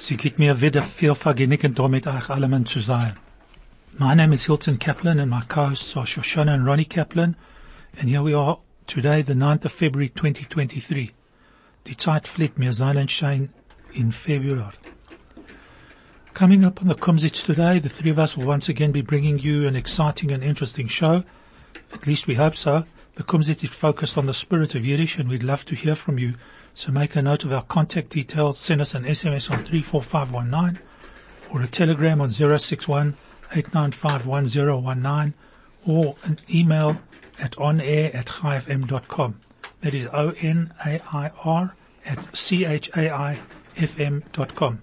Sie 0.00 0.16
mir 0.38 0.62
wieder 0.62 0.82
viel 0.82 1.14
Vergnügen, 1.14 1.78
euch 1.78 2.66
zu 2.66 2.80
sein. 2.80 3.18
My 3.98 4.14
name 4.14 4.32
is 4.32 4.46
Hilton 4.46 4.78
Kaplan 4.78 5.18
and 5.20 5.30
my 5.30 5.42
co-hosts 5.46 5.94
are 5.94 6.06
Shoshana 6.06 6.54
and 6.54 6.64
Ronnie 6.64 6.86
Kaplan. 6.86 7.36
And 7.98 8.08
here 8.08 8.22
we 8.22 8.32
are 8.32 8.58
today, 8.86 9.20
the 9.20 9.34
9th 9.34 9.66
of 9.66 9.72
February 9.72 10.08
2023. 10.08 11.12
Die 11.86 11.96
Zeit 11.98 12.26
fliegt 12.26 12.58
mir 12.58 12.72
Seilenschein 12.72 13.50
in 13.92 14.10
February. 14.10 14.72
Coming 16.32 16.64
up 16.64 16.80
on 16.80 16.88
the 16.88 16.94
Kumzits 16.94 17.44
today, 17.44 17.78
the 17.78 17.90
three 17.90 18.10
of 18.10 18.18
us 18.18 18.38
will 18.38 18.46
once 18.46 18.70
again 18.70 18.92
be 18.92 19.02
bringing 19.02 19.38
you 19.38 19.68
an 19.68 19.76
exciting 19.76 20.32
and 20.32 20.42
interesting 20.42 20.88
show. 20.88 21.24
At 21.92 22.06
least 22.06 22.26
we 22.26 22.36
hope 22.36 22.56
so. 22.56 22.84
The 23.16 23.22
Kumzits 23.22 23.64
is 23.64 23.70
focused 23.70 24.16
on 24.16 24.24
the 24.24 24.32
spirit 24.32 24.74
of 24.74 24.86
Yiddish 24.86 25.18
and 25.18 25.28
we'd 25.28 25.42
love 25.42 25.66
to 25.66 25.74
hear 25.74 25.94
from 25.94 26.18
you. 26.18 26.36
So 26.80 26.90
make 26.92 27.14
a 27.14 27.20
note 27.20 27.44
of 27.44 27.52
our 27.52 27.60
contact 27.60 28.08
details. 28.08 28.58
Send 28.58 28.80
us 28.80 28.94
an 28.94 29.04
SMS 29.04 29.50
on 29.50 29.66
34519 29.66 30.82
or 31.50 31.60
a 31.60 31.66
telegram 31.66 32.22
on 32.22 32.30
061 32.30 33.18
8951019 33.52 35.34
or 35.86 36.16
an 36.24 36.38
email 36.48 36.98
at 37.38 37.52
onair 37.56 38.14
at 38.14 38.24
chaifm.com. 38.24 39.40
That 39.82 39.92
is 39.92 40.08
O-N-A-I-R 40.10 41.76
at 42.06 42.34
C-H-A-I-F-M 42.34 44.24
dot 44.32 44.54
com. 44.54 44.80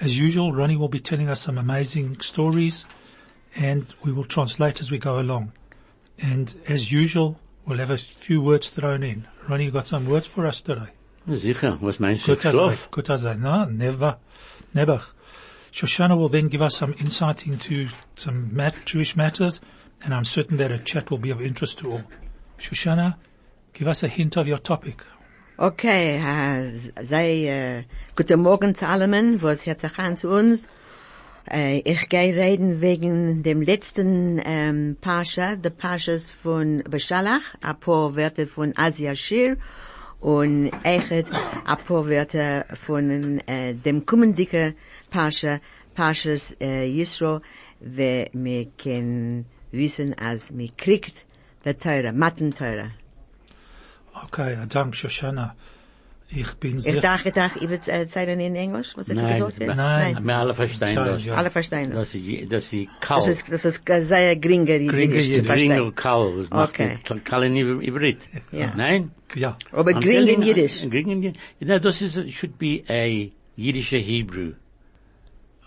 As 0.00 0.18
usual, 0.18 0.52
Ronnie 0.52 0.76
will 0.76 0.88
be 0.88 0.98
telling 0.98 1.28
us 1.28 1.40
some 1.40 1.56
amazing 1.56 2.20
stories 2.20 2.84
and 3.54 3.86
we 4.02 4.10
will 4.10 4.24
translate 4.24 4.80
as 4.80 4.90
we 4.90 4.98
go 4.98 5.20
along. 5.20 5.52
And 6.18 6.52
as 6.66 6.90
usual, 6.90 7.38
we'll 7.64 7.78
have 7.78 7.90
a 7.90 7.96
few 7.96 8.40
words 8.40 8.70
thrown 8.70 9.04
in. 9.04 9.28
Ronnie, 9.48 9.66
you 9.66 9.70
got 9.70 9.86
some 9.86 10.08
words 10.08 10.26
for 10.26 10.48
us 10.48 10.60
today? 10.60 10.88
Sicher, 11.28 11.78
was 11.80 12.00
meinst 12.00 12.26
du? 12.26 12.34
Good 12.34 12.46
as 12.46 12.54
Schlaf? 12.54 12.90
Good 12.90 13.10
as 13.10 13.24
I, 13.24 13.34
no, 13.34 13.64
never, 13.66 14.18
never. 14.74 15.00
Shoshana 15.72 16.18
will 16.18 16.28
then 16.28 16.48
give 16.48 16.62
us 16.62 16.76
some 16.76 16.94
insight 16.98 17.46
into 17.46 17.88
some 18.16 18.54
mat, 18.54 18.74
Jewish 18.84 19.16
matters, 19.16 19.60
and 20.02 20.12
I'm 20.12 20.24
certain 20.24 20.56
that 20.56 20.72
a 20.72 20.78
chat 20.78 21.10
will 21.10 21.18
be 21.18 21.30
of 21.30 21.40
interest 21.40 21.78
to 21.78 21.92
all. 21.92 22.02
Shoshana, 22.58 23.16
give 23.72 23.86
us 23.86 24.02
a 24.02 24.08
hint 24.08 24.36
of 24.36 24.48
your 24.48 24.58
topic. 24.58 25.02
Okay, 25.58 26.18
äh, 26.18 27.04
sei, 27.04 27.46
äh, 27.46 27.78
uh, 27.78 27.82
guten 28.16 28.42
Morgen 28.42 28.74
zu 28.74 28.88
allen, 28.88 29.40
was 29.40 29.64
hört 29.64 29.80
sich 29.80 29.98
an 29.98 30.16
zu 30.16 30.28
uns. 30.28 30.66
Äh, 31.48 31.82
ich 31.84 32.08
gehe 32.08 32.34
reden 32.34 32.80
wegen 32.80 33.44
dem 33.44 33.62
letzten 33.62 34.40
ähm, 34.44 34.96
Pascha, 35.00 35.54
der 35.54 35.70
Paschas 35.70 36.32
von 36.32 36.82
Beshalach, 36.90 37.54
ein 37.62 37.78
paar 37.78 38.16
Wörter 38.16 38.48
von 38.48 38.72
Az 38.76 38.98
Yashir 38.98 39.56
und 40.22 40.70
echt 40.84 41.12
ein 41.12 41.76
paar 41.86 42.08
Wörter 42.08 42.64
von 42.74 43.38
äh, 43.46 43.74
dem 43.74 44.06
kommenden 44.06 44.74
Pascha, 45.10 45.60
Paschas 45.94 46.56
äh, 46.60 46.86
Yisro, 46.86 47.40
wo 47.80 48.24
wir 48.32 48.66
können 48.82 49.44
wissen, 49.72 50.14
als 50.18 50.56
wir 50.56 50.70
kriegt 50.76 51.24
der 51.64 51.78
Teure, 51.78 52.12
Mattenteure. 52.12 52.90
Okay, 54.26 54.56
dank 54.68 54.94
Shoshana. 54.94 55.54
Ich 56.34 56.54
bin 56.54 56.78
Ich 56.78 56.84
sehr, 56.84 57.00
dachte, 57.02 57.28
ich 57.28 57.34
dachte, 57.34 57.58
ich 57.58 57.68
würde 57.68 57.90
erzählen 57.92 58.40
in 58.40 58.56
Englisch, 58.56 58.92
was 58.94 59.06
ich 59.08 59.14
Nein, 59.14 59.32
gesagt 59.38 59.60
habe. 59.62 59.74
nein. 59.74 60.18
Wir 60.26 60.36
alle 60.38 60.54
verstehen 60.54 60.96
das. 60.96 61.24
ja. 61.26 61.34
Alle 61.34 61.50
verstehen 61.50 61.90
das. 61.90 62.10
Das 62.10 62.14
ist, 62.14 62.50
das 62.52 62.72
ist 62.72 62.88
Das 63.00 63.08
kalt. 63.08 63.26
ist, 63.26 63.52
das 63.52 63.64
ist 63.66 63.82
sehr 63.86 64.36
geringer 64.36 64.64
Geringer 64.64 64.92
Jiddisch 64.94 65.24
zu 65.26 65.30
Jiddisch. 65.32 65.46
Gering 65.46 65.66
verstehen. 65.72 65.80
und 65.82 65.96
kalt. 65.96 66.38
Das 66.38 66.50
macht 66.50 66.70
Okay. 66.70 66.88
nicht 67.10 67.24
kalt 67.26 67.44
in 67.44 67.56
Ibrit. 67.82 68.18
Ja. 68.50 68.72
Nein? 68.74 69.10
Ja. 69.36 69.56
Aber 69.72 69.90
I'm 69.92 70.00
gering 70.00 70.26
in 70.28 70.40
telling- 70.40 70.42
Jiddisch. 70.42 70.80
Gering 70.82 71.10
in 71.10 71.22
Jiddisch. 71.22 71.40
No, 71.60 71.78
this 71.78 72.00
is, 72.02 72.16
a- 72.16 72.30
should 72.30 72.58
be 72.58 72.82
a 72.88 73.30
Yiddish 73.56 73.90
Hebrew. 73.90 74.52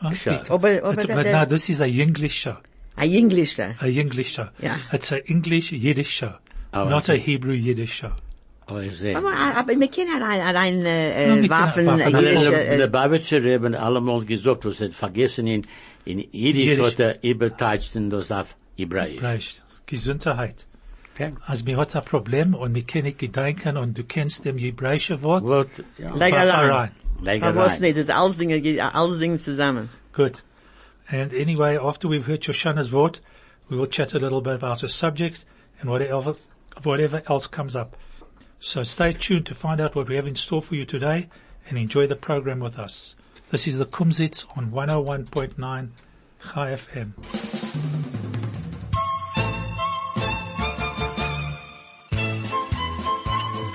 Okay. 0.03 0.15
Sure. 0.15 0.41
Aber, 0.49 0.69
aber, 0.83 0.93
It's, 0.93 1.05
der- 1.05 1.15
but 1.15 1.25
der- 1.25 1.39
no, 1.39 1.45
this 1.45 1.69
is 1.69 1.81
a 1.81 1.85
English 1.87 2.35
show. 2.35 2.57
ein 2.97 3.11
Englisch 3.11 3.55
da. 3.55 3.73
A 3.79 3.87
English 3.87 4.33
show. 4.33 4.47
Yeah. 4.61 4.77
It's 4.91 5.11
a 5.11 5.17
English 5.25 5.71
Yiddish 5.71 6.09
show. 6.09 6.33
Oh, 6.73 6.85
not 6.89 7.09
a. 7.09 7.13
Hebrew 7.13 7.53
Yiddish 7.53 7.93
show. 7.93 8.11
Oh, 8.67 8.79
ich 8.79 8.97
sehe. 8.97 9.15
Aber, 9.15 9.31
aber 9.33 9.79
wir 9.79 9.87
können 9.89 10.21
rein, 10.21 10.41
rein, 10.55 10.79
Ja, 10.81 10.87
äh, 10.87 11.17
wir 11.17 11.25
können 11.27 11.49
Waffen, 11.49 11.85
Waffen, 11.85 11.99
äh, 12.01 12.03
aber 12.05 12.21
Jiddisch, 12.21 12.49
Der, 12.49 12.77
der 12.77 12.87
Babetscher 12.87 13.41
haben 13.53 13.75
allemal 13.75 14.25
gesagt, 14.25 14.65
was 14.65 14.81
er 14.81 14.91
vergessen 14.91 15.45
in, 15.47 15.61
in 16.05 16.19
Yiddish, 16.19 16.65
Jiddisch. 16.65 16.85
hat 16.85 16.99
er 16.99 17.23
überteilt 17.23 17.95
in 17.95 18.09
das 18.09 18.31
auf 18.31 18.55
Hebräisch. 18.77 19.21
Recht. 19.21 19.63
Gesundheit. 19.85 20.65
Okay? 21.15 21.33
Als 21.45 21.63
mir 21.63 21.77
hat 21.77 21.95
ein 21.95 22.03
Problem 22.03 22.53
und 22.53 22.73
mir 22.73 22.83
kann 22.83 23.05
ich 23.05 23.17
gedenken 23.17 23.77
und 23.77 23.97
du 23.97 24.03
kennst 24.03 24.43
dem 24.43 24.57
hebräische 24.57 25.21
Wort. 25.21 25.45
Wort, 25.45 25.69
ja. 25.97 26.13
Leg 26.13 26.33
allein. 26.33 26.69
rein. 26.69 26.91
Leg 27.21 27.41
aber 27.41 27.61
was 27.61 27.79
nicht, 27.79 27.97
das 27.97 28.09
alles 28.09 28.37
Dinge, 28.37 28.93
alles 28.93 29.19
Dinge 29.19 29.39
zusammen. 29.39 29.89
Good. 30.11 30.43
And 31.07 31.33
anyway, 31.33 31.77
after 31.77 32.09
we've 32.09 32.27
heard 32.27 32.41
Shoshana's 32.41 32.91
word, 32.91 33.21
we 33.69 33.77
will 33.77 33.87
chat 33.87 34.13
a 34.13 34.19
little 34.19 34.41
bit 34.41 34.55
about 34.55 34.81
the 34.81 34.89
subject 34.89 35.45
and 35.79 35.89
whatever, 35.89 36.35
whatever 36.83 37.21
else 37.29 37.47
comes 37.47 37.75
up. 37.77 37.95
So 38.59 38.83
stay 38.83 39.13
tuned 39.13 39.45
to 39.45 39.55
find 39.55 39.79
out 39.79 39.95
what 39.95 40.09
we 40.09 40.15
have 40.17 40.27
in 40.27 40.35
store 40.35 40.61
for 40.61 40.75
you 40.75 40.85
today 40.85 41.29
and 41.69 41.77
enjoy 41.77 42.07
the 42.07 42.17
program 42.17 42.59
with 42.59 42.77
us. 42.77 43.15
This 43.51 43.67
is 43.67 43.77
the 43.77 43.85
Kumzits 43.85 44.45
on 44.57 44.71
101.9 44.71 45.89
Chai 46.53 46.75
FM. 46.75 48.14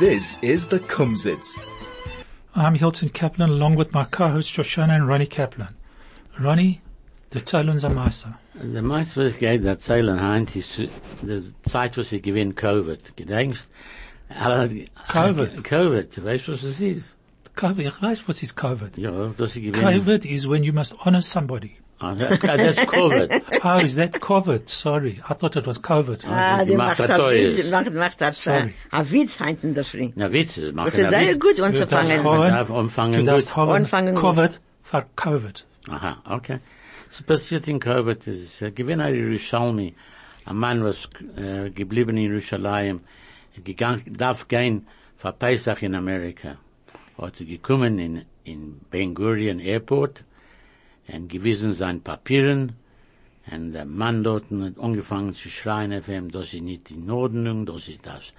This 0.01 0.39
is 0.43 0.67
the 0.69 0.79
Kumzits. 0.81 1.59
I'm 2.55 2.75
Hilton 2.75 3.11
Kaplan 3.11 3.51
along 3.51 3.75
with 3.77 3.93
my 3.93 4.05
co-host 4.05 4.53
Shoshana 4.53 4.97
and 4.97 5.07
Ronnie 5.07 5.27
Kaplan. 5.27 5.75
Ronnie, 6.41 6.81
the 7.31 7.41
Talons 7.41 7.85
are 7.85 7.93
Meister. 7.93 8.35
Der 8.55 8.83
meiste, 8.83 9.17
was 9.17 9.33
ich 9.33 9.39
geht 9.39 9.65
erzählen, 9.65 10.19
Heinz, 10.21 10.57
ist 10.57 10.79
die 10.79 10.89
Zeit, 11.69 11.99
was 11.99 12.13
ich 12.13 12.23
gewinne 12.23 12.55
Covid. 12.55 13.15
Gedenkst? 13.17 13.69
Alle- 14.31 14.87
Covid? 15.09 15.63
Covid, 15.63 16.17
du 16.17 16.25
was 16.25 16.63
es 16.63 16.81
ist? 16.81 17.15
COVID, 17.57 17.87
ich 17.87 18.01
weiß, 18.03 18.27
was 18.27 18.43
ist 18.43 18.57
COVID. 18.57 18.97
Ja, 18.97 19.35
das 19.37 19.55
ich 19.55 19.65
gewinne. 19.65 19.83
COVID 19.99 20.25
is 20.25 20.49
when 20.49 20.65
you 20.65 20.73
must 20.73 20.95
honor 21.05 21.21
somebody. 21.21 21.77
Ah, 22.03 22.15
that- 22.15 22.41
That's 22.41 22.87
Covid. 22.87 23.43
Oh, 23.65 23.79
is 23.85 23.95
that 23.97 24.13
COVID? 24.21 24.69
Sorry. 24.69 25.21
I 25.29 25.35
thought 25.35 25.57
it 25.57 25.67
was 25.67 25.79
COVID. 25.83 26.21
Ah, 26.27 26.65
die 26.65 26.71
gemacht 26.73 26.99
macht 26.99 27.01
hat 27.01 27.09
das, 27.11 27.19
Teues. 27.19 27.57
die 27.65 27.71
macht, 27.71 27.93
macht 27.93 28.21
das, 28.21 28.47
äh, 28.47 28.51
Sorry. 28.61 28.75
ein 28.91 29.11
Witz 29.11 29.37
hinten 29.39 29.75
das 29.75 29.93
Ring. 29.95 30.13
Na, 30.17 30.33
Witze, 30.33 30.73
machen 30.73 30.87
Das 30.87 30.95
ist 30.95 31.11
sehr 31.11 31.37
gut 31.37 31.59
Du 31.59 31.63
darfst 31.63 31.83
anzufangen. 31.93 32.25
haben- 32.25 32.51
darf 32.51 32.71
anfangen 32.71 33.13
Du 33.13 33.23
darfst 33.25 33.55
haben 33.55 33.85
COVID 34.15 34.61
for 34.83 35.05
COVID. 35.17 35.67
Aha, 35.91 36.23
okay. 36.29 36.59
So 37.11 37.23
passiert 37.25 37.69
in 37.69 37.81
Covid, 37.81 38.27
es 38.27 38.41
ist, 38.41 38.63
äh, 38.63 38.71
gewinn 38.71 39.01
ein 39.01 39.15
Yerushalmi, 39.15 39.95
ein 40.47 40.57
Mann 40.57 40.83
was, 40.85 41.09
äh, 41.37 41.69
geblieben 41.71 42.17
in 42.17 42.31
Jerusalem, 42.31 43.01
gegangen, 43.63 44.03
darf 44.17 44.49
gehen 44.49 44.87
für 45.17 45.33
Pesach 45.33 45.83
in 45.83 45.95
Amerika. 45.95 46.57
Hat 47.19 47.41
er 47.41 47.47
gekommen 47.47 47.99
in, 47.99 48.23
in 48.45 48.81
Ben 48.91 49.15
Gurion 49.15 49.59
Airport, 49.61 50.25
und 51.13 51.29
gewissen 51.29 51.73
sein 51.75 52.01
Papieren, 52.03 52.73
und 53.51 53.73
der 53.73 53.85
Mann 53.85 54.23
dort 54.23 54.45
hat 54.51 54.79
angefangen 54.79 55.35
zu 55.35 55.49
schreien 55.49 55.93
auf 55.93 56.09
ihm, 56.09 56.31
dass 56.31 56.51
sie 56.51 56.61
nicht 56.61 56.91
in 56.91 57.11
Ordnung, 57.11 57.67
dass 57.67 57.87
sie 57.87 57.99
das 58.01 58.33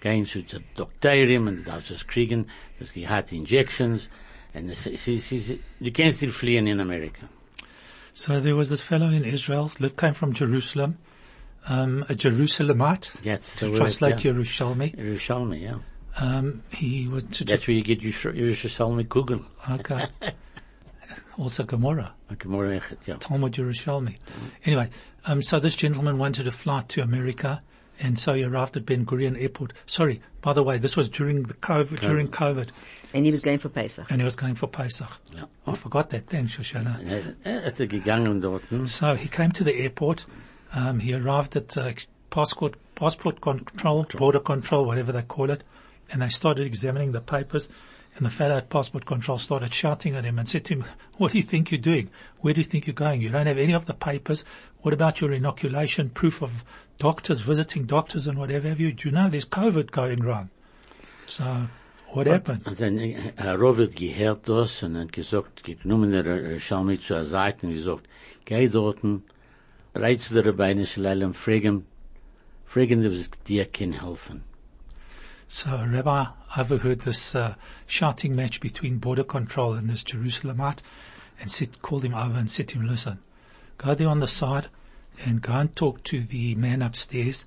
gehen 0.00 0.26
zu 0.26 0.42
der 0.42 0.60
Doktorin 0.76 1.48
und 1.48 1.64
darf 1.64 1.88
das 1.88 2.06
kriegen, 2.06 2.46
das 2.78 2.90
hat 3.08 3.32
Injections, 3.32 4.08
und 4.54 4.68
es, 4.68 4.86
es, 4.86 5.08
es, 5.08 5.32
es, 5.32 5.58
kannst 5.94 6.22
nicht 6.22 6.34
fliehen 6.34 6.66
in 6.66 6.80
Amerika. 6.80 7.28
So 8.14 8.38
there 8.40 8.56
was 8.56 8.68
this 8.68 8.82
fellow 8.82 9.08
in 9.08 9.24
Israel 9.24 9.70
came 9.96 10.14
from 10.14 10.34
Jerusalem, 10.34 10.98
um, 11.66 12.04
a 12.08 12.14
Jerusalemite, 12.14 13.12
That's 13.22 13.56
to 13.56 13.74
translate 13.74 14.22
yeah. 14.24 14.32
Yerushalmi. 14.32 14.94
Yerushalmi, 14.94 15.62
yeah. 15.62 15.78
Um, 16.20 16.62
he 16.70 17.08
was 17.08 17.24
That's 17.24 17.66
where 17.66 17.76
you 17.76 17.82
get 17.82 18.02
Yerushalmi 18.02 19.06
Kugel. 19.08 19.44
okay. 19.70 20.08
also 21.38 21.64
Gomorrah, 21.64 22.14
Gemara 22.38 22.80
Echet, 22.80 22.98
yeah. 23.06 23.16
Talmud 23.18 23.52
Yerushalmi. 23.52 24.18
Anyway, 24.64 24.90
um, 25.26 25.42
so 25.42 25.58
this 25.58 25.76
gentleman 25.76 26.18
wanted 26.18 26.44
to 26.44 26.52
fly 26.52 26.82
to 26.88 27.02
America 27.02 27.62
And 28.00 28.18
so 28.18 28.32
he 28.34 28.42
arrived 28.42 28.76
at 28.76 28.84
Ben 28.84 29.06
Gurion 29.06 29.40
Airport. 29.40 29.72
Sorry, 29.86 30.20
by 30.40 30.52
the 30.52 30.62
way, 30.62 30.78
this 30.78 30.96
was 30.96 31.08
during 31.08 31.44
the 31.44 31.54
COVID, 31.54 32.00
during 32.00 32.28
COVID, 32.28 32.70
And 33.12 33.24
he 33.24 33.30
was 33.30 33.42
going 33.42 33.58
for 33.58 33.68
Pesach. 33.68 34.10
and 34.10 34.20
he 34.20 34.24
was 34.24 34.34
going 34.34 34.56
for 34.56 34.66
Pesach. 34.66 35.08
Ja. 35.32 35.44
I 35.66 35.76
forgot 35.76 36.10
that. 36.10 36.26
Thanks, 36.26 36.56
Shoshana. 36.56 36.98
Er, 37.08 37.36
er 37.44 37.66
ist 37.66 37.80
er 37.80 37.86
gegangen 37.86 38.40
dort. 38.40 38.62
So 38.88 39.14
he 39.14 39.28
came 39.28 39.52
to 39.52 39.64
the 39.64 39.74
airport. 39.74 40.24
Um, 40.72 40.98
he 40.98 41.12
arrived 41.14 41.54
at 41.56 41.76
uh, 41.76 41.92
passport 42.30 42.74
passport 42.94 43.40
control, 43.40 44.06
border 44.16 44.40
control, 44.40 44.84
whatever 44.84 45.12
they 45.12 45.22
call 45.22 45.50
it, 45.50 45.62
and 46.10 46.22
they 46.22 46.28
started 46.28 46.66
examining 46.66 47.12
the 47.12 47.20
papers. 47.20 47.68
And 48.16 48.26
the 48.26 48.30
fellow 48.30 48.56
at 48.56 48.68
passport 48.68 49.06
control 49.06 49.38
started 49.38 49.72
shouting 49.72 50.14
at 50.14 50.24
him 50.24 50.38
and 50.38 50.46
said 50.46 50.66
to 50.66 50.74
him, 50.74 50.84
"What 51.16 51.32
do 51.32 51.38
you 51.38 51.42
think 51.42 51.70
you're 51.70 51.80
doing? 51.80 52.10
Where 52.40 52.52
do 52.52 52.60
you 52.60 52.64
think 52.64 52.86
you're 52.86 52.94
going? 52.94 53.22
You 53.22 53.30
don't 53.30 53.46
have 53.46 53.58
any 53.58 53.72
of 53.72 53.86
the 53.86 53.94
papers. 53.94 54.44
What 54.82 54.92
about 54.92 55.20
your 55.20 55.32
inoculation 55.32 56.10
proof 56.10 56.42
of 56.42 56.50
doctors 56.98 57.40
visiting 57.40 57.86
doctors 57.86 58.26
and 58.26 58.38
whatever 58.38 58.68
have 58.68 58.80
you? 58.80 58.92
Do 58.92 59.08
you 59.08 59.14
know 59.14 59.30
there's 59.30 59.46
COVID 59.46 59.90
going 59.92 60.22
around?" 60.22 60.50
So 61.26 61.68
what 62.12 62.26
happened? 62.26 62.66
Und 62.66 62.80
dann, 62.80 62.98
äh, 62.98 63.16
uh, 63.16 63.32
Herr 63.36 63.56
Rovet 63.56 63.96
gehört 63.96 64.46
das 64.48 64.82
und 64.82 64.96
hat 64.96 65.12
gesagt, 65.12 65.64
genommen 65.64 66.12
der 66.12 66.26
uh, 66.26 66.58
Schalmi 66.58 67.00
zur 67.00 67.24
Seite 67.24 67.66
und 67.66 67.74
gesagt, 67.74 68.06
geh 68.44 68.68
dorten, 68.68 69.22
reiz 69.94 70.28
der 70.28 70.52
fragen, 71.34 71.86
fragen, 72.66 73.06
ob 73.06 73.12
es 73.12 73.30
dir 73.48 73.64
kann 73.64 73.92
helfen. 73.92 74.42
So 75.54 75.76
a 75.76 75.86
rabbi 75.86 76.28
overheard 76.56 77.02
this 77.02 77.34
uh, 77.34 77.56
shouting 77.86 78.34
match 78.34 78.58
between 78.58 78.96
border 78.96 79.22
control 79.22 79.74
and 79.74 79.90
this 79.90 80.02
Jerusalemite 80.02 80.78
and 81.38 81.50
said, 81.50 81.82
called 81.82 82.04
him 82.04 82.14
over 82.14 82.38
and 82.38 82.48
said 82.48 82.68
to 82.68 82.78
him, 82.78 82.88
listen, 82.88 83.18
go 83.76 83.94
there 83.94 84.08
on 84.08 84.20
the 84.20 84.26
side 84.26 84.68
and 85.26 85.42
go 85.42 85.52
and 85.52 85.76
talk 85.76 86.02
to 86.04 86.22
the 86.22 86.54
man 86.54 86.80
upstairs 86.80 87.44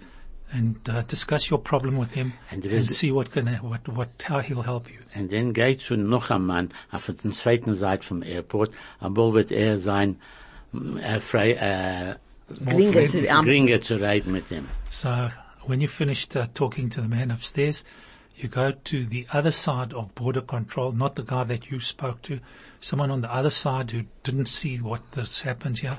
and 0.51 0.87
uh, 0.87 1.01
discuss 1.01 1.49
your 1.49 1.57
problem 1.57 1.97
with 1.97 2.11
him 2.11 2.33
And 2.51 2.63
and, 2.67 2.91
see 2.91 3.11
what 3.11 3.31
can, 3.31 3.47
what, 3.55 3.87
what, 3.87 4.09
how 4.23 4.37
he'll 4.37 4.61
help 4.61 4.87
you. 4.87 4.99
And 5.15 5.31
then 5.31 5.51
geht 5.51 5.81
zu 5.81 5.97
noch 5.97 6.29
ein 6.29 6.45
Mann 6.45 6.71
auf 6.91 7.07
der 7.07 7.31
zweiten 7.31 7.73
Seite 7.73 8.03
vom 8.03 8.21
Airport, 8.21 8.71
aber 8.99 9.33
wird 9.33 9.51
er 9.51 9.79
sein, 9.79 10.17
äh, 11.01 11.19
frei, 11.19 11.53
äh, 11.53 12.15
Gringe 12.63 13.07
zu, 13.07 13.27
um, 13.27 13.45
Gringe 13.45 13.79
zu 13.79 13.95
reden 13.95 14.31
mit 14.31 14.51
ihm. 14.51 14.67
So 14.91 15.09
when 15.67 15.81
you 15.81 15.87
finished 15.87 16.35
uh, 16.35 16.47
talking 16.53 16.89
to 16.91 17.01
the 17.01 17.07
man 17.07 17.31
upstairs, 17.31 17.83
you 18.35 18.49
go 18.49 18.71
to 18.71 19.05
the 19.05 19.25
other 19.31 19.51
side 19.51 19.93
of 19.93 20.13
border 20.15 20.41
control, 20.41 20.91
not 20.91 21.15
the 21.15 21.23
guy 21.23 21.43
that 21.45 21.71
you 21.71 21.79
spoke 21.79 22.21
to, 22.23 22.39
someone 22.81 23.09
on 23.09 23.21
the 23.21 23.33
other 23.33 23.49
side 23.49 23.91
who 23.91 24.03
didn't 24.23 24.49
see 24.49 24.77
what 24.77 25.11
this 25.13 25.41
happened 25.41 25.79
here. 25.79 25.97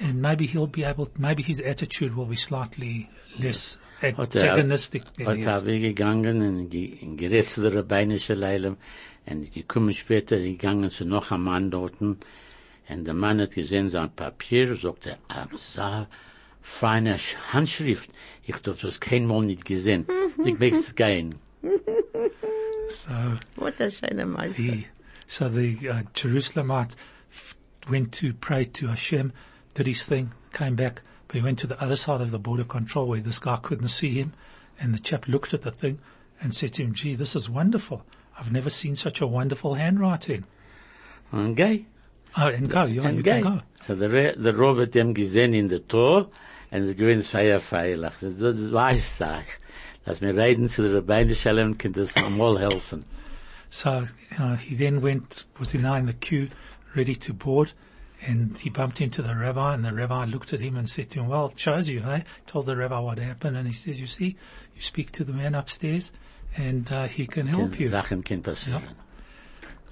And 0.00 0.22
maybe 0.22 0.46
he'll 0.46 0.66
be 0.66 0.84
able, 0.84 1.08
maybe 1.18 1.42
his 1.42 1.60
attitude 1.60 2.16
will 2.16 2.26
be 2.26 2.36
slightly 2.36 3.10
less 3.38 3.78
antagonistic 4.02 5.04
than 5.16 5.42
Hat 5.42 5.62
er 5.62 5.66
weggegangen 5.66 6.42
und 6.42 6.70
ge- 6.70 6.98
und 7.02 7.16
gerät 7.16 7.50
zu 7.50 7.62
der 7.62 7.74
Rabbeinische 7.74 8.34
Leilem 8.34 8.76
und 9.26 9.52
gekommen 9.52 9.94
später 9.94 10.38
gegangen 10.38 10.90
zu 10.90 11.04
noch 11.04 11.30
einem 11.30 11.44
Mann 11.44 11.70
dorten 11.70 12.18
und 12.88 13.04
der 13.04 13.14
Mann 13.14 13.40
hat 13.40 13.52
gesehen 13.52 13.88
sein 13.90 14.10
Papier, 14.10 14.76
sagt 14.76 15.06
er, 15.06 15.18
feine 16.64 17.18
Sch- 17.18 17.36
Handschrift. 17.52 18.10
Ich 18.42 18.54
hab 18.54 18.62
das 18.62 18.98
kein 18.98 19.26
Mal 19.26 19.42
nicht 19.44 19.64
gesehen. 19.64 20.06
Ich 20.44 20.58
möchte 20.58 20.94
gehen. 20.94 21.34
So 22.88 23.12
What 23.56 23.80
a 23.80 23.90
schöner 23.90 24.26
Meister. 24.26 24.56
the, 24.62 24.86
so 25.26 25.48
the 25.48 25.88
uh, 25.88 26.02
Jerusalemite 26.14 26.94
went 27.88 28.12
to 28.12 28.32
pray 28.34 28.66
to 28.66 28.88
Hashem, 28.88 29.32
did 29.74 29.86
his 29.86 30.02
thing, 30.04 30.32
came 30.52 30.74
back, 30.76 31.00
but 31.26 31.36
he 31.36 31.42
went 31.42 31.58
to 31.60 31.66
the 31.66 31.80
other 31.82 31.96
side 31.96 32.20
of 32.20 32.30
the 32.30 32.38
border 32.38 32.64
control 32.64 33.06
where 33.08 33.20
this 33.20 33.38
guy 33.38 33.56
couldn't 33.62 33.88
see 33.88 34.10
him, 34.10 34.32
and 34.78 34.92
the 34.94 34.98
chap 34.98 35.26
looked 35.28 35.54
at 35.54 35.62
the 35.62 35.70
thing 35.70 35.98
and 36.40 36.54
said 36.54 36.74
to 36.74 36.82
him, 36.82 36.92
gee, 36.94 37.14
this 37.14 37.34
is 37.34 37.48
wonderful. 37.48 38.04
I've 38.38 38.52
never 38.52 38.68
seen 38.70 38.96
such 38.96 39.20
a 39.22 39.26
wonderful 39.26 39.74
handwriting. 39.74 40.44
Und 41.32 41.56
geh. 41.56 41.84
Oh, 42.36 42.48
and 42.48 42.68
go, 42.68 42.84
yeah, 42.84 42.86
you 42.86 43.02
Und 43.02 43.24
can 43.24 43.40
go. 43.42 43.60
So 43.86 43.94
the, 43.94 44.10
Re- 44.10 44.34
der 44.36 44.54
Robert 44.54 44.92
dem 44.94 45.14
gesehen 45.14 45.54
in 45.54 45.68
the 45.68 45.78
Tor 45.80 46.28
und 46.74 46.84
sie 46.84 46.96
gewinnt 46.96 47.24
feier 47.24 47.60
feierlich. 47.60 48.12
Das, 48.20 48.36
das 48.38 48.72
weiß 48.72 49.20
ich. 49.20 50.04
Dass 50.04 50.20
wir 50.20 50.36
reden 50.36 50.68
zu 50.68 50.82
der 50.82 50.96
Rabbeinische 50.98 51.50
Leilem, 51.50 51.78
kann 51.78 51.92
das 51.92 52.16
einmal 52.16 52.58
helfen. 52.58 53.04
So 53.70 54.04
uh, 54.38 54.54
he 54.56 54.76
then 54.76 55.02
went, 55.02 55.46
was 55.58 55.74
now 55.74 55.94
in 55.94 56.06
the 56.06 56.12
queue, 56.12 56.48
ready 56.94 57.16
to 57.16 57.32
board, 57.32 57.72
and 58.24 58.56
he 58.58 58.70
bumped 58.70 59.00
into 59.00 59.22
the 59.22 59.34
rabbi, 59.34 59.74
and 59.74 59.84
the 59.84 59.92
rabbi 59.92 60.26
looked 60.26 60.52
at 60.52 60.60
him 60.60 60.76
and 60.76 60.88
said 60.88 61.10
to 61.10 61.20
him, 61.20 61.28
well, 61.28 61.46
it 61.46 61.58
shows 61.58 61.88
you, 61.88 62.00
hey? 62.00 62.24
Told 62.46 62.66
the 62.66 62.76
rabbi 62.76 62.98
what 63.00 63.18
happened, 63.18 63.56
and 63.56 63.66
he 63.66 63.72
says, 63.72 63.98
you 63.98 64.06
see, 64.06 64.36
you 64.76 64.82
speak 64.82 65.10
to 65.12 65.24
the 65.24 65.32
man 65.32 65.54
upstairs, 65.54 66.12
and 66.56 66.90
uh, 66.92 67.06
he 67.08 67.26
can 67.26 67.46
help 67.46 67.80
you. 67.80 67.88
Sachen 67.88 68.22
können 68.22 68.42
passieren. 68.42 68.94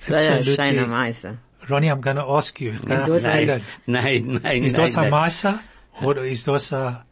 Sehr 0.06 0.18
schöner 0.18 0.38
Absolutely. 0.38 0.86
Meister. 0.86 1.38
Ronnie, 1.68 1.88
I'm 1.88 2.00
going 2.00 2.16
to 2.16 2.24
ask 2.24 2.60
you. 2.60 2.72
Ja, 2.88 3.04
du 3.04 3.14
hast 3.14 3.22
Say 3.22 3.46
that. 3.46 3.62
Nein, 3.86 4.40
nein, 4.42 4.64
Is 4.64 4.72
das 4.72 4.96
a 4.96 5.02
nein. 5.02 5.10
Meister? 5.10 5.60
Or 6.00 6.16
is 6.24 6.44
das 6.44 6.72
a, 6.72 7.04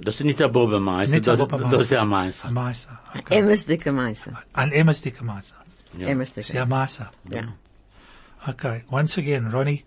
Das 0.00 0.14
ist 0.14 0.24
nicht 0.24 0.40
der 0.40 0.48
Bobemeister, 0.48 1.14
nicht 1.16 1.28
a 1.28 1.36
das, 1.36 1.48
das 1.70 1.80
ist 1.82 1.90
der 1.90 2.00
a 2.02 2.04
Meister. 2.04 2.50
Meister? 2.50 2.98
Okay. 3.14 3.38
Immer 3.38 3.56
dicke 3.56 3.92
Meister. 3.92 4.42
An 4.54 4.72
Emmersdicke 4.72 5.22
Meister. 5.24 5.56
Ja. 5.98 6.08
Immer 6.08 6.24
Is 6.24 6.30
a 6.38 6.40
dicke. 6.40 6.66
Meister. 6.66 7.10
Ja. 7.30 7.42
Okay. 8.46 8.84
Once 8.90 9.18
again, 9.18 9.50
Ronnie, 9.50 9.84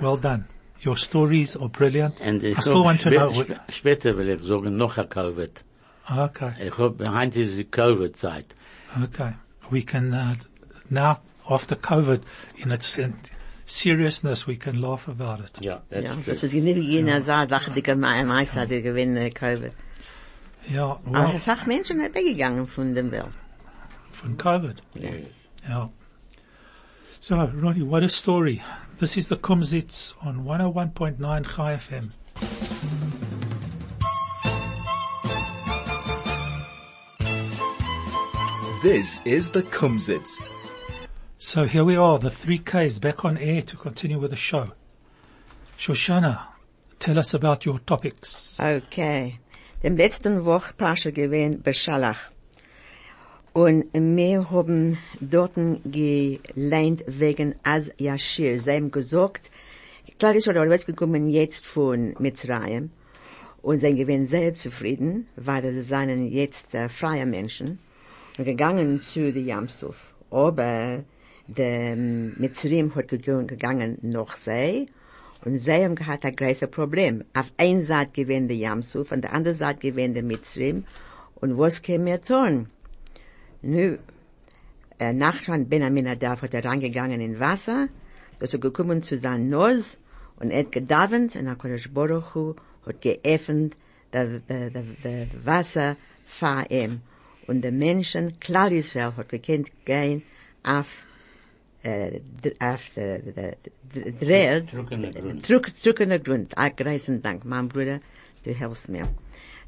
well 0.00 0.16
done. 0.18 0.44
Your 0.84 0.96
stories 0.96 1.56
are 1.56 1.68
brilliant. 1.70 2.20
And 2.20 2.42
ich 2.42 2.58
I 2.58 2.60
still 2.60 2.84
want 2.84 3.00
to 3.02 3.08
spä- 3.08 3.16
know. 3.16 3.30
spä- 3.42 3.72
Später 3.72 4.16
will 4.18 4.28
ich 4.28 4.42
sagen, 4.42 4.76
noch 4.76 4.98
ein 4.98 5.08
Covid. 5.08 5.64
Okay. 6.08 6.52
Ich 6.66 6.78
hab, 6.78 7.00
heute 7.00 7.40
ist 7.42 7.56
die 7.56 7.64
Covid-Zeit. 7.64 8.54
Okay. 9.02 9.32
We 9.70 9.82
can, 9.82 10.12
uh, 10.12 10.34
now, 10.90 11.16
after 11.48 11.74
COVID, 11.74 12.20
in 12.56 12.70
its 12.70 12.96
in 12.98 13.14
seriousness, 13.66 14.46
we 14.46 14.56
can 14.56 14.80
laugh 14.80 15.08
about 15.08 15.40
it. 15.44 15.60
Ja, 15.60 15.82
Ja, 15.90 16.14
das 16.24 16.42
ist 16.42 16.52
nicht 16.54 16.76
wie 16.76 16.80
jener 16.80 17.20
sagt, 17.22 17.52
ach, 17.52 17.68
dicke 17.74 17.94
Me- 17.96 18.24
Meister, 18.24 18.66
die 18.66 18.80
gewinnen 18.82 19.32
Covid. 19.34 19.72
Yeah, 20.70 20.98
Aber 21.04 21.32
well, 21.32 21.40
fach 21.40 21.66
Menschen 21.66 22.00
sind 22.00 22.14
weggegangen 22.14 22.66
von 22.66 22.94
dem 22.94 23.10
Welt. 23.12 23.32
from 24.10 24.36
COVID. 24.38 24.82
Ja. 24.94 25.10
Yeah. 25.68 25.90
So, 27.20 27.34
Ronnie, 27.36 27.82
what 27.82 28.02
a 28.02 28.08
story. 28.08 28.62
This 28.98 29.16
is 29.16 29.28
the 29.28 29.36
Kumzits 29.36 30.14
on 30.24 30.44
101.9 30.44 31.44
Chai 31.54 31.74
FM. 31.76 32.12
This 38.82 39.20
is 39.24 39.48
the 39.50 39.62
Kumzits. 39.62 40.40
So 41.48 41.62
here 41.62 41.84
we 41.84 41.94
are, 41.94 42.18
the 42.18 42.28
three 42.28 42.58
Ks 42.58 42.98
back 42.98 43.24
on 43.24 43.38
air 43.38 43.62
to 43.62 43.76
continue 43.76 44.18
with 44.18 44.32
the 44.32 44.36
show. 44.36 44.72
Shoshana, 45.78 46.40
tell 46.98 47.20
us 47.20 47.34
about 47.34 47.64
your 47.64 47.78
topics. 47.78 48.58
Okay. 48.58 49.38
Dem 49.80 49.96
letzten 49.96 50.44
Woche 50.44 50.74
Pascha 50.76 51.10
gewesen 51.12 51.62
Beschallach. 51.62 52.32
Und 53.52 53.84
wir 53.94 54.50
haben 54.50 54.98
dorten 55.20 55.82
geleint 55.84 57.04
wegen 57.06 57.54
Az 57.62 57.92
Yashir. 57.96 58.60
Sie 58.60 58.72
haben 58.72 58.90
gesagt, 58.90 59.48
klar 60.18 60.34
ist 60.34 60.46
schon 60.46 60.56
rausgekommen 60.56 61.28
jetzt 61.28 61.64
von 61.64 62.16
Mitzrayim. 62.18 62.90
Und 63.62 63.82
sie 63.82 63.94
gewesen 63.94 64.26
sehr 64.26 64.52
zufrieden, 64.52 65.28
weil 65.36 65.62
sie 65.72 65.82
seien 65.84 66.26
jetzt 66.26 66.74
äh, 66.74 66.88
freie 66.88 67.24
Menschen. 67.24 67.78
Und 68.36 68.46
gegangen 68.46 69.00
zu 69.00 69.32
der 69.32 69.42
Jamsuf. 69.42 70.12
Aber 70.32 71.04
der 71.48 71.96
Mitzrim 71.96 72.94
hat 72.94 73.08
gegangen, 73.08 73.98
noch 74.02 74.36
sie. 74.36 74.86
Und 75.44 75.58
sie 75.58 75.72
haben 75.72 75.94
gehabt 75.94 76.24
ein 76.24 76.34
großes 76.34 76.70
Problem. 76.70 77.24
Auf 77.34 77.52
einer 77.56 77.82
Seite 77.82 78.10
gewinnt 78.12 78.50
der 78.50 78.56
Jamsuf, 78.56 79.12
an 79.12 79.20
der 79.20 79.32
anderen 79.32 79.56
Seite 79.56 79.80
gewinnt 79.80 80.16
der 80.16 80.24
Mitzrim. 80.24 80.84
Und 81.36 81.58
was 81.58 81.82
können 81.82 82.06
wir 82.06 82.20
tun? 82.20 82.68
Nu, 83.62 83.98
äh, 84.98 85.12
Nachschan 85.12 85.68
Ben 85.68 85.82
Aminadab 85.82 86.42
hat 86.42 86.54
er 86.54 86.64
reingegangen 86.64 87.20
in 87.20 87.38
Wasser, 87.38 87.88
ist 88.40 88.54
er 88.54 88.60
gekommen 88.60 89.02
zu 89.02 89.18
seinem 89.18 89.48
Nose 89.48 89.96
und 90.38 90.50
er 90.50 90.60
hat 90.60 90.72
gedavent 90.72 91.36
und 91.36 91.48
HaKadosh 91.48 91.90
Baruch 91.92 92.34
Hu 92.34 92.54
hat 92.86 93.00
geöffnet 93.00 93.76
das 94.10 94.28
Wasser 95.44 95.96
vor 96.26 96.64
ihm. 96.70 97.00
Und 97.46 97.62
der 97.62 97.72
Menschen, 97.72 98.40
klar 98.40 98.72
Israel, 98.72 99.12
hat 99.16 99.28
gekannt 99.28 99.70
gehen 99.84 100.22
auf, 100.62 101.04
äh, 101.86 102.20
auf 102.60 102.82
der, 102.96 103.18
der, 103.18 104.60
Drückender 104.60 105.10
Grund. 105.10 105.48
Drückender 105.84 106.18
Grund. 106.18 106.58
Ah, 106.58 106.70
Dank, 106.70 107.44
mein 107.44 107.68
Bruder, 107.68 108.00
du 108.44 108.50
hilfst 108.50 108.88
mir. 108.88 109.08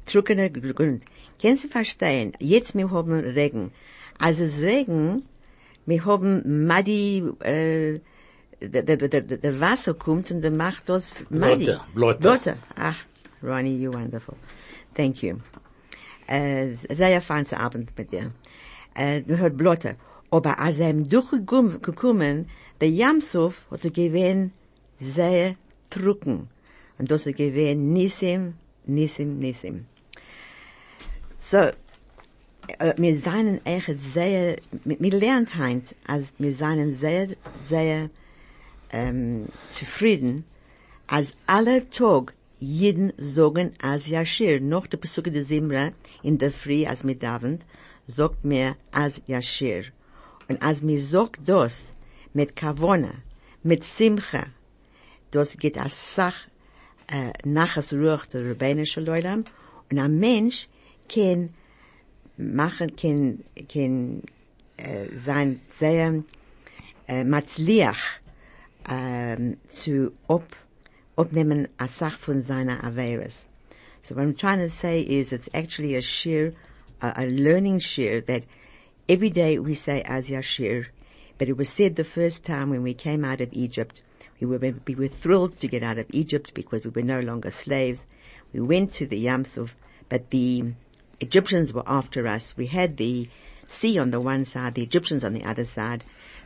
Drückender 0.05 0.49
Grund. 0.49 1.03
Kannst 1.41 1.63
du 1.63 1.67
verstehen? 1.67 2.33
Jetzt 2.39 2.75
wir 2.75 2.89
haben 2.91 3.19
Regen. 3.19 3.71
Als 4.17 4.39
es 4.39 4.59
Regen, 4.59 5.23
wir 5.85 6.05
haben 6.05 6.67
muddy, 6.67 7.23
äh, 7.43 7.99
der, 8.61 8.83
der, 8.83 8.97
der, 8.97 9.21
der, 9.21 9.37
der 9.37 9.59
Wasser 9.59 9.93
kommt 9.93 10.31
und 10.31 10.41
der 10.41 10.51
macht 10.51 10.89
das 10.89 11.23
muddy. 11.29 11.65
Blotter, 11.65 11.85
Blotter. 11.93 12.19
Blotter. 12.19 12.57
Ach, 12.75 12.99
Ronnie, 13.41 13.77
you 13.77 13.93
wonderful. 13.93 14.35
Thank 14.95 15.23
you. 15.23 15.37
äh, 16.29 16.75
sehr 16.89 17.21
feine 17.21 17.59
Abend 17.59 17.97
mit 17.97 18.11
dir. 18.11 18.31
Äh, 18.93 19.23
hört 19.25 19.57
Blotte. 19.57 19.95
Aber 20.31 20.59
als 20.59 20.79
er 20.79 20.89
ihm 20.91 21.07
durchgekommen, 21.09 22.49
der 22.81 22.89
Jamsuf 22.89 23.67
hat 23.71 23.85
er 23.85 23.91
gewähnt 23.91 24.51
sehr 24.99 25.55
trocken. 25.89 26.49
Und 26.97 27.09
das 27.09 27.25
er 27.25 27.33
gewähnt 27.33 27.81
Nissim, 27.93 28.53
Nissim, 28.85 29.39
Nissim. 29.39 29.85
So, 31.37 31.57
äh, 32.77 32.93
wir 32.97 33.19
seien 33.19 33.65
echt 33.65 33.99
sehr, 34.13 34.57
wir 34.83 35.11
lernt 35.11 35.55
heint, 35.55 35.95
als 36.05 36.27
wir 36.37 36.53
seien 36.53 36.97
sehr, 36.97 37.29
sehr, 37.67 38.09
ähm, 38.91 39.47
zufrieden, 39.69 40.43
als 41.07 41.33
alle 41.47 41.89
Tag 41.89 42.33
jeden 42.59 43.13
sagen 43.17 43.71
als 43.81 44.07
Yashir. 44.07 44.59
Noch 44.59 44.87
der 44.87 44.97
Besuch 44.97 45.23
der 45.23 45.43
Simra 45.43 45.91
in 46.23 46.37
der 46.37 46.51
Früh, 46.51 46.85
als 46.85 47.03
mit 47.03 47.23
Abend, 47.23 47.65
sagt 48.07 48.43
mir 48.43 48.75
als 48.91 49.21
Yashir. 49.27 49.85
Und 50.49 50.61
als 50.61 50.81
mir 50.81 50.99
sagt 50.99 51.47
das, 51.47 51.93
mit 52.33 52.55
Kavona, 52.55 53.13
mit 53.63 53.83
Simcha, 53.83 54.47
das 55.31 55.57
geht 55.57 55.77
als 55.77 56.15
Sach, 56.15 56.47
äh, 57.07 57.31
nach 57.45 57.75
das 57.75 57.93
Ruach 57.93 58.25
der 58.25 58.49
Rabbinische 58.49 58.99
Leulam, 58.99 59.45
und 59.89 59.99
ein 59.99 60.19
Mensch 60.19 60.67
kann 61.07 61.49
machen, 62.37 62.95
kann, 62.95 63.43
kann, 63.71 64.23
äh, 64.77 65.05
sein 65.15 65.61
sehr, 65.79 66.23
äh, 67.07 67.23
matzliach, 67.23 68.19
ähm, 68.89 69.57
zu 69.69 70.13
ob, 70.27 70.45
opnehmen 71.15 71.67
a 71.77 71.87
sach 71.87 72.17
von 72.17 72.41
seiner 72.41 72.83
Averis. 72.83 73.45
So 74.03 74.15
what 74.15 74.23
I'm 74.23 74.35
trying 74.35 74.59
to 74.59 74.69
say 74.69 75.01
is 75.01 75.31
it's 75.31 75.49
actually 75.53 75.95
a 75.95 76.01
sheer, 76.01 76.53
a, 77.01 77.13
a 77.17 77.25
learning 77.27 77.79
sheer 77.79 78.21
that 78.21 78.45
every 79.09 79.31
day 79.31 79.57
we 79.57 79.73
say 79.73 80.03
as 80.03 80.29
Yashir, 80.29 80.85
but 81.39 81.49
it 81.49 81.57
was 81.57 81.67
said 81.67 81.95
the 81.95 82.03
first 82.03 82.45
time 82.45 82.69
when 82.69 82.83
we 82.83 82.93
came 82.93 83.25
out 83.25 83.41
of 83.41 83.49
Egypt, 83.53 84.03
we 84.39 84.45
were, 84.45 84.59
we 84.59 84.93
were 84.93 85.07
thrilled 85.07 85.57
to 85.59 85.67
get 85.67 85.81
out 85.81 85.97
of 85.97 86.05
Egypt 86.11 86.53
because 86.53 86.83
we 86.83 86.91
were 86.91 87.01
no 87.01 87.19
longer 87.19 87.49
slaves. 87.49 88.01
We 88.53 88.61
went 88.61 88.93
to 88.93 89.07
the 89.07 89.25
Yamsuf, 89.25 89.75
but 90.09 90.29
the 90.29 90.73
Egyptians 91.19 91.73
were 91.73 91.83
after 91.87 92.27
us. 92.27 92.53
We 92.55 92.67
had 92.67 92.97
the 92.97 93.27
sea 93.67 93.97
on 93.97 94.11
the 94.11 94.21
one 94.21 94.45
side, 94.45 94.75
the 94.75 94.83
Egyptians 94.83 95.23
on 95.23 95.33
the 95.33 95.43
other 95.43 95.65
side. 95.65 96.03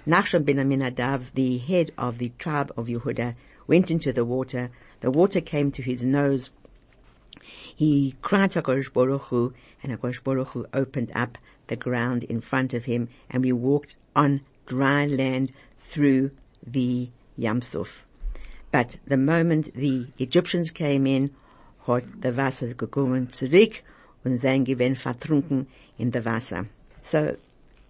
Nachshon 0.08 0.46
ben 0.46 0.56
Aminadav, 0.56 1.34
the 1.34 1.58
head 1.58 1.92
of 1.98 2.18
the 2.18 2.32
tribe 2.40 2.72
of 2.78 2.88
Yehuda, 2.88 3.36
went 3.68 3.92
into 3.92 4.14
the 4.14 4.24
water. 4.24 4.70
The 5.02 5.12
water 5.12 5.42
came 5.42 5.70
to 5.72 5.82
his 5.82 6.04
nose. 6.04 6.50
He 7.76 8.16
cried 8.22 8.52
to 8.52 8.62
HaKadosh 8.62 8.94
Baruch 8.94 9.24
Hu, 9.24 9.54
and 9.82 9.92
HaKadosh 9.92 10.24
Baruch 10.24 10.50
Hu 10.50 10.66
opened 10.74 11.12
up 11.14 11.38
the 11.68 11.76
ground 11.76 12.24
in 12.24 12.42
front 12.42 12.74
of 12.74 12.86
him, 12.86 13.10
and 13.30 13.44
we 13.44 13.52
walked 13.52 13.98
on 14.16 14.42
dry 14.66 15.06
land 15.06 15.52
through 15.80 16.32
the 16.66 17.10
Yamsuf. 17.38 18.04
But 18.72 18.98
the 19.06 19.18
moment 19.18 19.74
the 19.76 20.08
Egyptians 20.18 20.72
came 20.72 21.06
in, 21.06 21.32
hat 21.86 22.04
der 22.22 22.34
Wasser 22.34 22.74
gekommen 22.74 23.32
zurück 23.32 23.84
und 24.24 24.38
sein 24.38 24.66
gewinn 24.66 24.96
vertrunken 24.96 25.68
in 25.98 26.12
der 26.12 26.26
Wasser. 26.26 26.68
So, 27.04 27.38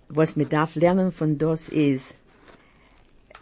was 0.10 0.36
mir 0.36 0.46
darf 0.46 0.76
lernen 0.76 1.12
von 1.12 1.38
das 1.38 1.70
ist, 1.70 2.14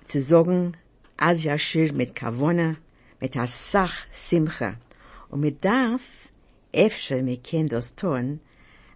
zu 0.08 0.22
sagen, 0.22 0.76
als 1.18 1.44
Yashir 1.44 1.94
mit 1.94 2.16
Kavona, 2.16 2.78
mit 3.20 3.38
Asach 3.38 3.94
Simcha. 4.12 4.76
Und 5.30 5.42
mir 5.42 5.54
darf, 5.54 6.30
öfter, 6.74 7.22
mir 7.24 7.38
kann 7.38 7.68
das 7.68 7.96
tun, 7.96 8.42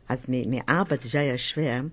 als 0.07 0.27
mir 0.27 0.47
mir 0.47 0.63
arbeit 0.67 1.03
ja 1.05 1.21
ja 1.21 1.37
schwer 1.37 1.85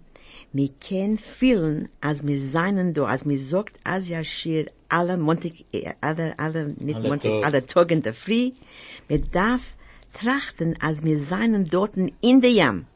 mir 0.53 0.71
ken 0.81 1.19
fühlen 1.19 1.89
als 2.01 2.23
mir 2.23 2.39
seinen 2.39 2.95
do 2.95 3.05
als 3.05 3.25
mir 3.25 3.39
sogt 3.39 3.75
as 3.85 4.09
ja 4.09 4.23
schir 4.25 4.71
alle 4.89 5.17
montig 5.17 5.65
alle 6.01 6.39
alle 6.39 6.75
mit 6.79 7.03
montig 7.09 7.33
alle 7.45 7.67
tagen 7.67 7.99
in 7.99 8.03
der 8.03 8.15
fri 8.15 8.55
mir 9.09 9.21
darf 9.21 9.77
trachten 10.13 10.77
als 10.81 11.03
mir 11.03 11.19
seinen 11.19 11.65
dorten 11.65 12.13
in 12.21 12.41
der 12.41 12.51
jam. 12.51 12.87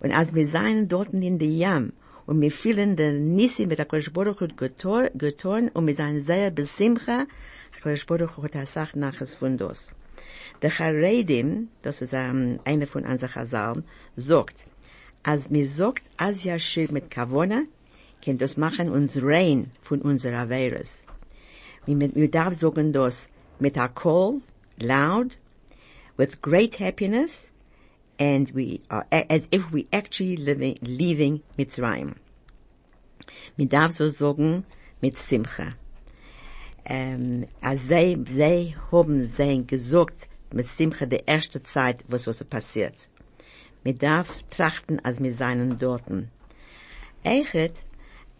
Und 0.00 0.12
als 0.12 0.32
mir 0.32 0.46
seinen 0.46 0.88
dorten 0.88 1.22
in 1.22 1.38
der 1.38 1.48
jam 1.48 1.92
und 2.26 2.38
mir 2.38 2.50
fühlen 2.50 2.96
den 2.96 3.34
nisi 3.34 3.66
mit 3.66 3.78
der 3.78 3.86
kolschbodo 3.86 4.34
gut 4.34 4.54
getorn 4.56 5.68
und 5.74 5.84
mit 5.84 5.96
seinen 5.98 6.22
sehr 6.22 6.50
besimcher 6.50 7.26
kolschbodo 7.82 8.28
hat 8.42 8.54
er 8.54 8.66
sagt 8.66 8.96
nach 8.96 9.20
es 9.20 9.34
fundos 9.34 9.88
Der 10.62 10.70
Charedim, 10.70 11.68
das 11.82 12.02
ist 12.02 12.12
ähm, 12.12 12.60
einer 12.64 12.86
von 12.86 13.04
unseren 13.04 13.30
Chazalen, 13.30 13.84
sagt, 14.16 14.56
als 15.22 15.50
mir 15.50 15.68
sagt, 15.68 16.04
als 16.16 16.44
Yashir 16.44 16.92
mit 16.92 17.10
Kavona, 17.10 17.64
kann 18.24 18.38
das 18.38 18.56
machen 18.56 18.90
uns 18.90 19.18
rein 19.22 19.70
von 19.80 20.02
unserer 20.02 20.40
Averes. 20.40 20.98
Wir, 21.86 22.14
wir 22.14 22.30
darf 22.30 22.58
sagen 22.58 22.92
das 22.92 23.28
mit 23.58 23.78
a 23.78 23.88
call, 23.88 24.40
loud, 24.78 25.38
with 26.16 26.42
great 26.42 26.78
happiness, 26.78 27.48
and 28.18 28.54
we 28.54 28.80
are 28.90 29.06
as 29.10 29.48
if 29.50 29.72
we 29.72 29.86
actually 29.92 30.36
living, 30.36 30.78
leaving 30.82 31.42
Mitzrayim. 31.56 32.16
Wir 33.56 33.66
darf 33.66 33.92
so 33.92 34.08
sagen 34.08 34.64
mit 35.00 35.16
Simcha. 35.16 35.74
Ähm, 36.84 37.46
als 37.60 37.82
sie, 37.88 38.18
sie 38.26 38.76
haben 38.90 39.26
sie 39.28 39.66
gesagt 39.66 40.28
mit 40.52 40.66
Simcha 40.66 41.06
die 41.06 41.22
erste 41.26 41.62
Zeit, 41.62 42.04
was 42.08 42.24
so 42.24 42.32
passiert. 42.44 43.08
Wir 43.82 43.94
darf 43.94 44.42
trachten, 44.50 45.00
als 45.04 45.22
wir 45.22 45.34
seien 45.34 45.78
dorten. 45.78 46.30
Eichet, 47.24 47.74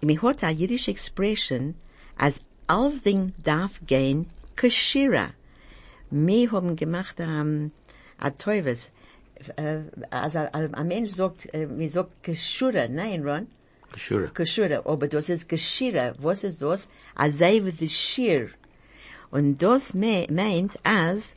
mir 0.03 0.21
hat 0.23 0.43
a 0.43 0.51
jüdische 0.51 0.91
Expression, 0.91 1.75
als 2.17 2.41
alles 2.67 3.03
Ding 3.03 3.33
darf 3.43 3.81
gehen, 3.87 4.27
kashira. 4.57 5.31
Wir 6.11 6.51
haben 6.53 6.77
gemacht, 6.77 7.17
ähm, 7.19 7.73
a 8.19 8.31
Teufels, 8.31 8.91
äh, 9.57 9.81
ein 10.11 10.75
ein 10.75 10.89
Mensch 10.89 11.13
sagt, 11.13 11.53
äh, 11.55 11.67
mir 11.67 11.91
sagt 11.91 12.23
kashura, 12.23 12.89
nein, 12.89 13.23
Ron? 13.23 13.47
Sure. 13.97 14.29
Kashura, 14.29 14.83
aber 14.85 15.09
das 15.09 15.29
ist 15.29 15.49
Geschirr. 15.49 16.15
Was 16.19 16.45
ist 16.45 16.63
das? 16.63 16.89
A 17.15 17.31
sei 17.31 17.61
with 17.63 17.79
the 17.79 17.89
Schir. 17.89 18.51
Und 19.31 19.63
das 19.63 19.95
me 19.95 20.27
meint, 20.31 20.79
als 20.85 21.35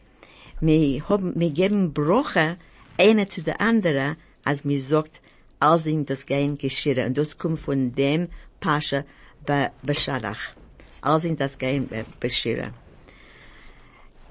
wir 0.59 1.07
haben, 1.09 1.33
wir 1.35 1.51
geben 1.51 1.93
Broche 1.93 2.57
eine 2.97 3.27
zu 3.27 3.41
der 3.41 3.59
andere, 3.59 4.17
als 4.43 4.63
mir 4.63 4.81
sagt, 4.81 5.21
als 5.59 5.85
in 5.85 6.05
das 6.05 6.25
gehen 6.25 6.57
Geschirr. 6.57 7.05
Und 7.05 7.17
das 7.17 7.37
kommt 7.37 7.59
von 7.59 7.93
dem 7.93 8.29
Pascha 8.59 9.03
bei 9.45 9.71
Beshalach. 9.81 10.55
Als 11.01 11.25
in 11.25 11.37
das 11.37 11.57
gehen 11.57 11.89
Beschirr. 12.19 12.71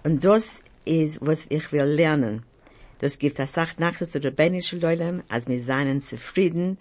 Und 0.05 0.25
das 0.25 0.49
ist, 0.85 1.19
was 1.21 1.47
ich 1.49 1.73
will 1.73 1.85
lernen. 1.85 2.45
Das 2.99 3.19
gibt 3.19 3.39
das 3.39 3.53
Sach 3.53 3.79
nachher 3.79 4.09
zu 4.09 4.21
der 4.21 4.31
Benischen 4.31 4.81
Leulam, 4.81 5.23
als 5.29 5.49
wir 5.49 5.63
seien 5.63 6.01
zufrieden 6.01 6.79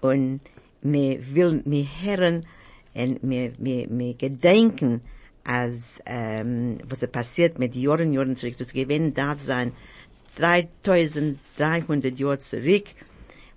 und 0.00 0.40
wir 0.82 1.34
will, 1.34 1.62
wir 1.64 1.86
hören 2.02 2.46
und 2.94 3.18
wir, 3.22 3.52
wir, 3.58 3.86
wir 3.88 4.14
gedenken, 4.14 5.00
als, 5.44 6.00
ähm, 6.06 6.78
was 6.86 7.00
passiert 7.10 7.58
mit 7.58 7.74
Jahren, 7.74 8.12
Jahren 8.12 8.36
zurück. 8.36 8.56
Das 8.56 8.72
Gewinn 8.72 9.14
darf 9.14 9.40
sein 9.40 9.72
3300 10.36 12.18
Jahre 12.18 12.38
zurück 12.38 12.84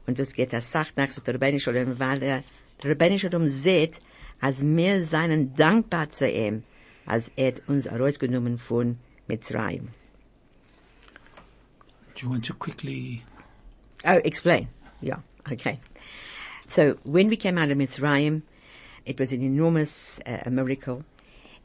und 0.07 0.19
das 0.19 0.33
geht 0.33 0.53
das 0.53 0.71
Sach 0.71 0.91
nachher 0.95 1.11
zu 1.11 1.21
der 1.21 1.37
Benischen 1.37 1.73
Leulam, 1.73 1.99
weil 1.99 2.23
er, 2.23 2.43
der 2.81 2.91
Rabbinische 2.91 3.27
Leulam 3.27 3.47
sieht, 3.47 3.99
als 4.39 4.61
wir 4.61 5.05
seien 5.05 5.53
dankbar 5.55 6.09
zu 6.09 6.29
ihm, 6.29 6.63
als 7.05 7.31
er 7.35 7.53
uns 7.67 7.85
herausgenommen 7.85 8.57
von 8.57 8.97
Mitzrayim. 9.27 9.89
Do 12.15 12.27
you 12.27 12.29
want 12.29 12.45
to 12.45 12.53
quickly 12.53 13.23
Oh, 14.07 14.21
explain. 14.23 14.67
Yeah, 15.01 15.19
okay. 15.51 15.79
So 16.67 16.97
when 17.03 17.27
we 17.27 17.37
came 17.37 17.57
out 17.57 17.71
of 17.71 17.77
Mitzrayim, 17.77 18.41
it 19.05 19.19
was 19.19 19.31
an 19.31 19.41
enormous 19.41 20.19
uh, 20.25 20.49
miracle. 20.49 21.03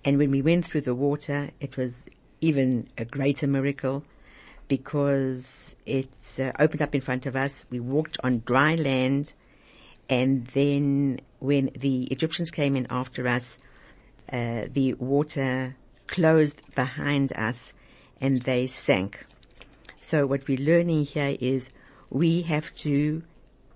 And 0.04 0.18
when 0.18 0.30
we 0.30 0.42
went 0.42 0.66
through 0.66 0.82
the 0.82 0.94
water, 0.94 1.50
it 1.60 1.76
was 1.76 2.04
even 2.40 2.88
a 2.96 3.04
greater 3.04 3.46
miracle 3.46 4.04
because 4.68 5.74
it 5.84 6.14
uh, 6.38 6.52
opened 6.58 6.82
up 6.82 6.94
in 6.94 7.00
front 7.00 7.26
of 7.26 7.34
us. 7.34 7.64
We 7.70 7.80
walked 7.80 8.18
on 8.22 8.42
dry 8.46 8.76
land. 8.76 9.32
And 10.08 10.46
then 10.54 11.20
when 11.38 11.70
the 11.76 12.04
Egyptians 12.04 12.50
came 12.50 12.76
in 12.76 12.86
after 12.88 13.26
us, 13.26 13.58
uh, 14.32 14.66
the 14.72 14.94
water 14.94 15.76
closed 16.06 16.62
behind 16.74 17.32
us 17.32 17.72
and 18.20 18.42
they 18.42 18.66
sank. 18.66 19.26
So 20.00 20.26
what 20.26 20.46
we're 20.46 20.58
learning 20.58 21.06
here 21.06 21.36
is 21.40 21.70
we 22.10 22.42
have 22.42 22.74
to, 22.76 23.22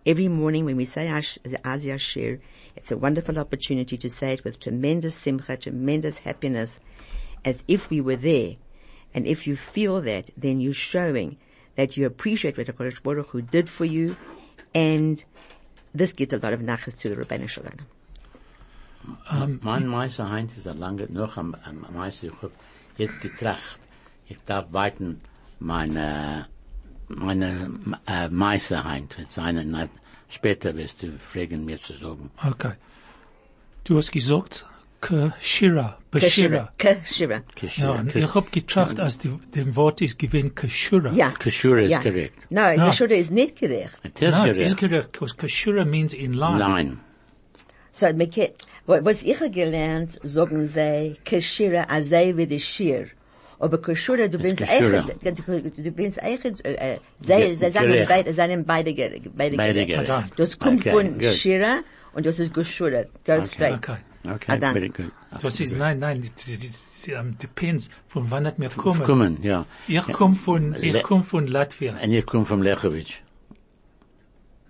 every 0.07 0.29
morning 0.29 0.65
when 0.65 0.77
we 0.77 0.85
say 0.85 1.07
the 1.43 1.67
Az 1.67 1.85
Yashir, 1.85 2.41
it's 2.77 2.91
a 2.91 2.97
wonderful 2.97 3.39
opportunity 3.39 3.97
to 3.97 4.11
say 4.11 4.33
it 4.35 4.45
with 4.45 4.61
tremendous 4.61 5.17
simcha, 5.17 5.57
tremendous 5.57 6.19
happiness, 6.19 6.79
as 7.45 7.57
if 7.69 7.91
we 7.91 8.01
were 8.01 8.17
there. 8.17 8.57
And 9.15 9.27
if 9.27 9.47
you 9.47 9.57
feel 9.57 10.01
that, 10.03 10.31
then 10.37 10.61
you're 10.61 10.75
showing 10.75 11.37
that 11.77 11.97
you 11.97 12.07
appreciate 12.07 12.57
what 12.57 12.67
the 12.67 12.73
Kodesh 12.73 13.03
Baruch 13.03 13.29
Hu 13.29 13.43
did 13.43 13.69
for 13.69 13.85
you, 13.85 14.17
and 14.75 15.23
this 15.95 16.13
gives 16.13 16.33
a 16.33 16.39
lot 16.39 16.53
of 16.53 16.61
nachas 16.61 16.97
to 16.99 17.09
the 17.09 17.17
Rebbeinu 17.17 17.49
Shalom. 17.49 17.79
Um, 19.29 19.61
mein 19.63 19.87
Meister 19.87 20.31
Heinz 20.31 20.57
ist 20.57 20.67
lange, 20.67 21.07
noch 21.11 21.37
am, 21.37 21.55
am 21.65 21.87
Meister, 21.93 22.29
jetzt 22.97 23.21
getracht, 23.21 23.79
ich 24.29 24.39
darf 24.47 24.73
weiten 24.73 25.21
meine, 25.59 26.47
meine, 27.17 27.79
äh, 28.07 28.29
Meister 28.29 28.85
Heinz, 28.85 29.17
seine, 29.33 29.89
später 30.29 30.75
wirst 30.77 31.03
du 31.03 31.19
fragen, 31.19 31.65
mir 31.65 31.81
zu 31.81 31.95
sagen. 31.95 32.31
Okay. 32.47 32.73
Du 33.85 33.97
hast 33.99 34.13
gesagt, 34.13 34.67
Kashira, 35.01 35.99
Bashira. 36.11 36.73
Kashira. 36.79 37.43
Ja, 37.77 37.91
und 37.91 38.15
ich 38.17 38.35
hab 38.35 38.51
getracht, 38.51 38.99
als 38.99 39.19
die, 39.19 39.29
dem 39.55 39.77
Wort 39.77 40.01
ist 40.01 40.19
gewesen 40.19 40.55
Kashura. 40.55 41.13
Ja. 41.13 41.31
Kashura 41.33 41.81
is 41.81 41.91
ja. 41.91 42.01
correct. 42.01 42.51
No, 42.51 42.63
Ja. 42.63 42.87
Kashura 42.87 43.13
is 43.15 43.31
nicht 43.31 43.57
gerecht. 43.57 43.99
It 44.03 44.23
is 44.23 44.35
No, 44.35 44.47
it 44.47 44.57
is 44.57 44.75
correct. 44.75 44.79
correct, 44.81 45.13
because 45.13 45.37
Kashura 45.37 45.85
means 45.85 46.15
in 46.15 46.33
line. 46.33 46.59
Line. 46.59 47.01
So, 47.93 48.07
was 48.87 49.23
ich 49.23 49.39
gelernt, 49.53 50.19
sagen 50.23 50.69
sie, 50.69 51.17
Kashira 51.25 51.87
azay 51.89 52.35
wie 52.37 52.47
die 52.47 52.61
Shir. 52.61 53.09
Aber 53.59 53.79
Kashura, 53.81 54.29
du 54.29 54.39
bist 54.39 54.57
Kashura. 54.59 54.99
echt, 55.23 55.39
du 55.79 55.91
bist 55.93 56.19
echt, 56.23 56.45
äh, 56.65 56.99
sie, 57.21 57.27
Ge- 57.27 57.55
sie 57.57 57.71
sagen 57.71 57.87
gerecht. 57.89 58.09
beide, 58.09 58.35
seien 58.35 58.65
beide, 58.65 58.93
ge- 58.95 59.21
beide, 59.35 59.57
Beide 59.57 59.87
gerecht. 59.87 60.07
gerecht. 60.07 60.33
Das 60.37 60.59
kommt 60.59 60.81
Okay, 60.81 60.91
von 60.91 61.19
good. 61.19 61.31
Shira 61.33 61.79
und 62.13 62.27
das 62.27 62.39
ist 62.39 62.53
Kashura. 62.53 63.05
Go 63.25 63.43
straight. 63.43 63.75
Okay. 63.75 63.97
Okay, 64.27 64.53
Ah, 64.53 64.57
dann. 64.57 64.73
very 64.73 64.89
good. 64.89 65.11
Das 65.41 65.61
ist, 65.61 65.77
nein, 65.77 65.99
nein, 65.99 66.23
es 66.23 66.49
es- 66.49 66.63
es 66.65 67.09
ähm, 67.09 67.37
depends, 67.43 67.91
von 68.09 68.31
wann 68.31 68.47
hat 68.47 68.59
mir 68.59 68.71
kommen. 68.71 69.03
Kommen, 69.03 69.43
ja. 69.43 69.67
Ich 69.87 70.01
komm 70.13 70.35
von, 70.35 70.73
Le- 70.73 70.79
ich 70.99 71.03
komm 71.03 71.23
von 71.25 71.47
Latvia. 71.47 71.95
And 72.03 72.13
you 72.13 72.23
come 72.23 72.47
from 72.47 72.63
Lechovich. 72.63 73.23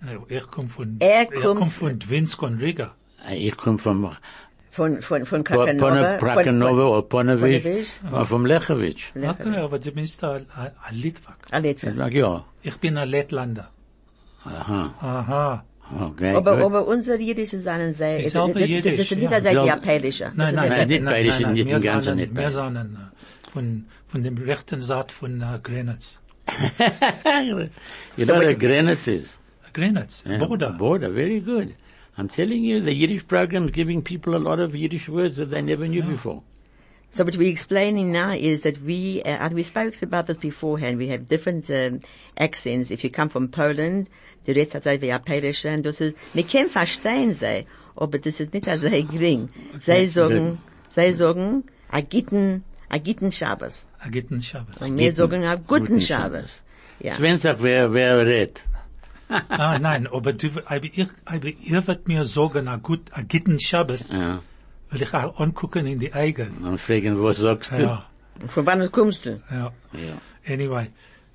Äh, 0.04 0.36
Ich 0.36 0.46
komm 0.48 0.68
von, 0.68 0.96
Er 0.98 1.22
ich 1.22 1.30
kommt- 1.40 1.58
komm 1.60 1.70
von 1.70 1.98
Dwinskon 1.98 2.58
Riga. 2.58 2.94
Ich 3.32 3.56
komme 3.56 3.78
vom 3.78 4.14
Von, 4.76 5.00
von, 5.02 5.24
von 5.24 5.44
Pona- 5.44 5.66
Krakanova. 5.72 6.16
Prakanova 6.18 6.84
or 6.94 7.02
Ponovich, 7.08 7.62
Ponevezh. 7.62 8.12
or 8.12 8.24
from 8.26 8.44
Lechovich. 8.44 9.12
Okay, 9.16 9.56
aber 9.58 9.78
du 9.78 9.92
bist 9.92 10.24
ein, 10.24 10.46
ein 10.56 10.72
ein 10.88 10.94
Litvak. 11.04 11.38
Alitva. 11.52 11.90
Like, 11.90 12.14
ja. 12.14 12.44
Ich 12.62 12.76
bin 12.78 12.96
ein 12.98 13.08
Lettlander. 13.08 13.68
Aha. 14.44 14.80
Aha. 15.00 15.64
Okay, 16.08 16.34
Aber, 16.34 16.56
good. 16.56 16.64
aber 16.64 16.86
unsere 16.88 17.18
jüdische 17.20 17.60
seien 17.60 17.94
sehr, 17.94 18.16
das, 18.16 18.24
Dieselbe 18.24 18.52
das, 18.54 18.62
das 18.62 18.68
Jiddisch, 18.70 19.00
ist 19.00 19.10
nicht 19.12 19.22
ja. 19.22 19.30
als 19.30 19.42
die 19.44 19.48
Selbe- 19.50 19.72
Apelische. 19.72 20.24
Nein, 20.34 20.34
nein, 20.36 20.54
Nein, 20.54 20.68
nein, 20.70 20.88
nicht 20.88 21.02
nein, 21.02 21.14
beide 21.14 21.28
nein, 21.28 21.38
sind 21.38 21.46
nein, 21.46 21.54
nicht 21.54 21.66
wir 21.68 21.76
im 21.76 21.82
Ganzen 21.82 22.04
sind- 22.04 22.16
nicht 22.16 22.34
Wir 22.34 22.42
beide. 22.42 22.50
sind 22.50 22.76
äh, 22.96 23.50
von, 23.52 23.84
von 24.08 24.22
dem 24.24 24.36
rechten 24.38 24.80
Saat 24.80 25.12
von 25.12 25.40
äh, 25.40 25.58
Grenitz. 25.62 26.18
you 28.16 28.24
So 28.24 28.24
know 28.32 28.34
what 28.40 28.48
the 28.48 28.52
it- 28.54 28.58
Grenitz 28.60 29.06
is. 29.06 29.38
Grenitz, 29.72 30.24
Yeah, 30.26 30.38
border. 30.38 30.72
Border, 30.72 31.10
very 31.12 31.40
good. 31.40 31.74
I'm 32.16 32.28
telling 32.28 32.62
you, 32.64 32.80
the 32.80 32.94
Yiddish 32.94 33.26
program 33.26 33.64
is 33.64 33.70
giving 33.70 34.02
people 34.02 34.36
a 34.36 34.38
lot 34.38 34.60
of 34.60 34.74
Yiddish 34.74 35.08
words 35.08 35.36
that 35.36 35.50
they 35.50 35.62
never 35.62 35.88
knew 35.88 36.02
before. 36.02 36.42
So 37.10 37.24
what 37.24 37.36
we're 37.36 37.50
explaining 37.50 38.10
now 38.10 38.32
is 38.32 38.62
that 38.62 38.82
we, 38.82 39.22
uh, 39.22 39.28
and 39.28 39.54
we 39.54 39.62
spoke 39.62 40.00
about 40.02 40.26
this 40.26 40.36
beforehand, 40.36 40.98
we 40.98 41.08
have 41.08 41.28
different 41.28 41.70
um, 41.70 42.00
accents. 42.36 42.90
If 42.90 43.04
you 43.04 43.10
come 43.10 43.28
from 43.28 43.48
Poland, 43.48 44.08
du 44.44 44.52
redest 44.52 44.74
also 44.74 45.00
wie 45.00 45.12
Apelische, 45.12 45.72
und 45.72 45.84
das 45.84 46.00
ist, 46.00 46.16
wir 46.32 46.42
können 46.42 46.70
verstehen 46.70 47.34
sie, 47.34 47.66
aber 47.96 48.18
das 48.18 48.40
ist 48.40 48.52
nicht 48.52 48.66
so 48.66 48.88
gering. 48.88 49.48
Sie 49.80 50.06
sagen, 50.06 50.58
sie 50.90 51.12
sagen, 51.12 51.64
a 51.88 52.00
gitten, 52.00 52.64
a 52.90 52.98
gitten 52.98 53.30
Shabbos. 53.30 53.84
A 54.00 54.08
gitten 54.08 54.42
Shabbos. 54.42 54.82
Und 54.82 54.98
wir 54.98 55.12
sagen, 55.12 55.44
a 55.44 55.54
guten 55.54 55.86
Guten 55.86 56.00
Shabbos. 56.00 56.52
Ja. 56.98 57.14
Sven 57.14 57.38
sagt, 57.38 57.62
wer, 57.62 57.92
wer 57.92 58.26
redet. 58.26 58.64
ah, 59.48 59.78
nein, 59.78 60.06
aber 60.06 60.32
du, 60.32 60.48
aber 60.66 60.84
ich, 60.84 61.06
aber 61.24 61.48
ihr 61.48 61.86
wird 61.86 62.08
mir 62.08 62.24
sagen, 62.24 62.68
a 62.68 62.76
gut, 62.76 63.00
a 63.12 63.22
gitten 63.22 63.58
Shabbos, 63.60 64.08
Ja. 64.08 64.40
will 64.90 65.02
ich 65.02 65.14
auch 65.14 65.38
angucken 65.40 65.86
in 65.86 65.98
die 65.98 66.12
Augen. 66.14 66.64
Und 66.64 66.78
fragen, 66.80 67.22
was 67.22 67.38
sagst 67.38 67.72
du? 67.72 67.82
Ja, 67.82 68.06
Von 68.48 68.66
wann 68.66 68.90
kommst 68.92 69.24
du? 69.24 69.40
ja. 69.50 69.72
Ja. 69.92 70.18
Anyway, 70.52 70.88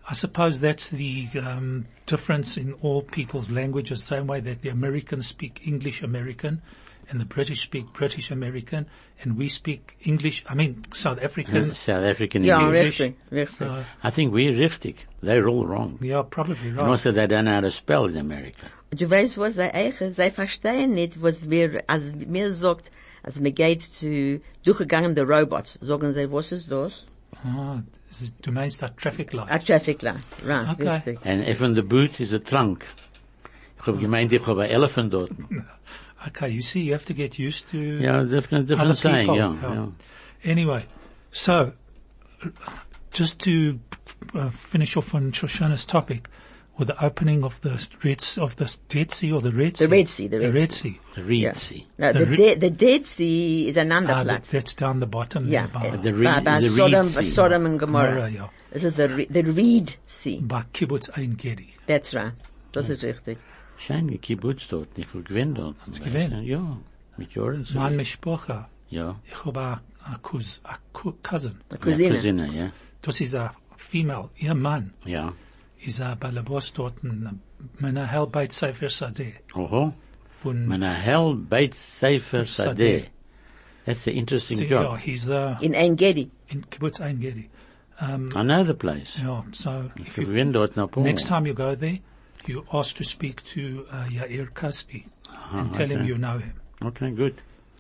I 0.10 0.14
suppose 0.14 0.60
that's 0.62 0.90
the 0.90 1.28
um, 1.36 1.86
difference 2.06 2.58
in 2.60 2.74
all 2.82 3.02
people's 3.02 3.50
languages, 3.50 4.00
the 4.00 4.16
same 4.16 4.28
way 4.28 4.42
that 4.42 4.62
the 4.64 4.70
Americans 4.70 5.28
speak 5.28 5.66
English 5.66 6.04
American 6.04 6.62
and 7.12 7.20
the 7.20 7.26
British 7.26 7.62
speak 7.62 7.92
British 7.94 8.32
American 8.32 8.86
and 9.24 9.38
we 9.38 9.50
speak 9.50 9.98
English, 10.04 10.44
I 10.48 10.54
mean 10.56 10.84
South 10.94 11.20
African. 11.22 11.74
South 11.88 12.04
African 12.06 12.44
Ja, 12.44 12.60
English. 12.68 13.00
richtig, 13.00 13.16
richtig. 13.32 13.68
Uh, 13.68 13.84
I 14.04 14.12
think 14.12 14.34
we're 14.34 14.56
richtig. 14.56 14.96
They're 15.22 15.48
all 15.48 15.66
wrong. 15.66 15.98
yeah, 16.02 16.22
probably 16.22 16.70
And 16.70 16.80
also 16.80 17.12
they 17.12 17.28
don't 17.28 17.46
know 17.46 17.56
how 17.56 17.62
to 17.62 17.72
spell 17.72 18.06
in 18.06 18.18
America. 18.18 18.68
Du 18.92 19.10
weißt, 19.10 19.38
was 19.38 19.56
sie 19.56 19.74
eichen, 19.74 20.14
sie 20.14 20.30
verstehen 20.32 20.94
nicht, 20.96 21.22
was 21.22 21.48
wir, 21.50 21.84
als 21.88 22.04
mir 22.16 22.54
sagt, 22.54 22.90
als 23.24 23.40
mir 23.40 23.52
geht 23.52 23.82
zu 23.82 24.40
durchgegangene 24.64 25.22
Robots, 25.24 25.78
sagen 25.82 26.14
sie, 26.14 26.32
was 26.32 26.52
ist 26.52 26.72
das? 26.72 27.04
Ah, 27.44 27.82
is- 28.10 28.32
du 28.42 28.52
meinst 28.52 28.80
that 28.80 28.98
traffic 28.98 29.34
light. 29.34 29.52
A 29.52 29.60
traffic 29.60 30.02
light. 30.02 30.24
Right, 30.46 30.70
Okay. 30.80 30.88
richtig. 30.90 31.20
And 31.26 31.48
even 31.48 31.76
the 31.76 31.84
boot 31.84 32.20
is 32.20 32.34
a 32.34 32.40
trunk. 32.40 32.86
Ich 33.82 33.86
hab 33.88 34.00
gemeint, 34.00 34.32
ich 34.34 34.46
hab 34.46 34.58
ein 34.58 34.70
Elephant 34.70 35.14
dort. 35.14 35.32
Okay, 36.28 36.50
you 36.50 36.62
see, 36.62 36.82
you 36.82 36.92
have 36.94 37.06
to 37.06 37.14
get 37.14 37.40
used 37.40 37.70
to 37.70 37.78
Ja, 37.78 38.24
different, 38.24 38.66
other 38.72 38.76
different 38.76 38.98
saying, 38.98 39.28
people. 39.28 39.38
ja, 39.38 39.54
yeah. 39.54 39.74
ja. 39.74 39.88
Anyway, 40.44 40.86
so 41.32 41.72
just 43.12 43.40
to 43.40 43.80
uh, 44.34 44.50
finish 44.52 44.98
off 44.98 45.14
on 45.16 45.32
Shoshana's 45.32 45.86
topic, 45.86 46.28
with 46.78 46.88
the 46.88 47.04
opening 47.04 47.44
of 47.44 47.60
the 47.62 47.86
Red 48.04 48.22
Sea, 48.22 48.40
of 48.42 48.56
the 48.56 48.74
Dead 48.88 49.14
Sea 49.14 49.32
or 49.34 49.42
the 49.42 49.52
Red 49.52 49.76
Sea. 49.78 49.86
The 49.86 49.90
Red 49.92 50.08
Sea, 50.08 50.28
the 50.28 50.40
Red 50.40 50.48
the 50.54 50.60
Red 50.60 50.72
Sea. 50.72 50.90
Sea. 50.94 51.00
The 51.16 51.24
Reed 51.24 51.42
Yeah. 51.42 51.54
Sea. 51.54 51.88
No, 51.98 52.14
The 52.14 52.20
the, 52.20 52.26
re- 52.26 52.36
de- 52.38 52.56
the 52.56 52.70
Dead 52.70 53.06
Sea 53.06 53.68
is 53.68 53.76
an 53.78 53.92
Ah, 53.92 54.00
that, 54.02 54.24
Platz. 54.26 54.52
that's 54.52 54.74
down 54.76 55.00
the 55.02 55.06
bottom 55.06 55.46
Yeah, 55.48 55.68
there 55.68 55.92
by, 55.92 55.98
The 55.98 56.12
by, 56.14 56.18
Reed- 56.36 56.44
by 56.46 56.60
the 56.62 56.70
Sodom, 56.70 57.06
Reed 57.06 57.26
Sea. 57.26 57.32
Sodom 57.32 57.66
and 57.66 57.80
Gomorrah. 57.80 58.10
Gomorrah, 58.14 58.30
yeah. 58.32 58.48
This 58.72 58.84
is 58.86 58.94
the, 58.94 59.10
Re- 59.10 59.26
the 59.30 59.44
Reed 59.44 59.96
Sea. 60.06 60.40
by 60.40 60.64
Kibbutz 60.74 61.10
Ein 61.18 61.32
Gedi. 61.36 61.74
That's 61.86 62.14
right. 62.14 62.32
Das 62.72 62.90
ist 62.90 63.04
richtig. 63.04 63.38
Schein 63.80 64.08
gekibbutz 64.10 64.68
dort, 64.70 64.90
ich 64.98 65.08
hab 65.14 65.26
gewinnt 65.26 65.58
dort. 65.58 65.76
Hast 65.80 66.00
du 66.00 66.04
gewinnt? 66.04 66.44
Ja, 66.46 66.78
mit 67.18 67.34
Jahren 67.34 67.64
so. 67.66 67.78
Mein 67.80 67.96
Mishpocha, 67.96 68.70
Ja. 68.90 69.16
ich 69.26 69.46
habe 69.46 69.60
a, 69.60 69.82
a, 70.04 70.18
cous, 70.22 70.60
a 70.64 70.76
cou- 70.94 71.16
cousin. 71.24 71.52
Eine 71.70 71.80
Ja, 71.80 71.86
Cousine. 71.86 72.16
Cousine, 72.16 72.48
ja. 72.54 72.72
Das 73.02 73.22
ist 73.22 73.36
a 73.36 73.54
female, 73.78 74.30
ihr 74.38 74.54
Mann 74.54 74.92
Ja. 75.06 75.34
ist 75.80 76.02
a 76.02 76.16
Balabos 76.16 76.74
dort 76.74 77.04
in 77.04 77.40
Menahel 77.80 78.28
Beit 78.28 78.52
Sefer 78.54 78.90
Sadeh. 78.90 79.34
Oho. 79.56 79.94
Von, 80.42 80.68
Man 80.68 80.84
a 80.84 80.94
hell 80.94 81.36
beit 81.36 81.74
Sadeh. 81.74 82.46
Sadeh. 82.46 83.06
That's 83.86 84.08
an 84.08 84.14
interesting 84.14 84.58
See, 84.58 84.68
yeah, 84.68 84.98
he's 84.98 85.26
the, 85.26 85.58
In 85.62 85.74
Ein 85.74 85.96
Gedi. 85.96 86.30
in 86.50 86.62
Kibbutz 86.70 87.00
Ein 87.02 87.20
Gedi. 87.20 87.50
I 88.02 88.14
um, 88.14 88.30
know 88.30 88.64
the 88.64 88.74
place. 88.74 89.10
Yeah, 89.18 89.44
so 89.52 89.90
if 89.98 90.18
you, 90.18 90.52
dort 90.54 90.78
next 90.98 91.28
time 91.28 91.46
you 91.46 91.54
go 91.54 91.76
there, 91.76 92.00
you 92.48 92.64
ask 92.72 92.96
to 92.98 93.04
speak 93.04 93.44
to 93.54 93.86
uh, 93.92 94.06
Yair 94.10 94.50
Kaspi 94.54 95.06
and 95.52 95.74
tell 95.74 95.90
him 95.90 96.06
you 96.06 96.18
know 96.18 96.38
him. 96.38 96.54
Okay, 96.84 97.12
good. 97.12 97.36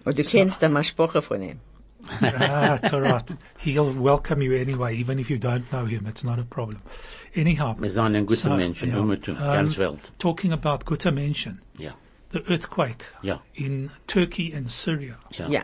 Und 0.05 0.17
du 0.17 0.23
kennst 0.23 0.61
den 0.61 0.73
Maschpoche 0.73 1.21
von 1.21 1.41
ihm. 1.41 1.59
ah, 2.21 2.75
it's 2.81 2.93
all 2.93 3.01
right. 3.01 3.25
He'll 3.57 3.91
welcome 3.93 4.41
you 4.41 4.55
anyway, 4.55 4.95
even 4.95 5.19
if 5.19 5.29
you 5.29 5.37
don't 5.37 5.69
know 5.71 5.85
him. 5.85 6.05
It's 6.07 6.23
not 6.23 6.39
a 6.39 6.43
problem. 6.43 6.81
Anyhow, 7.35 7.75
Wir 7.79 7.91
sind 7.91 8.15
ein 8.15 8.25
guter 8.25 8.49
so, 8.49 8.55
Mensch 8.55 8.81
in 8.81 8.89
yeah, 8.89 8.99
um, 8.99 9.09
ganz 9.37 9.77
Welt. 9.77 10.11
Talking 10.17 10.53
about 10.53 10.85
guter 10.85 11.11
Menschen, 11.11 11.59
Ja. 11.77 11.91
the 12.31 12.39
earthquake 12.49 13.03
Ja. 13.21 13.41
in 13.53 13.91
Turkey 14.07 14.53
and 14.55 14.71
Syria. 14.71 15.17
Ja. 15.37 15.47
Ja. 15.49 15.61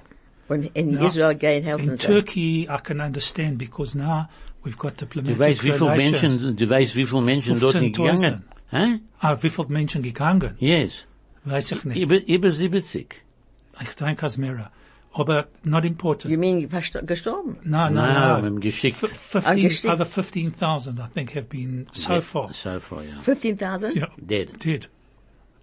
Und 0.47 0.65
in 0.75 0.93
Ja. 0.93 1.08
Israel 1.08 1.36
gehen 1.36 1.63
helfen 1.63 1.91
In. 1.91 1.97
Turkey, 1.97 2.67
I 2.69 2.77
can 2.84 2.99
understand 3.01 3.58
because 3.58 3.97
now 3.97 4.27
we've 4.63 4.77
got 4.77 4.93
Du 5.01 5.05
diplomatic 5.05 5.39
weißt, 5.39 5.63
wie 5.63 5.71
viele 5.71 5.91
relations. 5.91 6.21
Menschen, 6.21 6.58
du 6.58 6.69
weißt, 6.69 6.95
wie 6.95 7.05
viele 7.08 7.21
Menschen 7.21 7.60
dort 7.60 7.75
nicht 7.81 7.95
15.000. 7.97 8.21
gegangen? 8.21 8.43
Hä? 8.75 8.99
Ah, 9.19 9.38
wie 9.41 9.49
viele 9.49 9.67
Menschen 9.69 10.01
gegangen? 10.03 10.55
Yes. 10.59 10.91
Weiß 11.45 11.71
ich 11.71 11.83
nicht. 11.85 11.97
Über, 12.03 12.17
über 12.27 12.51
70. 12.51 13.15
Ich 13.81 13.95
denke 13.95 14.23
als 14.23 14.38
mehrere. 14.38 14.69
Aber 15.13 15.47
not 15.63 15.85
important. 15.85 16.29
You 16.33 16.38
mean 16.38 16.67
versto- 16.69 17.01
gestorben? 17.05 17.55
No, 17.63 17.89
no, 17.89 18.01
Nein, 18.01 18.13
wir 18.15 18.19
no. 18.19 18.47
haben 18.47 18.59
geschickt. 18.59 19.01
F- 19.01 19.11
15, 19.11 19.51
Angeschickt. 19.51 19.93
over 19.93 20.05
15,000, 20.05 20.99
I 20.99 21.03
think, 21.13 21.33
have 21.35 21.45
been 21.47 21.88
so 21.93 22.19
far. 22.21 22.53
So 22.53 22.79
far, 22.81 23.03
ja. 23.03 23.19
15.000? 23.21 23.95
Yeah, 23.95 24.09
Dead. 24.17 24.49
did. 24.61 24.89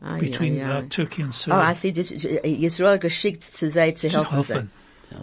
Ah, 0.01 0.16
Between 0.18 0.57
ja, 0.57 0.68
ja. 0.68 0.79
Uh, 0.81 0.88
Turkey 0.88 1.22
and 1.22 1.35
Syria. 1.35 1.61
Oh, 1.68 1.70
I 1.72 1.75
see, 1.75 1.92
das, 1.92 2.11
Israel 2.11 2.98
geschickt 2.98 3.44
zu 3.44 3.68
sein, 3.70 3.94
zu 3.94 4.09
zu 4.09 4.18
helfen. 4.33 4.55
helfen. 4.55 4.70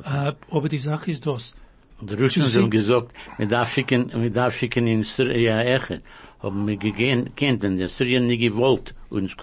Uh, 0.06 0.56
aber 0.58 0.70
die 0.70 0.78
Sache 0.80 1.10
ist 1.10 1.26
das. 1.26 1.56
Die 2.02 2.14
Russen 2.14 2.44
Sie- 2.44 2.60
haben 2.60 2.70
gesagt, 2.70 3.12
wir 3.38 3.48
darf 3.48 3.74
schicken, 3.74 4.12
wir 4.14 4.30
darf 4.30 4.56
schicken 4.56 4.86
in 4.88 5.04
Syria 5.04 5.60
echt. 5.62 6.02
Haben 6.42 6.68
wir 6.68 6.78
kennt, 6.78 7.62
wenn 7.64 7.78
der 7.78 7.90
Syrien 7.90 8.28
nicht 8.28 8.42
gewollt 8.42 8.96
uns 9.10 9.36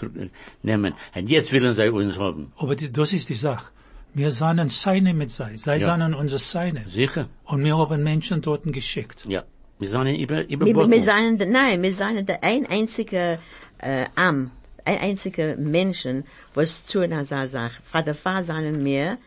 nehmen. 0.62 0.94
Und 1.14 1.30
jetzt 1.30 1.52
wollen 1.52 1.74
sie 1.74 1.88
uns 1.90 2.16
haben. 2.18 2.52
Aber 2.56 2.74
die, 2.74 2.90
das 2.90 3.12
ist 3.12 3.28
die 3.28 3.34
Sache. 3.34 3.70
Wir 4.14 4.30
seien 4.30 4.68
Seine 4.70 5.12
mit 5.12 5.30
sei. 5.30 5.56
Sei 5.58 5.76
Ja. 5.78 5.86
seien 5.86 6.14
unsere 6.14 6.38
Seine. 6.38 6.84
Sicher? 6.88 7.28
Und 7.44 7.62
wir 7.64 7.76
haben 7.76 8.02
Menschen 8.02 8.40
dort 8.40 8.62
geschickt. 8.72 9.24
Ja. 9.28 9.42
Wir 9.78 9.88
sind 9.90 10.06
über, 10.16 10.48
Wir, 10.48 10.58
über 10.58 10.90
wir 10.90 11.02
seien, 11.02 11.36
der- 11.36 11.48
nein, 11.48 11.82
wir 11.82 11.94
seien 11.94 12.24
der 12.24 12.42
ein 12.42 12.64
einziger, 12.64 13.38
äh, 13.78 14.06
Am, 14.14 14.50
ein 14.86 14.98
einziger 14.98 15.54
Menschen, 15.56 16.24
was 16.54 16.82
tun 16.86 17.12
als 17.12 17.30
er 17.30 17.46
sagt. 17.48 17.82
Vater, 17.84 18.14
Vater 18.14 18.44
seien 18.44 18.82
wir, 18.86 19.18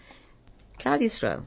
Klal 0.80 1.04
Israel. 1.04 1.42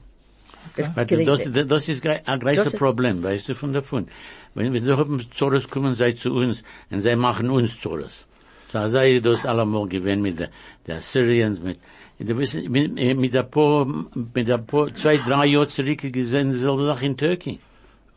But 0.95 1.11
das, 1.11 1.43
das, 1.51 1.67
das 1.67 1.89
ist 1.89 2.01
grei- 2.03 2.21
ein 2.25 2.39
großes 2.39 2.71
Das- 2.71 2.75
Problem, 2.77 3.21
weißt 3.23 3.49
du, 3.49 3.55
von 3.55 3.73
davon. 3.73 4.07
Wenn 4.55 4.71
wir 4.73 4.81
so 4.81 4.97
haben 4.97 5.19
Zoros 5.33 5.67
kommen, 5.69 5.93
sei 5.95 6.11
zu 6.13 6.31
uns, 6.33 6.63
und 6.91 6.99
sie 7.01 7.15
machen 7.15 7.49
uns 7.49 7.79
Zoros. 7.79 8.25
So 8.69 8.87
sei 8.87 9.19
das 9.19 9.45
allemal 9.45 9.87
gewesen 9.87 10.21
mit 10.21 10.39
der, 10.39 10.49
der 10.87 11.01
Syrians, 11.01 11.59
mit, 11.61 11.79
du 12.19 12.37
weißt, 12.37 12.55
mit, 12.69 12.93
mit 13.17 13.33
der 13.33 13.43
Po, 13.43 13.85
mit 13.85 14.47
der 14.47 14.57
Po, 14.59 14.89
zwei, 14.89 15.17
drei 15.17 15.45
Jahre 15.47 15.67
zurück 15.67 16.01
gesehen, 16.11 16.55
so 16.55 16.83
Sache 16.85 17.05
in 17.05 17.17
Turkey. 17.17 17.59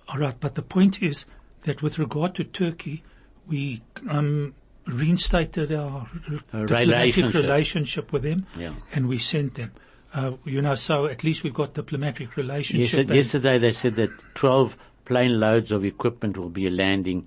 All 0.06 0.18
right, 0.20 0.38
but 0.40 0.54
the 0.54 0.62
point 0.62 1.02
is 1.02 1.26
that 1.64 1.82
with 1.82 1.98
regard 1.98 2.34
to 2.36 2.44
Turkey, 2.44 3.02
we 3.50 3.80
um, 4.08 4.54
reinstated 4.86 5.72
our 5.72 6.06
diplomatic 6.28 6.70
relationship. 6.70 7.42
relationship 7.42 8.12
with 8.12 8.22
them, 8.22 8.46
Yeah. 8.58 8.72
and 8.94 9.08
we 9.08 9.18
sent 9.18 9.54
them. 9.54 9.70
Uh, 10.14 10.32
you 10.44 10.62
know, 10.62 10.74
so 10.76 11.06
at 11.06 11.22
least 11.24 11.42
we've 11.44 11.52
got 11.54 11.74
diplomatic 11.74 12.36
relationship. 12.36 13.08
Yesterday, 13.08 13.16
yesterday 13.16 13.58
they 13.58 13.72
said 13.72 13.96
that 13.96 14.10
12 14.34 14.76
plane 15.04 15.38
loads 15.40 15.70
of 15.70 15.84
equipment 15.84 16.36
will 16.38 16.48
be 16.48 16.70
landing 16.70 17.26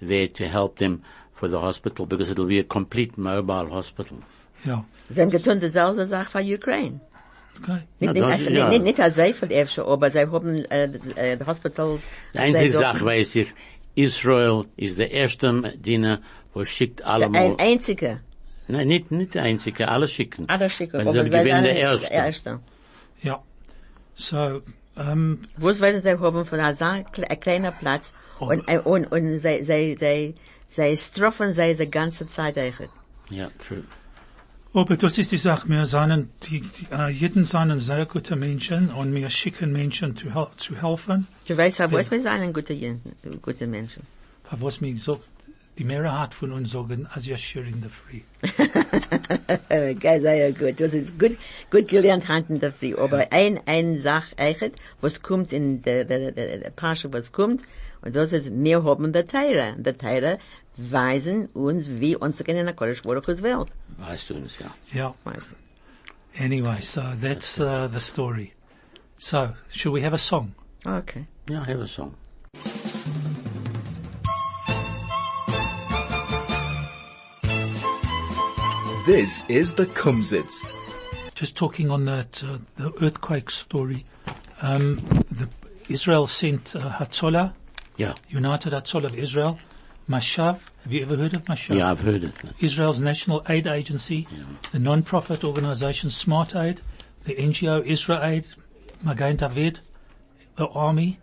there 0.00 0.28
to 0.28 0.48
help 0.48 0.76
them 0.78 1.02
for 1.34 1.48
the 1.48 1.58
hospital 1.60 2.06
because 2.06 2.30
it'll 2.30 2.46
be 2.46 2.58
a 2.58 2.64
complete 2.64 3.18
mobile 3.18 3.68
hospital. 3.68 4.18
yeah. 4.64 4.82
Sie 5.12 5.20
haben 5.20 5.30
getan 5.30 5.60
dieselbe 5.60 6.06
Sache 6.06 6.30
für 6.30 6.54
Ukraine. 6.54 7.00
Okay. 7.62 7.80
Nicht, 7.98 8.00
Ja, 8.00 8.12
nicht, 8.12 8.22
das- 8.22 8.40
ja. 8.40 8.50
nicht, 8.50 8.68
nicht, 8.70 8.84
nicht 8.84 9.00
als 9.00 9.14
sehr 9.16 9.34
viel 9.34 9.52
öfter, 9.52 9.86
aber 9.86 10.10
sie 10.10 10.20
haben, 10.20 10.64
äh, 10.70 11.36
das 11.36 11.46
Hospital, 11.46 11.98
Die 12.32 12.38
einzige 12.38 12.70
sie 12.70 12.78
Sache 12.78 12.98
dürfen- 12.98 13.06
weiß 13.06 13.36
ich, 13.36 13.52
Israel 13.96 14.64
ist 14.76 14.98
der 14.98 15.10
erste 15.10 15.74
Diener, 15.76 16.20
wo 16.54 16.64
schickt 16.64 17.04
alle 17.04 17.26
ein 17.26 17.58
einziger, 17.58 18.20
nein, 18.72 18.88
nicht, 18.88 19.10
nicht 19.10 19.34
der 19.34 19.42
einzige, 19.42 19.88
alle 19.88 20.08
schicken. 20.08 20.48
alle 20.48 20.68
schicken, 20.70 20.98
Weil 20.98 21.08
aber 21.08 21.24
sie 21.24 21.30
gewinnen 21.30 21.64
der 21.64 21.74
sind 21.74 21.82
erste. 21.82 22.12
erste. 22.12 22.60
Yeah. 23.24 23.42
So, 24.14 24.62
um, 24.96 25.40
Was 25.56 25.80
werden 25.80 26.02
sie 26.02 26.18
haben 26.18 26.44
von 26.44 26.60
einem 26.60 26.76
sehr 26.76 27.04
kle- 27.12 27.36
kleinen 27.36 27.72
Platz 27.78 28.12
und, 28.38 28.68
äh, 28.68 28.78
und, 28.78 29.06
und 29.12 29.38
sie, 29.38 29.64
sie, 29.64 29.96
sie, 29.98 30.34
sie 30.66 30.96
straffen 30.96 31.52
sie 31.52 31.74
die 31.74 31.90
ganze 31.90 32.26
Zeit 32.28 32.56
eigentlich. 32.58 32.90
Ja, 33.30 33.48
true. 33.66 33.84
aber 34.74 34.96
das 34.96 35.18
ist 35.18 35.32
die 35.32 35.36
Sache, 35.38 35.68
wir 35.68 35.86
seien, 35.86 36.30
die, 36.44 36.60
die, 36.60 36.86
uh, 36.94 37.08
jeden 37.08 37.44
seien 37.44 37.78
sehr 37.80 38.06
gute 38.06 38.36
Menschen 38.36 38.90
und 38.90 39.14
wir 39.14 39.30
schicken 39.30 39.72
Menschen 39.72 40.16
zu, 40.16 40.34
hel 40.34 40.48
zu 40.56 40.80
helfen. 40.82 41.26
Du 41.46 41.56
weißt, 41.56 41.78
ja. 41.78 41.90
was 41.92 42.10
wir 42.10 42.22
sind 42.22 42.52
gute, 42.52 42.74
gute 43.42 43.66
Menschen. 43.66 44.02
Was 44.50 44.80
mir 44.80 44.96
sagt, 44.98 45.28
die 45.80 45.84
Mehrheit 45.84 46.34
von 46.34 46.52
uns 46.52 46.72
sagen, 46.72 47.08
as 47.14 47.24
you're 47.24 47.38
sharing 47.38 47.82
the 47.82 47.88
free. 47.88 48.22
Äh, 49.70 49.94
Geil, 49.94 50.20
sehr 50.20 50.52
gut. 50.52 50.78
Das 50.78 50.92
ist 50.92 51.18
gut, 51.18 51.38
gut 51.70 51.88
gelernt 51.88 52.28
handeln 52.28 52.60
dafür. 52.60 52.98
Aber 52.98 53.32
ein, 53.32 53.60
ein 53.66 54.00
Sach 54.02 54.26
eigentlich, 54.36 54.72
was 55.00 55.22
kommt 55.22 55.52
in 55.52 55.82
der, 55.82 56.04
der, 56.04 56.32
der, 56.32 56.58
der 56.58 56.70
Pasche, 56.70 57.12
was 57.12 57.32
kommt, 57.32 57.62
und 58.02 58.14
das 58.14 58.32
ist, 58.32 58.50
wir 58.52 58.84
haben 58.84 59.12
der 59.12 59.26
Teire. 59.26 59.74
Der 59.78 59.96
Teire 59.96 60.38
weisen 60.76 61.46
uns, 61.54 61.86
wie 61.88 62.16
uns 62.16 62.36
zu 62.36 62.44
kennen 62.44 62.60
in 62.60 62.66
der 62.66 62.74
Kodesh 62.74 63.02
Baruch's 63.02 63.42
Welt. 63.42 63.68
Weißt 63.98 64.28
du 64.28 64.34
uns, 64.34 64.58
ja. 64.58 64.74
Yeah. 64.94 65.14
Weißt 65.24 65.48
du? 65.50 66.42
Anyway, 66.42 66.80
so 66.80 67.02
that's 67.20 67.58
uh, 67.58 67.88
the 67.92 68.00
story. 68.00 68.52
So, 69.18 69.54
shall 69.70 69.92
we 69.92 70.02
have 70.02 70.14
a 70.14 70.18
song? 70.18 70.54
Okay. 70.86 71.26
Ja, 71.48 71.64
have 71.66 71.80
a 71.80 71.88
song. 71.88 72.14
This 79.10 79.44
is 79.50 79.74
the 79.74 79.86
Kumzits. 79.86 80.64
Just 81.34 81.56
talking 81.56 81.90
on 81.90 82.04
that, 82.04 82.44
uh, 82.44 82.58
the 82.76 82.92
earthquake 83.04 83.50
story. 83.50 84.04
Um, 84.62 84.98
the, 85.32 85.48
Israel 85.88 86.28
sent 86.28 86.76
uh, 86.76 86.90
Hatzolah, 86.90 87.52
Ja. 87.96 88.14
United 88.28 88.72
Hatzolah 88.72 89.06
of 89.06 89.18
Israel, 89.18 89.58
Mashav. 90.08 90.60
Have 90.84 90.92
you 90.92 91.02
ever 91.02 91.16
heard 91.16 91.34
of 91.34 91.42
Mashav? 91.46 91.74
Ja, 91.76 91.90
I've 91.90 92.00
heard 92.02 92.22
it. 92.22 92.32
Israel's 92.60 93.00
national 93.00 93.44
aid 93.48 93.66
agency, 93.66 94.28
the 94.70 94.78
non-profit 94.78 95.42
organization 95.42 96.10
Smart 96.10 96.54
Aid, 96.54 96.80
the 97.24 97.34
NGO 97.34 97.84
Israel 97.84 98.22
Aid, 98.22 98.44
Magen 99.02 99.34
David, 99.34 99.80
the 100.54 100.68
army, 100.68 101.18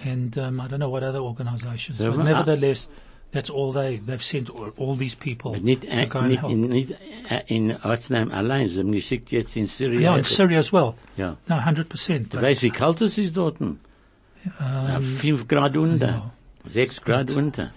and 0.00 0.36
um, 0.36 0.60
I 0.60 0.68
don't 0.68 0.78
know 0.78 0.90
what 0.90 1.02
other 1.02 1.20
organizations. 1.20 2.00
There 2.00 2.10
But 2.10 2.18
were- 2.18 2.24
nevertheless, 2.24 2.86
that's 3.34 3.50
all 3.50 3.72
they, 3.72 3.96
they've 3.98 4.22
sent 4.22 4.48
all, 4.48 4.70
all 4.78 4.96
these 4.96 5.14
people 5.14 5.54
Nicht, 5.60 5.82
to 5.82 6.06
go 6.06 6.20
and 6.20 6.28
nicht, 6.28 6.40
help. 6.40 6.52
in, 6.52 6.68
nicht 6.70 6.90
äh, 7.28 7.42
in 7.48 7.76
Ortsnamen 7.82 8.32
allein, 8.32 8.68
sie 8.68 8.78
haben 8.78 8.92
geschickt 8.92 9.30
jetzt 9.32 9.56
in 9.56 9.66
Syria. 9.66 10.00
yeah, 10.00 10.16
in 10.16 10.24
Syria 10.24 10.58
as 10.60 10.72
well. 10.72 10.94
Ja. 11.16 11.36
No, 11.48 11.56
100%. 11.56 12.18
Du 12.18 12.28
But, 12.30 12.42
weißt, 12.42 12.62
wie 12.62 12.70
kalt 12.70 13.00
es 13.02 13.18
ist 13.18 13.36
dort? 13.36 13.58
Ja, 13.60 15.00
fünf 15.00 15.46
Grad 15.48 15.76
unter. 15.76 16.32
Sechs 16.66 17.00
Grad 17.02 17.30
unter. 17.30 17.72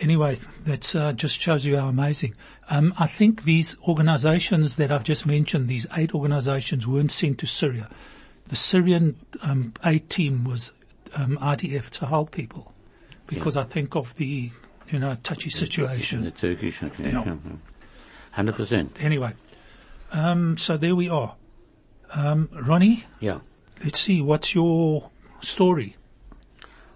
anyway, 0.00 0.36
that 0.64 0.94
uh, 0.94 1.12
just 1.12 1.40
shows 1.40 1.64
you 1.64 1.76
how 1.78 1.88
amazing. 1.88 2.34
Um, 2.68 2.94
I 2.98 3.06
think 3.06 3.44
these 3.44 3.76
organizations 3.86 4.76
that 4.76 4.90
I've 4.90 5.04
just 5.04 5.26
mentioned, 5.26 5.68
these 5.68 5.86
eight 5.96 6.14
organizations, 6.14 6.86
weren't 6.86 7.12
sent 7.12 7.38
to 7.38 7.46
Syria. 7.46 7.88
The 8.48 8.56
Syrian 8.56 9.16
um, 9.42 9.72
aid 9.84 10.10
team 10.10 10.44
was 10.44 10.72
um, 11.14 11.38
IDF 11.38 11.90
to 11.90 12.06
help 12.06 12.30
people, 12.32 12.72
because 13.26 13.56
I 13.56 13.62
think 13.62 13.94
of 13.96 14.14
the 14.16 14.50
you 14.90 14.98
know 14.98 15.16
touchy 15.22 15.50
situation. 15.50 16.24
In 16.24 16.24
situation. 16.24 16.24
the 16.24 16.30
Turkish, 16.30 16.82
okay. 16.82 17.12
ja. 17.12 17.24
Hundred 18.32 18.56
percent. 18.56 18.96
Anyway, 19.00 19.32
um, 20.12 20.56
so 20.58 20.76
there 20.76 20.94
we 20.96 21.08
are. 21.08 21.34
Um, 22.12 22.48
Ronnie, 22.52 23.04
Yeah. 23.20 23.40
let's 23.84 24.00
see, 24.00 24.20
what's 24.22 24.54
your 24.54 25.10
story? 25.40 25.96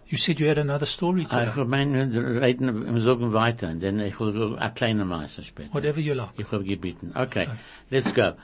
You 0.08 0.16
said 0.16 0.40
you 0.40 0.48
had 0.48 0.58
another 0.58 0.86
story 0.86 1.24
today. 1.26 1.48
Ich 1.50 1.66
meine, 1.66 2.06
reden, 2.40 2.94
wir 2.94 3.00
sagen 3.02 3.32
weiter, 3.34 3.74
denn 3.74 4.00
ich 4.00 4.18
will 4.18 4.56
eine 4.58 4.72
kleine 4.72 5.04
Maße 5.04 5.42
später. 5.42 5.74
Whatever 5.74 6.00
you 6.00 6.14
like. 6.14 6.30
Ich 6.38 6.50
habe 6.50 6.64
gebeten. 6.64 7.12
Okay, 7.14 7.46
let's 7.90 8.10
go. 8.14 8.34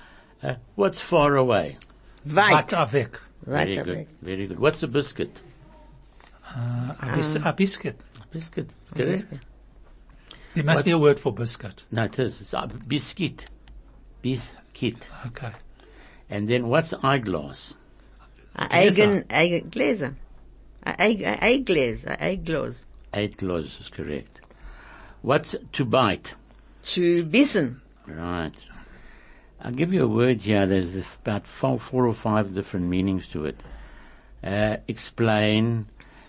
Uh, 0.42 0.56
what's 0.76 1.00
far 1.00 1.36
away? 1.36 1.78
Weit. 2.26 2.52
Weiter 2.70 2.92
weg. 2.92 3.18
Very 3.46 3.70
Weiter 3.70 3.84
good, 3.84 3.94
weg. 3.96 4.08
very 4.20 4.46
good. 4.46 4.58
What's 4.60 4.82
a 4.82 4.88
biscuit? 4.88 5.42
A, 6.54 7.12
bis 7.14 7.34
a 7.36 7.52
biscuit. 7.52 7.96
Biscuit, 8.30 8.68
correct? 8.94 9.40
There 10.54 10.64
must 10.64 10.78
What? 10.78 10.84
be 10.84 10.90
a 10.92 10.98
word 10.98 11.18
for 11.18 11.32
biscuit. 11.32 11.82
No, 11.90 12.04
it 12.04 12.18
is. 12.18 12.40
It's 12.40 12.52
a 12.54 12.66
biscuit. 12.86 13.46
Biscuit. 14.22 15.08
Okay. 15.26 15.52
And 16.30 16.48
then 16.48 16.68
what's 16.68 16.92
eyeglass? 17.02 17.74
Ein 18.56 18.68
Eigen, 18.70 19.24
eigen 19.30 19.70
Gläser. 19.70 20.14
Ein 20.84 20.96
Eig- 20.98 21.24
ein 21.26 21.38
Eiglas, 21.40 22.04
ein 22.06 22.18
Eiglas. 22.44 22.76
Eight 23.12 23.36
glass 23.38 23.78
is 23.80 23.88
correct. 23.90 24.40
What's 25.22 25.56
to 25.72 25.84
bite? 25.84 26.34
To 26.94 27.24
bissen. 27.24 27.80
Right. 28.06 28.52
I'll 29.60 29.72
give 29.72 29.92
you 29.94 30.04
a 30.04 30.08
word 30.08 30.42
here. 30.42 30.66
There's 30.66 30.92
this- 30.92 31.16
about 31.24 31.46
four, 31.46 31.78
four 31.80 32.06
or 32.06 32.12
five 32.14 32.54
different 32.54 32.86
meanings 32.86 33.28
to 33.30 33.46
it. 33.46 33.60
Uh, 34.42 34.76
explain, 34.88 35.86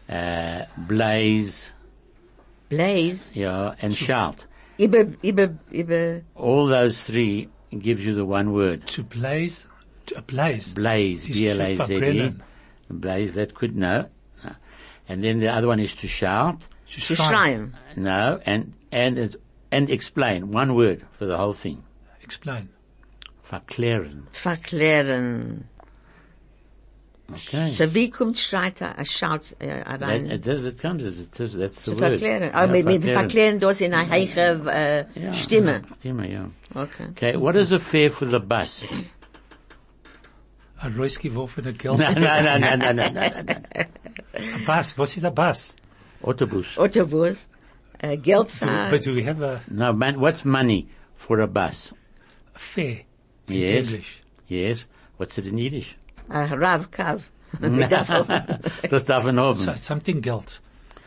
uh, 0.09 0.63
blaze, 0.77 1.73
Blaze. 2.69 3.29
yeah, 3.33 3.75
and 3.81 3.95
shout. 3.95 4.45
Über, 4.77 5.05
über, 5.23 5.57
über, 5.71 6.21
All 6.35 6.67
those 6.67 7.01
three 7.01 7.49
gives 7.77 8.05
you 8.05 8.13
the 8.15 8.25
one 8.25 8.51
word. 8.53 8.85
To 8.87 9.03
blaze, 9.03 9.67
to 10.07 10.17
a 10.17 10.21
blaze. 10.21 10.73
Blaze, 10.73 11.25
Is 11.29 11.39
B-L-A-Z-E. 11.39 12.33
Blaze, 12.89 13.33
that 13.35 13.53
could 13.55 13.75
know. 13.75 14.09
And 15.07 15.23
then 15.23 15.39
the 15.39 15.49
other 15.49 15.67
one 15.67 15.79
is 15.79 15.93
to 15.95 16.07
shout. 16.07 16.65
To 16.91 17.01
zu 17.01 17.15
shine. 17.15 17.75
No, 17.95 18.39
and, 18.45 18.73
and, 18.91 19.35
and 19.71 19.89
explain. 19.89 20.51
One 20.51 20.73
word 20.75 21.05
for 21.17 21.25
the 21.25 21.37
whole 21.37 21.53
thing. 21.53 21.83
Explain. 22.23 22.69
Verklären. 23.43 24.23
Verklären. 24.33 25.65
Okay. 27.33 27.71
So 27.71 27.93
wie 27.95 28.11
kommt 28.11 28.37
schreit 28.37 28.81
er, 28.81 29.03
schaut 29.03 29.55
That, 29.59 29.99
rein? 30.01 30.27
it 30.29 30.45
does, 30.45 30.63
it 30.63 30.79
comes, 30.79 31.01
it 31.03 31.39
is, 31.39 31.53
that's 31.57 31.83
the 31.83 31.91
Zu 31.91 31.99
word. 31.99 32.19
verklären. 32.19 32.43
Ja, 32.43 32.53
Aber 32.53 32.71
mit, 32.71 32.85
mit 32.85 33.01
verklären. 33.03 33.19
verklären 33.19 33.59
das 33.59 33.81
in 33.81 33.93
einer 33.95 34.09
heiche 34.09 34.61
äh, 34.67 35.05
Ja, 35.19 35.33
Stimme. 35.33 35.71
ja, 35.89 35.95
Stimme, 35.99 36.31
ja. 36.31 36.49
Okay. 36.75 37.07
Okay, 37.11 37.35
what 37.41 37.55
is 37.55 37.69
the 37.69 37.79
fare 37.79 38.11
for 38.11 38.27
the 38.27 38.39
bus? 38.39 38.85
A 40.79 40.87
rausgeworfene 40.89 41.73
Geld. 41.77 41.97
no, 41.97 42.11
no, 42.11 42.19
no, 42.19 42.57
no, 42.59 42.75
no, 42.75 42.91
no, 42.93 43.09
no, 43.09 43.09
no. 43.09 43.85
A 44.55 44.59
bus. 44.65 44.97
Was 44.97 45.17
is 45.17 45.23
a 45.23 45.31
bus? 45.31 45.73
Autobus. 46.23 46.77
Autobus. 46.77 47.37
Äh, 47.99 48.17
Geld 48.17 48.49
Do, 48.49 48.65
für, 48.67 48.89
but 48.91 49.03
do 49.03 49.15
we 49.15 49.23
have 49.23 49.41
a, 49.41 49.61
No, 49.69 49.93
man, 49.93 50.19
what's 50.19 50.43
money 50.45 50.89
for 51.15 51.39
a 51.39 51.47
bus? 51.47 51.93
a 52.53 52.59
fare 52.59 52.99
in 53.47 53.55
Yes. 53.55 53.87
English? 53.87 54.21
Yes. 54.47 54.87
What's 55.17 55.37
it 55.37 55.47
in 55.47 55.57
Yiddish? 55.57 55.95
Äh, 56.29 56.53
Rav, 56.53 56.89
Kav. 56.91 57.21
das 58.89 59.05
darf 59.05 59.23
man 59.23 59.39
haben. 59.39 59.53
So 59.55 59.73
something 59.75 60.21
Geld. 60.21 60.61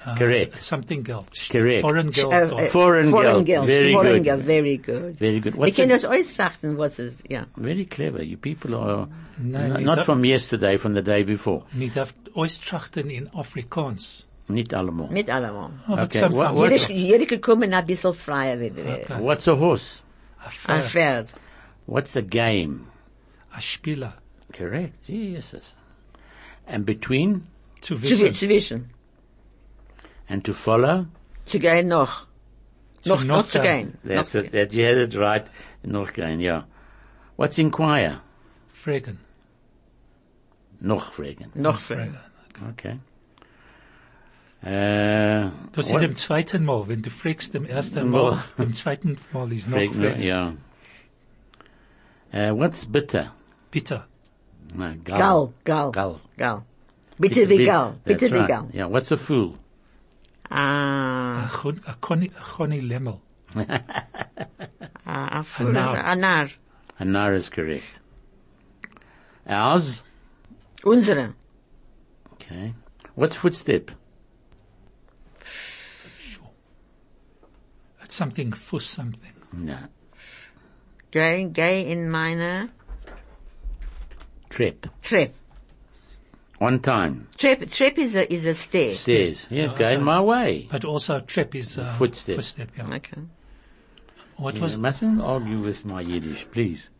uh, 0.06 0.14
Correct. 0.16 0.62
Something 0.62 1.04
Geld. 1.04 1.26
Correct. 1.50 1.82
Foreign 1.82 2.10
Geld. 2.10 2.32
Äh, 2.32 2.52
or- 2.52 2.60
äh, 2.60 2.66
Foreign 2.66 3.10
foreign 3.10 3.44
Geld. 3.44 3.46
Geld. 3.46 3.66
Very 3.66 3.92
foreign 3.92 4.12
good. 4.14 4.24
Geld. 4.24 4.44
Very 4.46 4.76
good. 4.78 5.18
Very 5.18 5.40
good. 5.40 5.54
Wir 5.54 5.60
What's 5.60 5.76
können 5.76 5.90
a, 5.92 5.94
uns 5.94 6.04
austrachten, 6.06 6.78
was 6.78 6.98
es, 6.98 7.14
ja. 7.28 7.44
very 7.56 7.84
clever. 7.84 8.22
You 8.22 8.36
people 8.38 8.74
are 8.76 9.08
Nein, 9.38 9.72
n- 9.72 9.80
ich 9.80 9.86
not 9.86 10.00
from 10.04 10.24
yesterday, 10.24 10.78
from 10.78 10.94
the 10.94 11.02
day 11.02 11.22
before. 11.24 11.64
Mir 11.72 11.90
darf 11.90 12.14
austrachten 12.34 13.10
in 13.10 13.28
Afrikaans. 13.34 14.24
Nicht 14.48 14.72
allemal. 14.72 15.10
Mit 15.10 15.28
allemal. 15.28 15.70
Aber 15.86 16.04
Okay, 16.04 16.20
sometimes- 16.20 16.54
what- 16.54 16.54
what- 16.54 16.88
Jeder, 16.88 16.94
jeder 16.94 17.26
gekommen 17.26 17.74
ein 17.74 17.84
bisschen 17.86 18.14
freier. 18.14 18.56
Okay. 18.56 19.04
What's 19.20 19.46
a 19.46 19.58
horse? 19.58 20.00
A 20.40 20.46
Ein 20.46 20.82
Pferd, 20.82 20.84
Pferd. 20.84 21.32
What's 21.86 22.16
a 22.16 22.22
game? 22.22 22.86
a 23.52 23.60
Spieler. 23.60 24.14
Correct. 24.52 25.08
Yes. 25.08 25.52
yes. 25.52 25.74
And 26.66 26.84
between 26.86 27.42
Zu 27.80 27.94
Zwi- 27.96 28.48
wissen. 28.48 28.90
And 30.28 30.44
to 30.44 30.52
follow. 30.52 31.06
Zu 31.46 31.58
gehen 31.58 31.88
noch. 31.88 32.26
Noch, 33.04 33.24
noch 33.24 33.24
noch 33.24 33.48
zu 33.48 33.60
gehen. 33.60 33.96
gehen. 34.04 34.16
Noch 34.16 34.24
That's 34.30 34.34
it. 34.34 34.52
That 34.52 34.72
you 34.72 34.84
had 34.84 34.96
it 34.98 35.14
right. 35.16 35.46
Noch 35.82 36.12
gehen, 36.12 36.40
yeah. 36.40 36.66
What's 37.36 37.56
inquire? 37.58 38.20
Fragen. 38.72 39.18
Noch 40.80 41.12
fragen. 41.12 41.50
Noch 41.54 41.78
fragen. 41.80 42.18
Okay. 42.70 42.98
Uh, 44.60 45.50
Das 45.72 45.90
what- 45.92 46.02
ist 46.02 46.08
im 46.08 46.16
zweiten 46.16 46.64
Mal. 46.64 46.88
Wenn 46.88 47.02
du 47.02 47.10
fragst 47.10 47.54
im 47.54 47.64
ersten 47.64 48.10
Mal. 48.10 48.32
Mal, 48.32 48.44
im 48.58 48.74
zweiten 48.74 49.16
Mal 49.32 49.52
ist 49.52 49.68
noch 49.68 49.76
Fragen, 49.78 49.94
Fragen. 49.94 50.22
yeah. 50.22 50.54
Uh, 52.32 52.56
what's 52.58 52.84
bitter? 52.84 53.32
Bitte. 53.70 54.04
No, 54.74 54.94
Gal, 55.04 55.52
gal, 55.64 55.90
Gal. 55.92 56.20
gal. 56.36 56.64
Bitte 57.18 57.48
wie 57.48 57.64
gal, 57.64 57.98
bitte 58.04 58.30
wie 58.30 58.46
gal. 58.46 58.68
Yeah. 58.72 58.86
What's 58.86 59.10
a 59.10 59.16
fool? 59.16 59.56
Ah, 60.50 61.44
A 61.44 61.48
Chon- 61.48 61.82
a 61.86 61.94
Connie, 62.00 62.30
a 62.38 62.40
Kuni 62.42 62.80
Leml. 62.80 63.20
ah, 63.56 63.82
ah, 65.06 65.62
Nar. 65.62 65.96
ah, 66.04 66.14
nar. 66.14 66.50
A 66.98 67.04
nar 67.04 67.34
is 67.34 67.48
correct. 67.48 67.84
Ours? 69.46 70.02
Unsere. 70.84 71.34
Okay. 72.34 72.74
What's 73.14 73.34
footstep? 73.36 73.90
Sure. 76.18 76.50
It's 78.02 78.14
something 78.14 78.52
for 78.52 78.80
something. 78.80 79.32
No. 79.52 79.78
Geh, 81.10 81.44
geh 81.52 81.80
in 81.90 82.10
meine 82.10 82.70
Trip. 84.58 84.88
Treppe. 85.04 85.34
On 86.60 86.80
time. 86.80 87.28
Treppe, 87.38 87.70
Treppe 87.70 87.98
is 87.98 88.16
a, 88.16 88.34
is 88.34 88.44
a 88.44 88.56
stair. 88.56 88.92
Stairs. 88.92 89.46
Yes, 89.50 89.72
going 89.74 90.02
my 90.02 90.20
way. 90.20 90.66
But 90.68 90.84
also 90.84 91.20
trip 91.20 91.54
is 91.54 91.78
uh, 91.78 91.94
Footstep. 91.96 92.34
Footstep, 92.34 92.70
yeah. 92.76 92.92
Okay. 92.94 93.20
What 94.36 94.56
You 94.56 94.62
was 94.62 94.76
mustn't 94.76 95.20
argue 95.20 95.60
with 95.60 95.84
my 95.84 96.00
Yiddish, 96.00 96.44
please. 96.50 96.90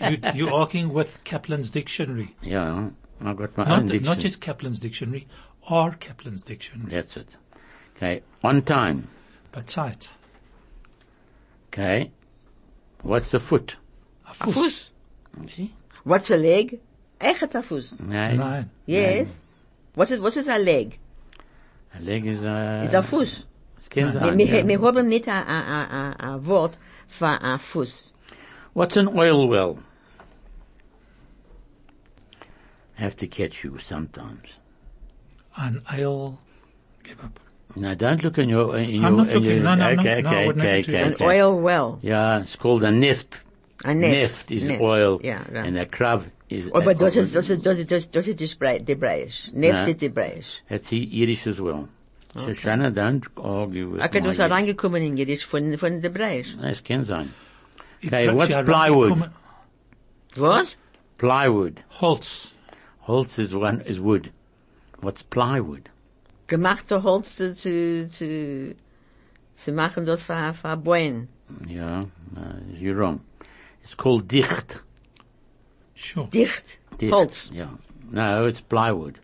you, 0.00 0.18
you 0.36 0.54
arguing 0.54 0.92
with 0.92 1.08
Kaplan's 1.24 1.72
dictionary? 1.72 2.36
Yeah, 2.40 2.90
I've 3.20 3.36
got 3.36 3.56
my 3.56 3.64
Not, 3.64 3.78
own 3.80 3.86
dictionary. 3.88 4.14
not 4.14 4.18
just 4.20 4.40
Kaplan's 4.40 4.78
dictionary, 4.78 5.26
or 5.68 5.90
Kaplan's 5.90 6.44
dictionary. 6.44 6.88
That's 6.88 7.16
it. 7.16 7.28
Okay. 7.96 8.22
On 8.44 8.62
time. 8.62 9.08
But 9.50 9.68
Zeit. 9.68 10.08
Okay. 11.72 12.12
What's 13.02 13.32
the 13.32 13.40
foot? 13.40 13.74
A 14.28 14.30
A 14.30 14.34
Fuß. 14.34 14.52
Fuß. 14.54 14.88
You 15.42 15.48
see? 15.48 15.74
What's 16.06 16.30
a 16.30 16.36
leg? 16.36 16.78
Echt 17.20 17.42
a 17.42 17.62
Fuß. 17.62 17.98
No. 18.00 18.34
Nein. 18.34 18.70
Yes. 18.86 19.26
What 19.96 20.08
is, 20.12 20.20
what 20.20 20.36
is 20.36 20.46
a 20.46 20.56
leg? 20.56 20.96
A 21.98 22.00
leg 22.00 22.24
is 22.24 22.44
a... 22.44 22.84
Is 22.84 22.94
a 22.94 23.02
Fuß. 23.02 23.44
Es 23.80 23.88
kann 23.88 24.04
Wir, 24.04 24.12
sein, 24.12 24.38
wir, 24.38 24.46
ja. 24.46 24.68
wir 24.68 24.80
haben 24.80 25.08
nicht 25.08 25.26
a, 25.26 25.32
a, 25.32 25.58
a, 25.58 26.30
a, 26.30 26.34
a 26.34 26.46
Wort 26.46 26.76
für 27.08 27.26
a 27.26 27.58
Fuß. 27.58 28.04
What's 28.72 28.96
an 28.96 29.18
oil 29.18 29.48
well? 29.48 29.80
I 32.96 33.02
have 33.02 33.16
to 33.16 33.26
catch 33.26 33.64
you 33.64 33.76
sometimes. 33.78 34.50
An 35.56 35.82
ale. 35.92 36.38
Give 37.02 37.18
up. 37.24 37.40
No, 37.74 37.96
don't 37.96 38.22
look 38.22 38.38
in 38.38 38.48
your... 38.48 38.76
In 38.76 39.04
I'm 39.04 39.16
your, 39.16 39.24
not 39.24 39.28
in 39.28 39.34
looking. 39.34 39.56
Your, 39.56 39.64
No, 39.64 39.74
no, 39.74 39.94
no, 39.94 40.00
okay, 40.00 40.22
no, 40.22 40.28
I 40.28 40.32
okay, 40.32 40.46
would 40.46 40.56
never 40.56 40.68
okay, 40.68 40.82
do 40.82 40.92
okay, 40.92 40.92
that. 40.92 41.06
An 41.08 41.14
okay. 41.14 41.24
oil 41.24 41.58
well. 41.60 41.98
Yeah, 42.00 42.42
it's 42.42 42.54
called 42.54 42.84
a 42.84 42.90
neft. 42.90 43.40
A 43.86 43.94
neft. 43.94 44.12
Neft 44.12 44.50
is 44.50 44.64
Neft. 44.64 44.80
oil. 44.80 45.20
Ja, 45.22 45.40
ja. 45.52 45.62
And 45.62 45.78
a 45.78 45.84
krav 45.86 46.26
is... 46.48 46.66
Oh, 46.72 46.80
but 46.80 46.96
a- 46.96 47.04
das 47.04 47.16
ist, 47.16 47.34
das 47.34 47.50
ist, 47.50 47.64
das 47.64 47.78
ist, 47.78 47.90
das 47.90 48.04
ist, 48.04 48.14
das 48.16 48.26
ist 48.26 48.40
Hebräisch. 48.40 48.82
Hebräisch. 48.88 49.50
Neft 49.52 49.74
Ja. 49.74 49.84
ist 49.94 50.00
Hebräisch. 50.00 50.62
That's 50.68 50.88
he- 50.88 51.04
Yiddish 51.04 51.46
as 51.46 51.58
well. 51.60 51.88
So 52.34 52.50
Shana, 52.52 52.90
don't 52.90 53.24
argue 53.36 53.86
with 53.92 54.02
Okay, 54.02 54.18
my 54.18 54.22
du 54.24 54.28
bist 54.28 54.38
Yiddish. 54.40 54.52
reingekommen 54.52 55.02
in 55.02 55.16
Jiddisch 55.16 55.46
von, 55.46 55.78
von 55.78 56.00
Hebräisch. 56.00 56.56
Das 56.60 56.82
kann 56.82 57.04
sein. 57.04 57.32
Okay, 58.04 58.28
what's 58.34 58.52
plywood? 58.64 59.30
What? 60.36 60.76
Plywood. 61.18 61.80
Holz. 62.00 62.54
Holz 63.06 63.38
is 63.38 63.54
one, 63.54 63.80
is 63.86 63.98
wood. 64.00 64.30
What's 65.00 65.22
plywood? 65.22 65.88
Gemachte 66.48 67.02
Holz 67.02 67.36
zu, 67.36 67.54
zu, 67.54 68.06
zu, 68.08 68.74
zu 69.64 69.72
machen 69.72 70.04
das 70.06 70.22
für, 70.24 70.54
für 70.54 70.76
Bäume. 70.76 71.28
Yeah, 71.68 72.02
no, 72.34 72.42
you're 72.78 72.96
wrong. 72.96 73.20
It's 73.86 73.96
called 73.96 74.26
dicht. 74.26 74.82
Sure. 75.94 76.28
Dicht. 76.28 76.78
dicht. 77.00 77.12
Holz. 77.12 77.50
Yeah. 77.52 77.70
No, 78.10 78.46
it's 78.46 78.60
plywood. 78.60 79.20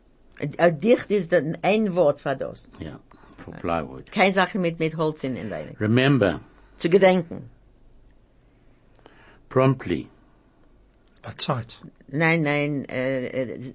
A 0.59 0.71
dicht 0.71 1.11
ist 1.11 1.33
dann 1.33 1.59
ein 1.63 1.97
Wort 1.97 2.21
für 2.21 2.37
das. 2.37 2.69
Yeah, 2.81 3.01
for 3.39 3.55
plywood. 3.55 4.13
Keine 4.13 4.33
Sache 4.33 4.61
mit, 4.61 4.79
mit 4.79 4.97
Holz 4.97 5.25
in, 5.25 5.37
in 5.37 5.53
Remember, 5.81 6.41
Zu 6.79 6.89
gedenken. 6.89 7.51
promptly. 9.49 10.09
But 11.23 11.39
Zeit. 11.39 11.77
Nein, 12.09 12.43
nein, 12.43 12.85
äh, 12.89 13.27
äh, 13.27 13.75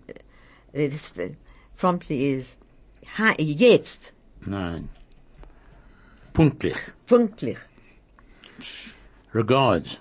äh, 0.73 0.89
das, 0.89 1.17
äh, 1.17 1.31
promptly 1.75 2.37
ist, 2.37 2.57
ha, 3.17 3.33
jetzt. 3.37 4.13
Nein. 4.45 4.89
Punktlich. 6.33 6.77
Pünktlich. 7.05 7.57
Regards. 9.33 9.99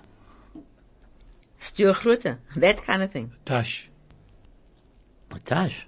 Stuur 1.67 1.93
groeten. 1.93 2.37
That 2.55 2.83
kind 2.83 3.03
of 3.03 3.11
thing. 3.11 3.31
Dash. 3.45 3.89
Tash. 5.45 5.85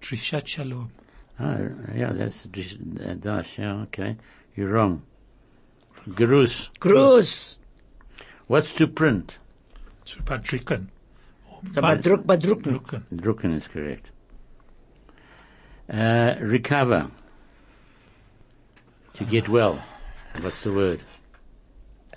Drishat 0.00 0.46
Shalom. 0.46 0.90
Oh, 1.40 1.70
yeah, 1.94 2.12
that's 2.12 2.42
dis- 2.44 2.76
uh, 3.04 3.14
dash. 3.14 3.58
Yeah, 3.58 3.82
okay. 3.84 4.16
You're 4.54 4.70
wrong. 4.70 5.02
Grus. 6.08 6.68
Gruß. 6.78 7.56
What's 8.46 8.72
to 8.74 8.86
print? 8.86 9.38
Zu 10.04 10.22
bedrucken. 10.22 10.88
So, 11.72 11.80
bedruck, 11.80 12.24
bedrucken. 12.24 12.72
Drucken. 12.72 13.04
Drucken 13.14 13.54
is 13.56 13.66
correct. 13.66 14.10
Uh, 15.90 16.34
recover. 16.40 17.10
To 19.14 19.24
get 19.24 19.48
well. 19.48 19.82
What's 20.40 20.62
the 20.62 20.72
word? 20.72 21.00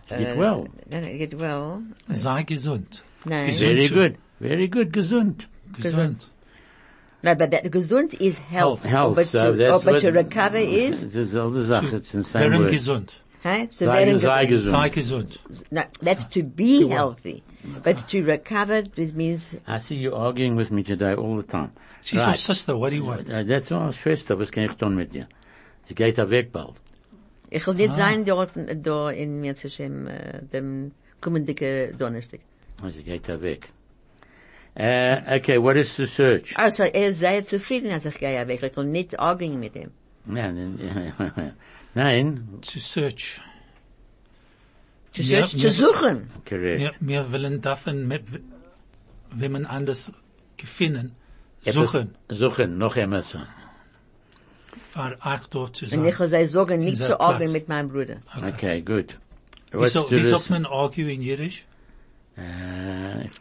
To 0.10 0.17
get 0.17 0.38
well. 0.38 0.67
Nein, 0.89 1.02
nein, 1.04 1.17
get 1.17 1.34
well. 1.34 1.84
Sei 2.12 2.43
gesund. 2.43 3.02
Nein. 3.26 3.52
Very 3.52 3.88
good. 3.88 4.17
Very 4.39 4.67
good. 4.67 4.91
Gesund. 4.93 5.46
Gesund. 5.74 6.26
No, 7.24 7.36
but 7.36 7.52
that 7.52 7.65
gesund 7.65 8.13
is 8.22 8.38
health. 8.38 8.84
Health. 8.84 9.15
But, 9.15 9.28
so 9.28 9.52
to, 9.52 9.58
that's 9.58 9.74
oh, 9.74 9.80
but 9.84 10.00
to 10.02 10.12
recover 10.12 10.58
is, 10.58 11.04
It's 11.04 11.15
dieselbe 11.15 11.65
Sache. 11.67 11.93
It's 11.93 12.12
the 12.12 12.24
same 12.24 12.43
Wären 12.52 12.60
word. 12.60 12.74
gesund. 12.74 13.10
huh? 13.43 13.67
So 13.72 13.86
Sei, 13.88 14.06
very 14.06 14.20
sei 14.20 14.46
gesund. 14.46 14.72
Sei 14.72 14.89
gesund. 14.89 15.38
gesund. 15.50 15.72
No, 15.72 15.84
that's 16.02 16.26
to 16.26 16.43
be 16.43 16.86
well. 16.86 16.96
healthy. 16.98 17.43
But 17.84 18.08
to 18.10 18.22
recover, 18.24 18.84
this 18.84 19.13
means, 19.13 19.56
I 19.67 19.80
see 19.80 19.96
you 19.96 20.13
arguing 20.15 20.56
with 20.56 20.72
me 20.72 20.84
today 20.84 21.15
all 21.15 21.36
the 21.36 21.43
time. 21.43 21.72
She's 22.02 22.22
your 22.22 22.36
sister. 22.36 22.78
What 22.78 22.91
do 22.91 22.96
you 22.96 23.04
want? 23.04 23.30
Uh, 23.30 23.43
that's 23.43 23.72
all 23.72 23.91
Schwester. 23.91 24.38
Was 24.38 24.52
kann 24.52 24.63
ich 24.70 24.78
tun 24.78 24.96
mit 24.96 25.12
dir? 25.12 25.28
Sie 25.84 25.96
geht 25.96 26.15
da 26.17 26.30
weg 26.30 26.52
bald. 26.54 26.76
Ich 27.50 27.66
will 27.68 27.76
nicht 27.76 27.96
sein 27.96 28.26
dort, 28.26 28.52
da 28.84 29.10
in 29.12 29.40
mir 29.42 29.56
zwischen, 29.56 30.08
äh, 30.08 30.42
dem 30.54 30.92
kommenden 31.22 31.98
Donnerstag. 31.98 32.40
Sie 32.92 33.04
geht 33.04 33.28
da 33.28 33.42
weg. 33.42 33.70
Uh, 34.80 35.18
okay, 35.38 35.58
what 35.60 35.76
is 35.76 35.96
to 35.96 36.06
search? 36.06 36.56
Also, 36.56 36.84
er 36.84 37.12
sei 37.16 37.42
zufrieden, 37.42 37.92
als 37.92 38.06
ich 38.06 38.16
gehe 38.20 38.48
weg. 38.48 38.62
Ich 38.62 38.78
will 38.78 38.86
nicht 38.86 39.18
arguing 39.20 39.60
mit 39.60 39.76
ihm. 39.76 39.90
Nein, 40.26 40.78
nein, 41.96 42.48
To 42.62 42.80
search. 42.80 43.42
Zu, 45.14 45.22
Ja, 45.24 45.48
zu 45.48 45.58
mir- 45.58 45.72
suchen. 45.72 46.30
correct. 46.48 46.80
Wir, 46.80 46.92
wir 47.00 47.32
wollen 47.32 47.60
davon, 47.62 48.08
mit, 48.08 48.24
wenn 49.32 49.52
man 49.52 49.66
anders 49.66 50.12
gefunden, 50.58 51.16
suchen, 51.66 52.16
Suchen, 52.30 52.78
noch 52.78 52.98
einmal 52.98 53.24
so. 53.24 53.40
Für 54.98 55.18
auch 55.22 55.48
dort 55.50 55.76
zu 55.76 55.86
Und 55.86 55.92
sein. 55.92 56.06
ich 56.06 56.20
will 56.20 56.28
sei 56.28 56.46
sagen, 56.46 56.80
nicht 56.80 56.98
zu 57.04 57.20
arguing 57.20 57.52
Platz. 57.52 57.54
mit 57.54 57.68
meinem 57.70 57.90
Bruder. 57.90 58.18
Okay, 58.36 58.82
good. 58.82 59.18
Wie, 59.72 59.78
What's 59.80 59.94
so, 59.94 60.10
wie 60.10 60.24
sagt 60.24 60.50
man 60.50 60.66
argue 60.66 61.12
in 61.12 61.22
Jiddisch? 61.22 61.64
Uh, 62.38 62.42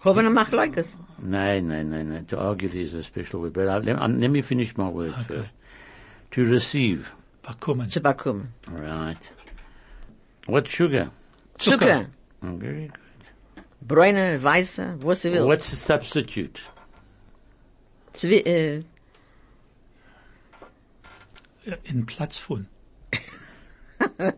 Haben 0.05 0.23
wir 0.25 0.31
macht 0.31 0.53
Leukes. 0.53 0.89
nein, 1.19 1.67
nein, 1.67 1.91
nein, 1.91 2.09
nein. 2.09 2.27
To 2.29 2.39
argue 2.39 2.69
is 2.69 2.95
a 2.95 3.03
special 3.03 3.41
word. 3.43 3.53
But 3.53 3.69
I, 3.69 3.79
let, 3.79 4.01
um, 4.01 4.19
let 4.21 4.31
me 4.31 4.43
finish 4.43 4.77
my 4.77 4.89
words 4.89 5.15
Okay. 5.25 5.35
first. 5.41 5.51
To 6.33 6.43
receive. 6.45 7.13
Bekommen. 7.43 7.89
zu 7.89 8.01
bekommen. 8.01 8.49
Right. 8.73 9.31
What 10.47 10.69
sugar? 10.69 11.11
Zucker, 11.59 12.07
Oh, 12.43 12.57
very 12.59 12.89
good. 12.89 12.99
bräune, 13.81 14.43
weiße, 14.43 14.97
was 15.03 15.23
du 15.23 15.31
willst. 15.33 15.47
What's 15.47 15.71
the 15.71 15.77
substitute? 15.77 16.61
Zwi 18.15 18.39
äh, 18.47 18.83
In 21.85 22.07
Platz 22.07 22.39
von. 22.39 22.69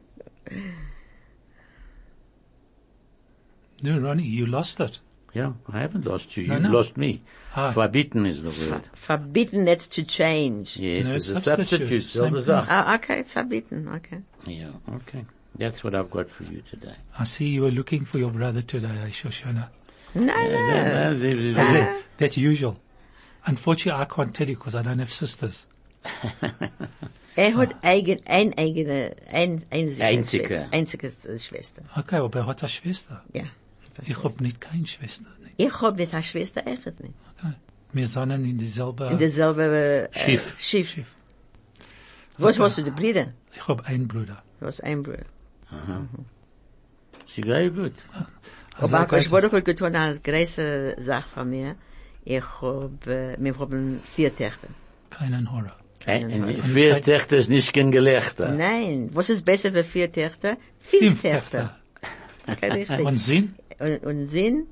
no, 3.82 3.98
Ronnie, 3.98 4.24
you 4.24 4.46
lost 4.46 4.80
it. 4.80 4.98
Yeah, 5.34 5.52
I 5.70 5.80
haven't 5.80 6.06
lost 6.06 6.36
you. 6.36 6.44
You've 6.44 6.62
no. 6.62 6.70
lost 6.70 6.96
me. 6.96 7.22
Ah. 7.54 7.70
Verbieten 7.72 8.24
is 8.26 8.42
the 8.42 8.48
word. 8.50 8.88
verbieten 9.06 9.64
nicht 9.64 9.92
to 9.92 10.02
change. 10.04 10.76
Yes, 10.78 11.06
No, 11.06 11.14
it's 11.16 11.28
a 11.28 11.40
substitute. 11.40 11.68
substitute. 11.68 12.10
Same 12.10 12.22
Selbe 12.32 12.34
thing. 12.36 12.44
Sache. 12.44 12.66
Ah, 12.70 12.94
okay, 12.94 13.20
it's 13.20 13.32
verbieten, 13.32 13.88
okay. 13.96 14.22
Yeah, 14.46 14.70
okay. 14.94 15.26
That's 15.54 15.84
what 15.84 15.94
I've 15.94 16.10
got 16.10 16.30
for 16.30 16.44
you 16.44 16.62
today. 16.70 16.94
I 17.18 17.24
see 17.24 17.48
you 17.48 17.62
were 17.62 17.70
looking 17.70 18.04
for 18.06 18.18
your 18.18 18.30
brother 18.30 18.62
today, 18.62 18.88
eh, 18.88 19.10
Shoshana. 19.10 19.68
Nein, 20.14 20.26
nein. 20.26 21.12
Is 21.22 21.54
that- 21.56 22.02
That's 22.16 22.36
usual. 22.38 22.78
Unfortunately, 23.44 24.00
I 24.00 24.06
can't 24.06 24.34
tell 24.34 24.48
you 24.48 24.56
because 24.56 24.74
I 24.74 24.82
don't 24.82 24.98
have 24.98 25.12
sisters. 25.12 25.66
Er 27.36 27.54
hat 27.56 27.76
eigen, 27.82 28.18
ein 28.26 28.52
eigene, 28.58 29.14
ein, 29.30 29.64
einzige, 29.70 30.04
Einzige. 30.04 30.44
Schwester- 30.48 30.68
einzige 30.72 31.12
Schwester. 31.38 31.82
Okay, 31.96 32.16
aber 32.16 32.40
er 32.40 32.46
hat 32.46 32.62
eine 32.62 32.68
Schwester. 32.68 33.22
Ja. 33.32 33.44
Ich 34.04 34.22
hab 34.24 34.40
nicht 34.40 34.60
keine 34.60 34.86
Schwester. 34.88 35.26
Nicht. 35.44 35.54
Ich 35.56 35.80
hab 35.80 35.96
nicht 35.96 36.12
eine 36.12 36.22
Schwester, 36.24 36.66
echt 36.66 36.86
nicht. 37.00 37.14
Okay. 37.38 37.52
Wir 37.92 38.06
sind 38.08 38.30
in 38.32 38.58
dieselbe 38.58 39.06
In 39.06 39.18
derselbe, 39.18 40.08
äh, 40.12 40.18
Schiff. 40.18 40.56
Schiff. 40.58 40.88
Schiff. 40.90 41.06
Was 42.38 42.58
hast 42.58 42.78
du, 42.78 42.82
die 42.82 42.90
Brüder? 42.90 43.32
Ich 43.54 43.66
hab 43.68 43.86
einen 43.88 44.08
Bruder. 44.08 44.42
Du 44.58 44.66
hast 44.66 44.82
ein 44.82 45.02
Bruder. 45.04 45.24
See, 47.26 47.42
very 47.42 47.70
good. 47.70 47.92
Also, 48.74 48.96
Aber 48.96 49.04
okay, 49.06 49.18
ich 49.20 49.30
wurde 49.30 49.48
gut 49.50 49.64
getan 49.64 49.94
als 49.94 50.22
große 50.22 50.96
Sache 50.98 51.28
von 51.28 51.50
mir. 51.50 51.76
Ich 52.24 52.42
hab, 52.60 53.06
äh, 53.06 53.36
wir 53.38 53.58
haben 53.58 54.00
vier 54.16 54.34
Töchter. 54.34 54.68
Keinen 55.10 55.50
Horror. 55.52 55.76
And 56.08 56.64
vier 56.64 57.00
Töchter 57.02 57.36
ist 57.36 57.50
nicht 57.50 57.72
kein 57.72 57.90
Gelächter. 57.90 58.54
Nein, 58.54 59.10
was 59.12 59.28
ist 59.30 59.44
besser 59.44 59.72
für 59.72 59.84
vier 59.84 60.10
Töchter? 60.10 60.56
Fünf 60.80 61.20
Fünf 61.20 61.22
Töchter. 61.22 61.76
Und 63.04 63.18
Sinn? 63.18 63.54
und, 63.78 64.04
und 64.04 64.26
Sinn, 64.28 64.66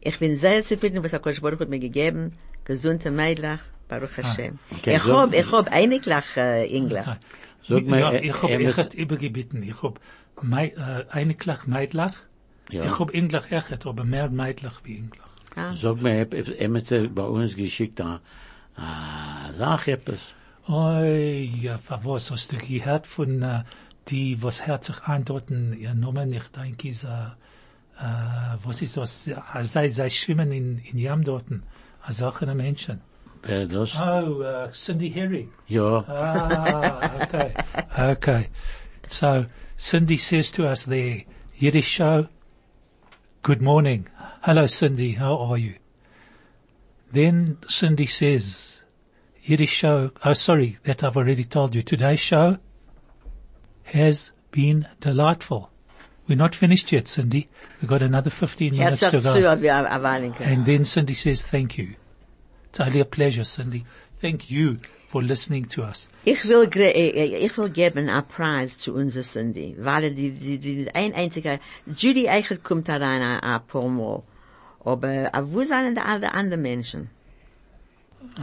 ich 0.00 0.18
bin 0.18 0.36
sehr 0.36 0.62
zufrieden, 0.62 1.02
was 1.04 1.14
Akash 1.14 1.40
Baruch 1.40 1.60
hat 1.60 1.68
mir 1.68 1.78
gegeben, 1.78 2.32
gesunde 2.64 3.10
Meidlach, 3.10 3.62
Baruch 3.88 4.16
Hashem. 4.16 4.58
okay, 4.76 4.96
ich 4.96 5.02
so- 5.02 5.16
hab, 5.16 5.32
ich 5.32 5.50
hab 5.52 5.72
einiglich 5.72 6.36
äh, 6.36 6.66
Englisch. 6.68 7.06
Okay. 7.06 7.16
Sag 7.68 7.84
mir, 7.86 7.98
ja, 8.00 8.10
äh, 8.12 8.26
ich 8.26 8.42
hab 8.42 8.50
er 8.50 8.60
muss- 8.60 8.78
echt 8.78 8.94
übergebeten. 8.94 9.62
Ich 9.62 9.82
hab 9.82 10.00
mei, 10.42 10.68
äh, 10.68 11.04
einiglich 11.10 11.66
Meidlach. 11.66 12.14
Ja. 12.70 12.84
Ich 12.84 12.98
hab 12.98 13.14
Englisch 13.14 13.50
echt, 13.50 13.86
aber 13.86 14.04
mehr 14.04 14.28
Meidlach 14.28 14.80
wie 14.84 14.96
Englisch. 14.96 15.20
Ah. 15.54 15.74
Sag 15.80 16.02
mir, 16.02 16.26
er 16.32 16.74
hat 16.74 16.86
sie 16.86 17.08
bei 17.08 17.22
uns 17.24 17.56
geschickt, 17.56 18.00
ah, 18.00 18.20
ah, 18.76 19.50
sag 19.52 19.88
etwas. 19.88 20.20
Oi, 20.68 21.48
ja, 21.62 21.78
was 22.02 22.32
hast 22.32 22.50
du 22.50 22.56
gehört 22.56 23.06
von 23.06 23.40
äh, 23.40 23.62
die, 24.08 24.42
was 24.42 24.62
herzlich 24.62 25.00
andeuten, 25.02 25.76
ihr 25.78 25.94
Namen 25.94 26.30
nicht, 26.30 26.56
denke 26.56 26.88
ich, 26.88 27.04
äh, 27.04 27.08
äh, 28.00 28.58
was 28.64 28.82
ist 28.82 28.96
das, 28.96 29.30
sei, 29.60 29.88
sei 29.88 30.10
schwimmen 30.10 30.50
in, 30.50 30.78
in 30.78 30.98
Jam 30.98 31.22
dorten, 31.22 31.62
als 32.02 32.16
solche 32.16 32.52
Menschen. 32.52 33.00
Wer 33.44 33.68
das? 33.68 33.94
Oh, 33.94 34.42
uh, 34.42 34.68
Cindy 34.72 35.08
Herring. 35.08 35.52
Ja, 35.68 36.04
Ah, 36.08 37.12
okay. 37.22 37.54
Okay. 37.96 38.48
So, 39.06 39.46
Cindy 39.78 40.16
says 40.16 40.50
to 40.50 40.64
us 40.64 40.84
there, 40.84 41.22
Yiddish 41.54 41.86
show, 41.86 42.26
good 43.42 43.62
morning. 43.62 44.08
Hello, 44.42 44.66
Cindy, 44.66 45.12
how 45.12 45.38
are 45.38 45.58
you? 45.58 45.74
Then 47.12 47.58
Cindy 47.68 48.06
says, 48.06 48.75
Yiddish 49.46 49.70
show, 49.70 50.10
oh 50.24 50.32
sorry, 50.32 50.76
that 50.82 51.04
I've 51.04 51.16
already 51.16 51.44
told 51.44 51.76
you. 51.76 51.82
Today's 51.82 52.18
show 52.18 52.58
has 53.84 54.32
been 54.50 54.88
delightful. 55.00 55.70
We're 56.26 56.36
not 56.36 56.56
finished 56.56 56.90
yet, 56.90 57.06
Cindy. 57.06 57.48
We've 57.80 57.88
got 57.88 58.02
another 58.02 58.30
15 58.30 58.74
Er 58.74 58.76
minutes 58.76 59.00
to 59.00 59.10
go. 59.12 59.20
zu, 59.20 59.62
wie 59.62 59.68
erwarten 59.68 60.34
kann. 60.34 60.48
And 60.48 60.66
then 60.66 60.84
Cindy 60.84 61.14
says, 61.14 61.44
thank 61.44 61.78
you. 61.78 61.94
It's 62.70 62.80
only 62.80 62.98
a 62.98 63.04
pleasure, 63.04 63.44
Cindy. 63.44 63.84
Thank 64.20 64.50
you 64.50 64.78
for 65.10 65.22
listening 65.22 65.66
to 65.66 65.84
us. 65.84 66.08
Ich 66.24 66.42
will, 66.48 66.68
äh, 66.74 66.90
äh, 66.90 67.46
ich 67.46 67.56
will 67.56 67.68
geben 67.68 68.08
einen 68.08 68.26
Preis 68.26 68.78
zu 68.78 68.94
unserer 68.94 69.22
Cindy, 69.22 69.76
weil 69.78 70.12
die, 70.12 70.32
die, 70.32 70.58
die, 70.58 70.90
ein 70.92 71.14
einziger, 71.14 71.60
Judy 71.96 72.28
Eichert 72.28 72.64
kommt 72.64 72.88
da 72.88 72.96
rein 72.96 73.22
ein 73.22 73.38
ein 73.38 73.60
paar 73.68 73.88
Mal. 73.88 74.24
Aber, 74.84 75.30
wo 75.44 75.62
sind 75.62 75.96
die 75.96 76.00
alle 76.00 76.34
anderen 76.34 76.62
Menschen? 76.62 77.10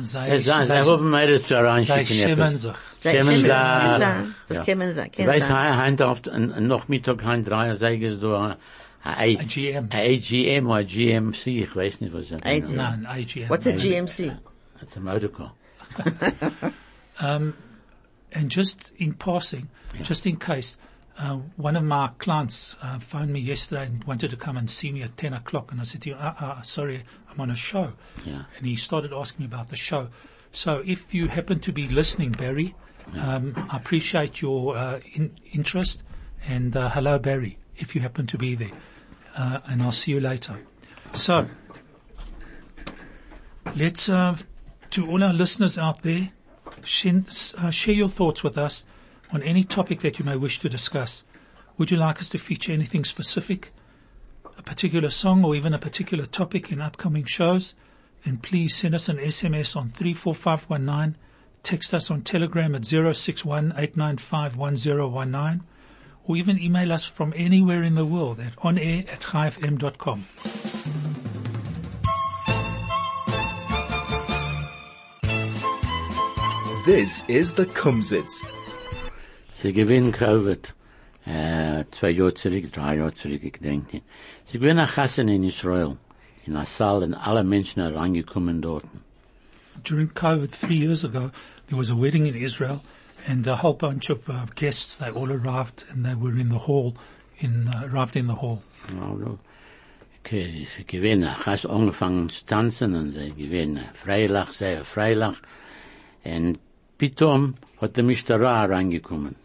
Sie 0.01 0.19
haben 0.19 1.09
mir 1.09 1.27
das 1.27 1.47
schämen 2.07 2.57
sich. 2.57 2.73
Schämen 3.01 3.43
Das 4.49 4.59
Ich 5.17 5.27
weiß, 5.27 5.47
drei, 7.43 7.73
sage 7.75 7.95
ich 7.95 8.19
GM. 9.47 9.89
a 9.91 9.97
AGM 9.97 10.67
oder 10.67 10.83
GMC, 10.85 11.47
ich 11.47 11.75
weiß 11.75 12.01
nicht, 12.01 12.13
was 12.13 12.29
das 12.29 12.39
ist. 12.39 12.69
Nein, 12.69 13.05
AGM. 13.05 13.49
What's 13.49 13.65
a 13.67 13.71
GMC? 13.71 14.37
It's 14.81 14.95
a 14.95 14.99
motor 15.01 15.27
car. 15.29 15.53
Um, 17.19 17.53
and 18.31 18.49
just 18.49 18.91
in 18.97 19.13
passing, 19.13 19.69
just 20.01 20.25
in 20.25 20.37
case, 20.37 20.77
uh, 21.19 21.37
one 21.57 21.75
of 21.75 21.83
my 21.83 22.09
clients 22.17 22.75
uh, 22.81 22.97
phoned 22.99 23.31
me 23.31 23.39
yesterday 23.39 23.85
and 23.85 24.03
wanted 24.05 24.31
to 24.31 24.37
come 24.37 24.57
and 24.57 24.67
see 24.69 24.91
me 24.91 25.03
at 25.03 25.15
10 25.17 25.33
o'clock. 25.33 25.71
And 25.71 25.79
I 25.79 25.83
said 25.83 26.01
to 26.01 26.09
him, 26.09 26.17
uh, 26.19 26.33
uh, 26.39 26.61
sorry, 26.63 27.03
I'm 27.33 27.41
on 27.41 27.51
a 27.51 27.55
show. 27.55 27.93
Yeah. 28.25 28.43
And 28.57 28.67
he 28.67 28.75
started 28.75 29.11
asking 29.13 29.41
me 29.41 29.45
about 29.45 29.69
the 29.69 29.75
show. 29.75 30.09
So 30.51 30.83
if 30.85 31.13
you 31.13 31.27
happen 31.27 31.59
to 31.61 31.71
be 31.71 31.87
listening, 31.87 32.31
Barry, 32.31 32.75
um, 33.17 33.67
I 33.71 33.77
appreciate 33.77 34.41
your 34.41 34.77
uh, 34.77 34.99
in, 35.13 35.35
interest. 35.51 36.03
And 36.47 36.75
uh, 36.75 36.89
hello, 36.89 37.17
Barry, 37.17 37.57
if 37.77 37.95
you 37.95 38.01
happen 38.01 38.27
to 38.27 38.37
be 38.37 38.55
there. 38.55 38.71
Uh, 39.35 39.59
and 39.65 39.81
I'll 39.81 39.91
see 39.91 40.11
you 40.11 40.19
later. 40.19 40.59
So, 41.15 41.47
let's, 43.75 44.09
uh, 44.09 44.37
to 44.91 45.09
all 45.09 45.23
our 45.23 45.33
listeners 45.33 45.77
out 45.77 46.03
there, 46.03 46.31
uh, 46.67 47.69
share 47.71 47.95
your 47.95 48.09
thoughts 48.09 48.43
with 48.43 48.57
us 48.57 48.85
on 49.31 49.41
any 49.41 49.63
topic 49.63 50.01
that 50.01 50.19
you 50.19 50.25
may 50.25 50.35
wish 50.35 50.59
to 50.59 50.69
discuss. 50.69 51.23
Would 51.77 51.89
you 51.89 51.97
like 51.97 52.19
us 52.19 52.29
to 52.29 52.37
feature 52.37 52.71
anything 52.71 53.03
specific, 53.03 53.73
a 54.57 54.61
particular 54.61 55.09
song 55.09 55.43
or 55.43 55.55
even 55.55 55.73
a 55.73 55.79
particular 55.79 56.25
topic 56.25 56.71
in 56.71 56.81
upcoming 56.81 57.25
shows? 57.25 57.75
Then 58.23 58.37
please 58.37 58.75
send 58.75 58.95
us 58.95 59.09
an 59.09 59.17
SMS 59.17 59.75
on 59.75 59.89
34519, 59.89 61.17
text 61.63 61.93
us 61.93 62.09
on 62.09 62.21
Telegram 62.21 62.75
at 62.75 62.85
061 62.85 63.73
or 66.25 66.37
even 66.37 66.59
email 66.59 66.93
us 66.93 67.03
from 67.03 67.33
anywhere 67.35 67.83
in 67.83 67.95
the 67.95 68.05
world 68.05 68.39
at 68.39 68.55
onair 68.57 69.07
at 69.11 69.21
chaifm.com. 69.21 70.25
This 76.85 77.23
is 77.29 77.53
the 77.53 77.65
Kumzits. 77.65 78.43
Sie 79.53 79.71
gewinnen 79.71 80.11
Covid, 80.11 80.71
äh, 81.25 81.85
zwei 81.91 82.11
Jahre 82.11 82.33
zurück, 82.33 82.71
drei 82.71 82.97
Jahre 82.97 83.13
zurück, 83.13 83.43
ich 83.43 83.59
denke. 83.59 84.01
Sie 84.45 84.59
gewinnen 84.59 84.79
ein 84.79 84.87
Chassen 84.87 85.27
in 85.29 85.43
Israel, 85.43 85.97
in 86.45 86.55
a 86.55 86.65
Saal, 86.65 87.03
und 87.03 87.13
alle 87.13 87.43
Menschen 87.43 87.81
herangekommen 87.81 88.61
dort. 88.61 88.85
during 89.81 90.09
COVID 90.09 90.51
three 90.51 90.75
years 90.75 91.03
ago, 91.03 91.31
there 91.67 91.77
was 91.77 91.89
a 91.89 91.95
wedding 91.95 92.27
in 92.27 92.35
Israel, 92.35 92.83
and 93.25 93.45
a 93.47 93.55
whole 93.55 93.73
bunch 93.73 94.09
of 94.09 94.29
uh, 94.29 94.45
guests. 94.55 94.97
They 94.97 95.09
all 95.09 95.31
arrived, 95.31 95.85
and 95.89 96.05
they 96.05 96.15
were 96.15 96.37
in 96.37 96.49
the 96.49 96.59
hall. 96.59 96.95
In 97.39 97.67
uh, 97.67 97.89
arrived 97.91 98.15
in 98.15 98.27
the 98.27 98.35
hall. 98.35 98.61
Also, 99.01 99.39
okay, 100.19 100.65
sie 100.65 100.83
gewinnen, 100.83 101.45
hast 101.45 101.65
angefangen 101.65 102.29
zu 102.29 102.45
tanzen, 102.45 102.95
und 102.95 103.11
sie 103.11 103.31
gewinnen, 103.31 103.83
Freilach, 103.93 104.51
sehr 104.51 104.83
Freilach, 104.85 105.41
und 106.23 106.59
pitom 106.97 107.55
hat 107.81 107.97
der 107.97 108.03
Mishtara 108.03 108.61
herangekommen. 108.61 109.35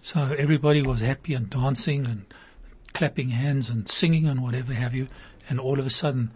So 0.00 0.34
everybody 0.38 0.82
was 0.82 1.00
happy 1.00 1.34
and 1.34 1.50
dancing 1.50 2.06
and 2.06 2.24
clapping 2.92 3.30
hands 3.30 3.68
and 3.70 3.88
singing 3.88 4.26
and 4.26 4.42
whatever 4.42 4.72
have 4.74 4.94
you. 4.94 5.06
And 5.48 5.58
all 5.60 5.78
of 5.78 5.86
a 5.86 5.90
sudden, 5.90 6.30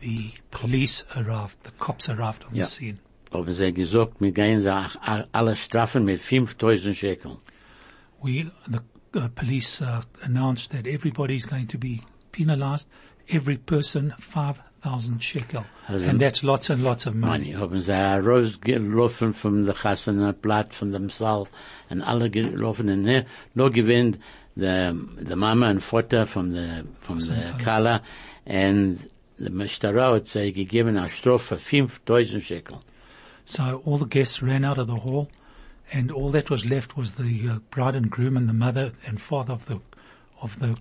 the 0.00 0.32
police 0.50 1.04
arrived. 1.16 1.56
The 1.64 1.70
cops 1.72 2.08
arrived 2.08 2.44
on 2.44 2.54
Yeah. 2.54 2.64
the 2.64 2.70
scene. 2.70 2.98
Aber 3.30 3.52
sie 3.52 3.72
gesagt, 3.72 4.20
wir 4.20 4.32
gehen 4.32 4.62
sie 4.62 4.72
alle 5.32 5.54
strafen 5.54 6.04
mit 6.04 6.22
5000 6.22 6.94
Shekel. 6.94 7.38
We 8.22 8.50
the 8.66 8.82
uh, 9.14 9.28
police 9.34 9.80
uh, 9.82 10.02
announced 10.22 10.70
that 10.72 10.86
everybody 10.86 11.36
is 11.36 11.44
going 11.46 11.66
to 11.68 11.78
be 11.78 12.02
penalized. 12.32 12.88
Every 13.28 13.58
person 13.58 14.14
five 14.18 14.60
thousand 14.82 15.22
shekel, 15.22 15.64
and 15.88 16.20
that's 16.20 16.42
lots 16.42 16.70
and 16.70 16.82
lots 16.82 17.06
of 17.06 17.14
money. 17.14 17.52
Money 17.52 17.60
haben 17.60 17.82
sie 17.82 17.92
rausgelaufen 17.92 19.32
vom 19.34 19.64
der 19.64 19.74
Chassaner 19.74 20.32
Blatt, 20.32 20.74
von 20.74 20.92
dem 20.92 21.10
Saal, 21.10 21.46
und 21.90 22.02
alle 22.02 22.30
gelaufen, 22.30 22.88
und 22.88 23.02
ne, 23.02 23.26
nur 23.54 23.70
gewinnt 23.70 24.18
der, 24.54 24.92
der 24.92 25.36
Mama 25.36 25.70
und 25.70 25.82
Vater 25.82 26.26
von 26.26 26.52
der, 26.52 26.84
von 27.00 27.18
der 27.18 27.52
Kala, 27.62 28.02
und 28.44 28.98
der 29.38 29.50
Mishtara 29.50 30.14
hat 30.14 30.28
sie 30.28 30.52
gegeben 30.52 30.96
eine 30.96 31.08
Strafe 31.08 31.56
für 31.56 31.58
5000 31.58 32.42
Shekel. 32.42 32.78
So 33.44 33.62
all 33.62 33.98
the 33.98 34.06
guests 34.06 34.42
ran 34.42 34.64
out 34.64 34.78
of 34.78 34.88
the 34.88 35.00
hall, 35.06 35.28
and 35.92 36.12
all 36.12 36.30
that 36.32 36.50
was 36.50 36.64
left 36.64 36.96
was 36.96 37.14
the 37.14 37.48
uh, 37.48 37.58
bride 37.70 37.96
and 37.96 38.10
groom 38.10 38.36
and 38.36 38.48
the 38.48 38.52
mother 38.52 38.92
and 39.06 39.20
father 39.20 39.54
of 39.54 39.66
the 39.66 39.80
of 40.40 40.58
the 40.60 40.76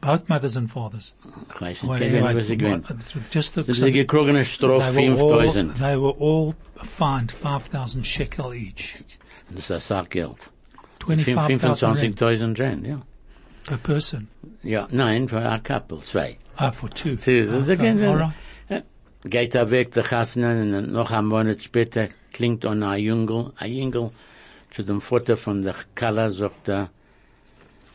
both 0.00 0.28
mothers 0.28 0.56
and 0.56 0.70
fathers. 0.70 1.14
Ich 1.54 1.60
weiß 1.60 1.82
Well, 1.84 1.98
nicht, 1.98 2.14
anyway, 2.14 2.36
was 2.36 2.46
sie 2.46 2.56
gewinnt. 2.56 2.88
what- 2.88 3.34
just 3.34 3.54
the, 3.54 3.62
Sie 3.62 3.72
haben 3.82 3.92
gekriegt 3.92 4.28
eine 4.28 4.44
Strafe 4.44 4.92
they, 4.94 5.08
were 5.10 5.22
all, 5.22 5.52
they 5.74 5.96
were 6.00 6.14
all 6.18 6.54
fined 6.98 7.32
five 7.32 7.68
thousand 7.70 8.04
shekel 8.06 8.52
each, 8.54 9.02
Das 9.50 9.58
ist 9.58 9.70
das 9.70 9.88
thousand 11.60 11.96
25.000 12.18 12.58
Rand, 12.60 12.86
ja. 12.86 13.00
per 13.66 13.78
person. 13.78 14.28
Ja, 14.62 14.86
nein, 14.90 15.28
für 15.28 15.38
ein 15.38 15.62
Couple, 15.62 15.98
zwei. 15.98 16.36
Ah, 16.56 16.72
for 16.72 16.90
two. 16.90 17.16
Okay, 17.16 17.44
gehen, 17.76 18.02
all 18.02 18.16
right. 18.16 18.32
Ja. 18.68 18.82
geht 19.24 19.54
er 19.54 19.70
weg, 19.70 19.92
der 19.92 20.04
Chassanen, 20.04 20.74
und 20.74 20.92
noch 20.92 21.10
ein 21.10 21.26
Monat 21.26 21.62
später 21.62 22.08
klingt 22.32 22.64
an 22.64 22.82
ein 22.82 23.00
Jüngel, 23.00 23.52
ein 23.56 23.72
Jüngel, 23.72 24.10
zu 24.70 24.82
dem 24.82 25.00
Vater 25.00 25.36
von 25.36 25.62
der 25.62 25.74
Kala, 25.94 26.30
sagt 26.30 26.68
er, 26.68 26.90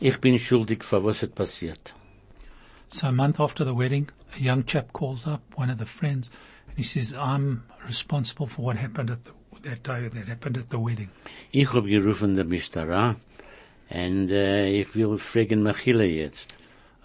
ich 0.02 0.18
bin 0.20 0.38
schuldig, 0.38 0.84
für 0.84 1.04
was 1.04 1.22
ist 1.22 1.34
passiert. 1.34 1.94
So 2.88 3.06
a 3.06 3.12
month 3.12 3.38
after 3.40 3.64
the 3.64 3.74
wedding, 3.74 4.10
a 4.36 4.40
young 4.40 4.66
chap 4.66 4.92
calls 4.92 5.26
up 5.26 5.40
one 5.54 5.70
of 5.70 5.78
the 5.78 5.86
friends, 5.86 6.30
and 6.66 6.76
he 6.76 6.82
says, 6.82 7.14
"I'm 7.14 7.62
responsible 7.86 8.46
for 8.46 8.64
what 8.64 8.76
happened 8.76 9.10
at 9.10 9.24
the, 9.24 9.30
that 9.62 9.82
day 9.84 10.08
that 10.08 10.28
happened 10.28 10.58
at 10.58 10.70
the 10.70 10.78
wedding." 10.78 11.08
Ich 11.52 11.72
hab 11.72 11.84
gerufen 11.84 12.34
der 12.34 12.44
Mishtara, 12.44 13.16
und 13.90 14.30
äh, 14.30 14.80
ich 14.80 14.94
will 14.94 15.18
fragen 15.18 15.62
Machila 15.62 16.04
jetzt. 16.04 16.56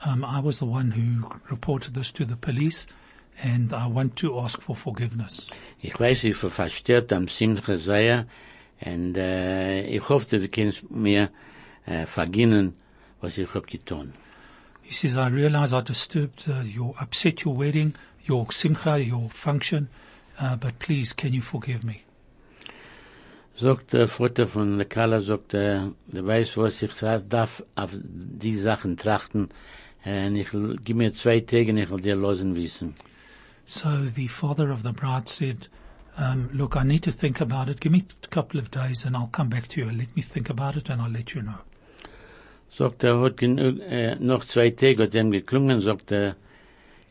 Um, 0.05 0.23
I 0.23 0.43
was 0.43 0.57
the 0.57 0.65
one 0.65 0.91
who 0.91 1.29
reported 1.49 1.93
this 1.93 2.11
to 2.13 2.25
the 2.25 2.35
police, 2.35 2.87
and 3.41 3.73
I 3.73 3.87
want 3.87 4.15
to 4.17 4.39
ask 4.39 4.61
for 4.61 4.75
forgiveness. 4.75 5.51
Ich 5.81 5.99
weiß, 5.99 6.23
ich 6.23 6.35
versteht 6.35 7.13
am 7.13 7.27
Simcha 7.27 7.77
sehr, 7.77 8.25
und 8.83 9.15
äh, 9.15 9.87
ich 9.87 10.09
hoffe, 10.09 10.39
du 10.39 10.49
kannst 10.49 10.89
mir 10.89 11.29
äh, 11.85 12.05
vergehen, 12.05 12.73
was 13.21 13.37
ich 13.37 13.53
hab 13.53 13.67
getan. 13.67 14.13
He 14.81 14.93
says, 14.93 15.15
"I 15.15 15.27
realize 15.27 15.73
I 15.73 15.81
disturbed 15.81 16.47
uh, 16.47 16.61
your, 16.61 16.95
upset 16.99 17.43
your 17.43 17.57
wedding, 17.57 17.95
your 18.25 18.51
simcha, 18.51 18.97
your 18.97 19.29
function, 19.29 19.89
uh, 20.39 20.55
but 20.55 20.79
please, 20.79 21.13
can 21.13 21.33
you 21.33 21.41
forgive 21.41 21.83
me?" 21.83 22.03
Sagt 23.59 23.93
der 23.93 24.07
Vater 24.07 24.47
von 24.47 24.77
der 24.77 24.85
Kala, 24.85 25.21
sagt 25.21 25.55
er, 25.55 25.91
du 26.07 26.25
weißt 26.25 26.57
was, 26.57 26.81
ich 26.83 26.93
darf 27.27 27.63
auf 27.75 27.89
die 27.91 28.55
Sachen 28.55 28.97
trachten, 28.97 29.49
und 30.05 30.35
ich 30.35 30.49
gib 30.85 30.95
mir 30.95 31.13
zwei 31.13 31.39
Tage 31.39 31.71
und 31.71 31.79
ich 31.79 31.89
will 31.89 31.99
dir 31.99 32.15
losen 32.15 32.55
wissen. 32.55 32.93
So 33.65 34.05
the 34.05 34.27
father 34.27 34.71
of 34.71 34.83
the 34.83 34.93
bride 34.93 35.27
said, 35.27 35.69
um, 36.17 36.49
"Look, 36.53 36.75
I 36.75 36.83
need 36.83 37.03
to 37.03 37.11
think 37.11 37.41
about 37.41 37.69
it. 37.69 37.81
Give 37.81 37.91
me 37.91 38.05
a 38.23 38.27
couple 38.29 38.59
of 38.59 38.69
days, 38.71 39.05
and 39.05 39.15
I'll 39.15 39.31
come 39.31 39.49
back 39.49 39.67
to 39.69 39.81
you. 39.81 39.89
Let 39.89 40.15
me 40.15 40.21
think 40.21 40.49
about 40.49 40.77
it, 40.77 40.89
and 40.89 41.01
I'll 41.01 41.11
let 41.11 41.33
you 41.33 41.41
know." 41.41 41.66
Sagt 42.77 43.03
er, 43.03 43.19
hat 43.19 43.37
genug, 43.37 43.79
äh, 43.79 44.15
noch 44.19 44.45
zwei 44.45 44.69
Tage 44.69 45.03
hat 45.03 45.15
ihm 45.15 45.31
geklungen, 45.31 45.81
sagt 45.81 46.11
er, 46.11 46.35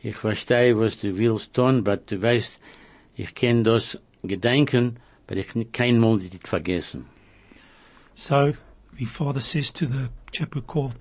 ich 0.01 0.15
verstehe, 0.15 0.77
was 0.77 0.97
du 0.99 1.17
willst 1.17 1.53
tun, 1.53 1.79
aber 1.79 1.97
du 1.97 2.21
weißt, 2.21 2.59
ich 3.15 3.35
kann 3.35 3.63
das 3.63 3.97
gedenken, 4.23 4.99
aber 5.25 5.37
ich 5.37 5.71
kein 5.73 5.99
Mal 5.99 6.19
dich 6.19 6.39
vergessen. 6.45 7.07
So 8.15 8.53
the 8.97 9.05
father 9.05 9.41
says 9.41 9.71
to 9.73 9.85
the 9.85 10.07
chap 10.31 10.55
who 10.55 10.61
called, 10.61 10.95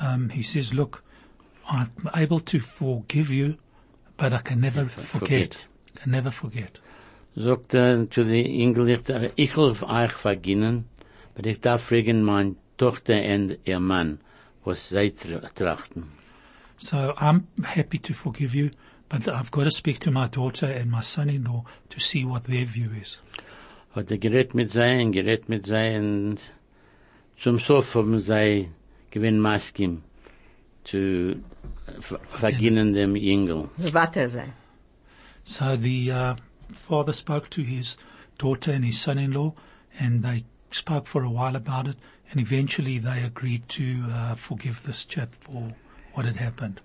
um, 0.00 0.30
he 0.30 0.42
says, 0.42 0.72
look, 0.72 1.02
I'm 1.68 1.90
able 2.14 2.40
to 2.40 2.58
forgive 2.58 3.30
you, 3.30 3.56
but 4.16 4.32
I 4.32 4.38
can 4.38 4.60
never 4.60 4.86
forget. 4.88 5.58
Can 5.94 6.12
never 6.12 6.30
forget. 6.30 6.80
Sagt 7.34 7.74
er 7.74 8.08
zu 8.10 8.24
den 8.24 8.46
Engellichter, 8.46 9.30
ich 9.36 9.56
will 9.56 9.76
euch 9.82 10.12
vergehen, 10.12 10.86
aber 11.34 11.46
ich 11.46 11.60
darf 11.60 11.82
fragen 11.82 12.22
meine 12.22 12.56
Tochter 12.76 13.22
und 13.34 13.58
ihr 13.64 13.80
Mann, 13.80 14.18
was 14.64 14.88
sie 14.88 15.12
trachten. 15.54 16.12
So 16.78 16.96
I'm 17.16 17.44
happy 17.64 17.98
to 17.98 18.12
forgive 18.12 18.54
you, 18.54 18.70
but 19.08 19.26
I've 19.28 19.50
got 19.50 19.64
to 19.64 19.70
speak 19.70 20.00
to 20.00 20.10
my 20.10 20.28
daughter 20.28 20.66
and 20.66 20.90
my 20.90 21.00
son-in-law 21.00 21.64
to 21.88 22.00
see 22.00 22.24
what 22.24 22.44
their 22.44 22.66
view 22.66 22.90
is. 23.00 23.18
Hat 23.94 24.10
er 24.10 24.18
gerät 24.18 24.54
mit 24.54 24.72
sein, 24.72 25.12
gerät 25.12 25.48
mit 25.48 25.66
sein, 25.66 26.38
zum 27.38 27.58
Sof 27.58 27.94
haben 27.94 28.20
sie 28.20 28.68
gewinn 29.10 29.40
Maskim 29.40 30.02
zu 30.84 31.36
ver- 32.00 32.20
vergehen 32.32 32.92
dem 32.92 33.16
Engel. 33.16 33.70
Vater 33.92 34.28
sein. 34.28 34.52
So 35.44 35.76
the 35.76 36.10
uh, 36.12 36.34
father 36.88 37.14
spoke 37.14 37.48
to 37.50 37.62
his 37.62 37.96
daughter 38.36 38.72
and 38.72 38.84
his 38.84 39.00
son-in-law, 39.00 39.54
and 39.98 40.22
they 40.22 40.44
spoke 40.70 41.06
for 41.06 41.22
a 41.24 41.30
while 41.30 41.56
about 41.56 41.86
it, 41.86 41.96
and 42.30 42.40
eventually 42.40 42.98
they 42.98 43.22
agreed 43.22 43.68
to 43.68 44.04
uh, 44.10 44.34
forgive 44.34 44.82
this 44.84 45.04
chap 45.04 45.34
for 45.40 45.74
what 46.14 46.26
had 46.26 46.36
happened. 46.36 46.80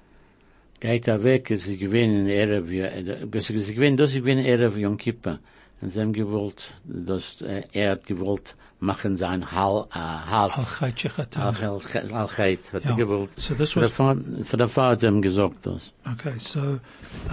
Geht 0.80 1.08
er 1.08 1.24
weg, 1.24 1.52
es 1.52 1.68
ist 1.68 1.80
gewinn 1.80 2.26
in 2.26 2.28
Erev, 2.28 2.72
es 2.72 3.50
ist 3.50 3.76
gewinn, 3.76 3.98
das 3.98 4.12
ist 4.12 4.18
gewinn 4.18 4.40
Erev 4.40 4.78
Yom 4.78 4.98
Kippur. 4.98 5.40
Und 5.82 5.90
sie 5.90 6.00
haben 6.00 6.14
gewollt, 6.14 6.72
dass 6.84 7.42
äh, 7.42 7.64
er 7.74 7.92
hat 7.92 8.06
gewollt 8.06 8.56
machen 8.80 9.18
sein 9.18 9.52
Hal, 9.52 9.88
äh, 9.92 9.98
Hals. 9.98 10.82
Al-Chait, 10.82 11.18
hat 11.18 12.86
er 12.86 12.96
gewollt. 12.96 13.32
So 13.38 13.56
this 13.56 13.76
was 13.76 13.92
für 13.92 14.58
der 14.58 14.68
Vater 14.68 15.08
haben 15.08 15.22
gesagt 15.22 15.66
das. 15.66 15.92
okay. 16.12 16.38
So 16.38 16.80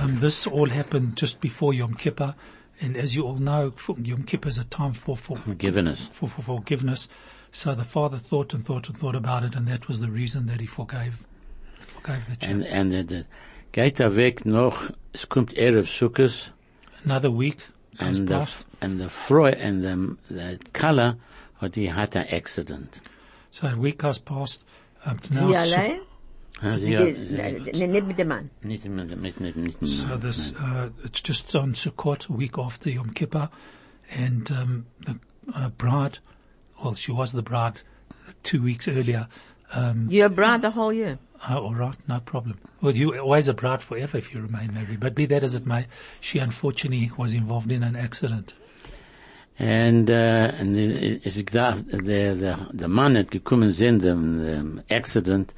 um, 0.02 0.20
this 0.20 0.46
all 0.46 0.70
happened 0.70 1.18
just 1.20 1.40
before 1.40 1.74
Yom 1.74 1.94
Kippur, 1.94 2.34
and 2.80 2.96
as 2.96 3.14
you 3.14 3.22
all 3.26 3.38
know, 3.38 3.72
for- 3.76 3.96
Yom 3.98 4.22
Kippur 4.24 4.48
is 4.48 4.58
a 4.58 4.64
time 4.64 4.92
for 4.94 5.16
for, 5.16 5.36
Forgiveness. 5.36 6.08
for 6.12 6.28
for 6.28 6.42
forgiveness. 6.42 7.08
So 7.50 7.74
the 7.74 7.84
father 7.84 8.18
thought 8.18 8.52
and 8.54 8.64
thought 8.64 8.88
and 8.88 8.96
thought 8.98 9.14
about 9.16 9.42
it, 9.44 9.54
and 9.54 9.66
that 9.68 9.88
was 9.88 10.00
the 10.00 10.08
reason 10.10 10.46
that 10.46 10.60
he 10.60 10.66
forgave 10.66 11.14
forgave 11.78 12.22
the 12.28 12.36
chap. 12.36 12.50
Und, 12.50 12.62
und, 12.66 13.12
äh, 13.12 13.24
geht 13.72 14.00
er 14.00 14.16
weg 14.16 14.44
noch, 14.44 14.90
es 15.12 15.28
kommt 15.28 15.54
Erev 15.54 15.88
Sukkot, 15.88 16.52
Another 17.04 17.30
week 17.30 17.58
and 17.98 18.28
the, 18.28 18.34
past. 18.34 18.64
and 18.80 19.00
the 19.00 19.08
Freud, 19.08 19.54
and 19.54 19.82
the, 19.82 20.34
the 20.34 20.58
Kala, 20.72 21.16
hat 21.60 21.74
die 21.74 21.90
hat 21.92 22.16
ein 22.16 22.26
accident. 22.30 23.00
So 23.50 23.66
a 23.66 23.74
week 23.76 24.02
has 24.02 24.18
passed. 24.18 24.62
Um, 25.06 25.18
Sie 25.22 25.34
now, 25.34 25.62
Sie 25.64 25.70
sie 25.70 26.00
So 26.60 26.70
this, 30.16 30.52
uh, 30.54 30.90
it's 31.04 31.20
just 31.20 31.54
on 31.54 31.74
Sukkot, 31.74 32.28
a 32.28 32.32
week 32.32 32.58
after 32.58 32.90
Yom 32.90 33.10
Kippur, 33.10 33.48
and 34.10 34.50
um, 34.50 34.86
the 35.00 35.20
uh, 35.54 35.68
bride, 35.68 36.18
well, 36.82 36.94
she 36.94 37.12
was 37.12 37.32
the 37.32 37.42
bride 37.42 37.82
two 38.42 38.62
weeks 38.62 38.88
earlier. 38.88 39.28
Um, 39.72 40.08
You're 40.10 40.26
a 40.26 40.30
bride 40.30 40.62
the 40.62 40.70
whole 40.70 40.92
year. 40.92 41.18
uh, 41.48 41.60
all 41.60 41.74
right, 41.74 41.96
no 42.08 42.20
problem. 42.20 42.58
Well, 42.80 42.96
you 42.96 43.16
always 43.18 43.48
a 43.48 43.54
bride 43.54 43.82
forever 43.82 44.18
if 44.18 44.34
you 44.34 44.40
remain 44.40 44.74
married. 44.74 45.00
But 45.00 45.14
be 45.14 45.26
that 45.26 45.44
as 45.44 45.54
it 45.54 45.66
may, 45.66 45.86
she 46.20 46.38
unfortunately 46.38 47.12
was 47.16 47.34
involved 47.34 47.70
in 47.70 47.82
an 47.82 47.96
accident. 47.96 48.54
And, 49.60 50.08
uh, 50.08 50.14
and 50.14 50.76
es 51.24 51.36
ist 51.36 51.52
da, 51.52 51.72
der, 51.74 52.36
der, 52.36 52.68
der 52.72 52.88
Mann 52.88 53.16
hat 53.16 53.32
gekommen 53.32 53.72
sind, 53.72 54.02
dem, 54.02 54.38
dem 54.38 54.82
Accident, 54.88 55.52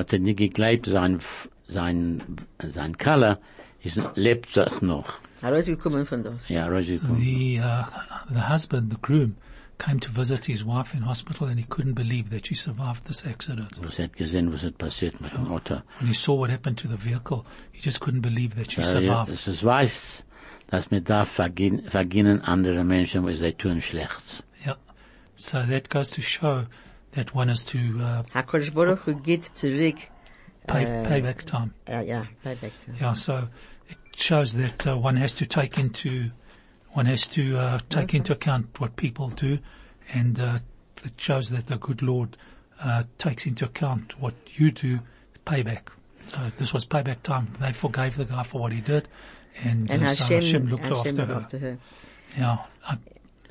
hat 0.00 0.12
er 0.12 0.18
nicht 0.18 0.38
geglaubt, 0.38 0.86
sein, 0.86 1.20
sein, 1.68 2.22
sein 2.58 2.98
Kala 2.98 3.38
ist, 3.82 4.00
lebt 4.16 4.50
sich 4.50 4.80
noch. 4.82 5.14
Herausgekommen 5.40 6.04
von 6.06 6.22
das. 6.22 6.48
Ja, 6.48 6.66
rausgekommen. 6.68 7.16
The 7.16 7.60
uh, 7.60 7.84
the 8.34 8.48
husband, 8.52 8.90
the 8.92 8.98
groom, 9.00 9.36
came 9.78 9.98
to 10.00 10.10
visit 10.12 10.44
his 10.44 10.62
wife 10.66 10.94
in 10.94 11.06
hospital, 11.06 11.46
and 11.48 11.58
he 11.58 11.64
couldn't 11.64 11.94
believe 11.94 12.28
that 12.30 12.46
she 12.46 12.54
survived 12.54 13.06
this 13.06 13.24
accident. 13.24 13.70
Was 13.82 13.98
hat 13.98 14.14
gesehen, 14.16 14.52
was 14.52 14.62
hat 14.62 14.76
passiert 14.76 15.18
mit 15.20 15.32
dem 15.32 15.50
Auto. 15.50 15.80
When 15.98 16.08
he 16.08 16.14
saw 16.14 16.34
what 16.38 16.50
happened 16.50 16.76
to 16.78 16.88
the 16.88 16.98
vehicle, 16.98 17.46
he 17.72 17.80
just 17.80 18.00
couldn't 18.00 18.20
believe 18.20 18.54
that 18.56 18.70
she 18.70 18.82
Ja, 18.82 18.98
ja, 19.00 19.24
survived. 19.24 19.32
es 19.32 19.48
ist 19.48 19.64
weiß, 19.64 20.26
dass 20.68 20.90
man 20.90 21.02
darf 21.04 21.28
vergehen, 21.30 21.82
vergehen 21.88 22.42
andere 22.42 22.84
Menschen, 22.84 23.24
weil 23.24 23.34
sie 23.36 23.52
tun 23.52 23.80
schlecht. 23.80 24.44
Yeah. 24.66 24.76
So 25.36 25.58
that 25.62 25.88
goes 25.88 26.10
to 26.10 26.20
show 26.20 26.64
that 27.12 27.34
one 27.34 27.50
is 27.50 27.64
to 27.64 27.78
uh, 28.00 28.22
HaKadosh 28.34 28.72
Baruch 28.74 29.00
Hu 29.00 29.14
geht 29.14 29.50
zurück. 29.54 29.98
pay, 30.66 30.84
Uh, 30.84 31.04
payback 31.08 31.44
time. 31.44 31.74
Ja, 31.88 32.00
ja, 32.00 32.24
payback. 32.44 32.72
Yeah. 33.00 33.12
So 33.14 33.48
it 33.88 33.98
shows 34.16 34.54
that 34.54 34.86
uh, 34.86 34.96
one 34.96 35.16
has 35.16 35.32
to 35.32 35.46
take 35.46 35.78
into 35.78 36.30
one 36.92 37.06
has 37.06 37.26
to 37.28 37.56
uh, 37.56 37.78
take 37.88 38.14
into 38.14 38.32
account 38.32 38.80
what 38.80 38.96
people 38.96 39.28
do, 39.30 39.58
and 40.12 40.38
uh, 40.40 40.58
it 41.04 41.12
shows 41.16 41.50
that 41.50 41.66
the 41.66 41.76
good 41.78 42.02
Lord 42.02 42.36
uh, 42.82 43.04
takes 43.18 43.46
into 43.46 43.64
account 43.64 44.20
what 44.20 44.34
you 44.58 44.70
do. 44.70 45.00
Payback. 45.46 45.88
So 46.28 46.52
this 46.58 46.72
was 46.72 46.84
payback 46.84 47.22
time. 47.22 47.56
They 47.60 47.72
forgave 47.72 48.16
the 48.16 48.24
guy 48.24 48.42
for 48.44 48.60
what 48.60 48.72
he 48.72 48.80
did, 48.80 49.08
and, 49.64 49.90
And 49.90 50.04
uh, 50.04 50.14
so 50.14 50.24
Hashem, 50.24 50.40
Hashem 50.42 50.66
looked 50.68 50.82
Hashem 50.84 50.98
after 50.98 51.10
looked 51.12 51.28
her. 51.30 51.34
after 51.36 51.58
her. 51.58 51.78
Yeah. 52.38 52.58
I, 52.86 52.98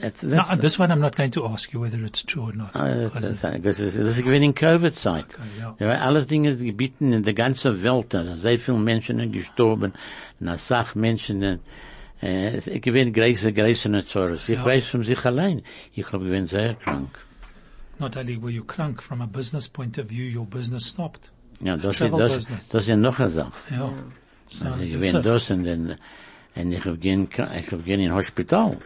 That's, 0.02 0.24
no, 0.24 0.42
this 0.62 0.80
one 0.80 0.92
I'm 0.92 1.00
not 1.02 1.16
going 1.18 1.32
to 1.32 1.46
ask 1.46 1.74
you 1.74 1.82
whether 1.82 2.02
it's 2.06 2.24
true 2.26 2.44
or 2.50 2.54
not. 2.54 2.70
Ah, 2.74 2.86
Because 3.06 3.28
das, 3.30 3.42
das, 3.42 3.62
das, 3.62 3.80
ist- 3.80 4.24
gewesen 4.24 4.44
in 4.44 4.54
Covid-Zeit. 4.56 5.26
ja. 5.60 5.76
Ja, 5.80 5.88
alles 6.02 6.26
Dinge 6.28 6.56
gebieten 6.56 7.12
in 7.12 7.24
der 7.24 7.34
ganzen 7.34 7.84
Welt, 7.84 8.14
da 8.14 8.36
sehr 8.38 8.58
viele 8.60 8.78
Menschen 8.80 9.18
sind 9.18 9.34
gestorben, 9.34 9.92
na 10.40 10.56
Sach 10.58 10.96
Menschen, 10.96 11.44
äh, 11.44 11.58
es 12.56 12.66
gewesen 12.82 13.12
größer, 13.14 13.52
größer 13.52 13.90
Nazareth. 13.90 14.48
Ich 14.48 14.56
Ja. 14.56 14.64
weiß 14.66 14.86
von 14.86 15.04
sich 15.04 15.26
allein, 15.26 15.64
ich 15.94 16.06
habe 16.14 16.24
gewesen 16.24 16.46
sehr 16.46 16.76
krank. 16.76 17.10
Not 18.00 18.16
only 18.16 18.42
were 18.42 18.50
you 18.52 18.64
crunk, 18.64 19.04
from 19.04 19.22
a 19.22 19.26
business 19.26 19.68
point 19.68 20.00
of 20.00 20.06
view, 20.10 20.40
your 20.40 20.46
business 20.46 20.88
stopped. 20.88 21.30
Ja, 21.60 21.76
das 21.76 22.00
ist, 22.00 22.14
das, 22.14 22.48
das 22.70 22.88
ist 22.88 22.96
noch 22.96 23.20
eine 23.20 23.28
Sache. 23.30 23.52
Yeah. 23.70 23.92
So 24.48 24.66
Also 24.68 24.82
ich 24.82 24.98
bin 24.98 25.22
das 25.22 25.52
und 25.52 25.66
dann, 25.66 25.98
und 26.56 26.72
ich 26.72 26.84
gehen, 27.02 27.28
ich 27.58 27.86
gehen 27.86 28.00
in 28.00 28.14
Hospital. 28.14 28.78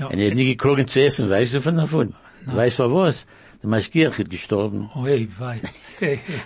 Ja. 0.00 0.06
Und 0.06 0.18
ich 0.18 0.26
habe 0.26 0.34
nie 0.36 0.54
gekriegt 0.56 0.90
zu 0.90 1.00
essen, 1.02 1.30
weißt 1.30 1.54
du 1.54 1.60
von 1.60 1.76
davon? 1.76 2.14
Weißt 2.46 2.78
du 2.78 2.92
was? 2.94 3.26
Der 3.62 3.68
Maschkirch 3.68 4.18
ist 4.18 4.30
gestorben. 4.30 4.90
Oi, 4.96 5.28
wei. 5.38 5.60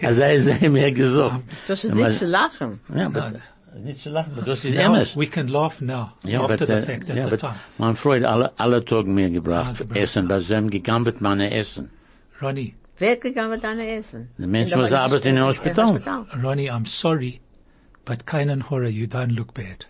Also 0.02 0.20
er 0.22 0.34
ist 0.34 0.60
mir 0.62 0.90
gesagt. 0.92 1.42
Das 1.68 1.84
ist 1.84 1.96
Der 1.96 2.06
nicht 2.06 2.18
zu 2.18 2.26
lachen. 2.26 2.80
Ja, 2.94 3.06
aber, 3.06 3.32
nicht 3.82 4.02
zu 4.02 4.10
lachen, 4.10 4.32
aber 4.36 4.42
das 4.42 4.64
ist 4.64 4.74
Now, 4.74 4.94
ernst. 4.94 5.16
we 5.16 5.26
can 5.26 5.46
laugh 5.48 5.80
now, 5.80 6.10
Ja, 6.24 6.40
after 6.42 6.54
aber, 6.54 6.66
the 6.66 6.72
äh, 6.72 6.82
fact 6.82 7.10
at 7.10 7.16
ja, 7.16 7.28
the 7.30 7.36
time. 7.36 7.54
mein 7.78 7.94
Freund 7.94 8.24
alle, 8.24 8.52
alle 8.58 8.84
Tage 8.84 9.08
mir 9.08 9.30
gebracht, 9.30 9.70
Ah, 9.74 9.78
gebracht, 9.78 9.98
Essen, 9.98 10.26
bei 10.28 10.40
seinem 10.40 10.70
gegambelt 10.70 11.20
meine 11.20 11.50
Essen. 11.52 11.90
Ronnie, 12.42 12.74
Wer 12.98 13.12
hat 13.12 13.20
gegangen 13.22 13.50
mit 13.50 13.64
deiner 13.64 13.86
Essen? 13.88 14.30
Der 14.38 14.46
Mensch 14.46 14.66
Und 14.66 14.70
da 14.72 14.76
muss 14.82 14.90
war 14.92 14.98
ich 15.06 15.12
arbeiten 15.12 15.28
im 15.28 15.36
im 15.38 15.44
Hospital. 15.44 16.00
Ronnie, 16.42 16.70
I'm 16.70 16.86
sorry, 16.86 17.40
but 18.04 18.26
keinen 18.26 18.70
Horror, 18.70 18.88
you 18.88 19.06
don't 19.06 19.32
look 19.34 19.52
bad. 19.54 19.86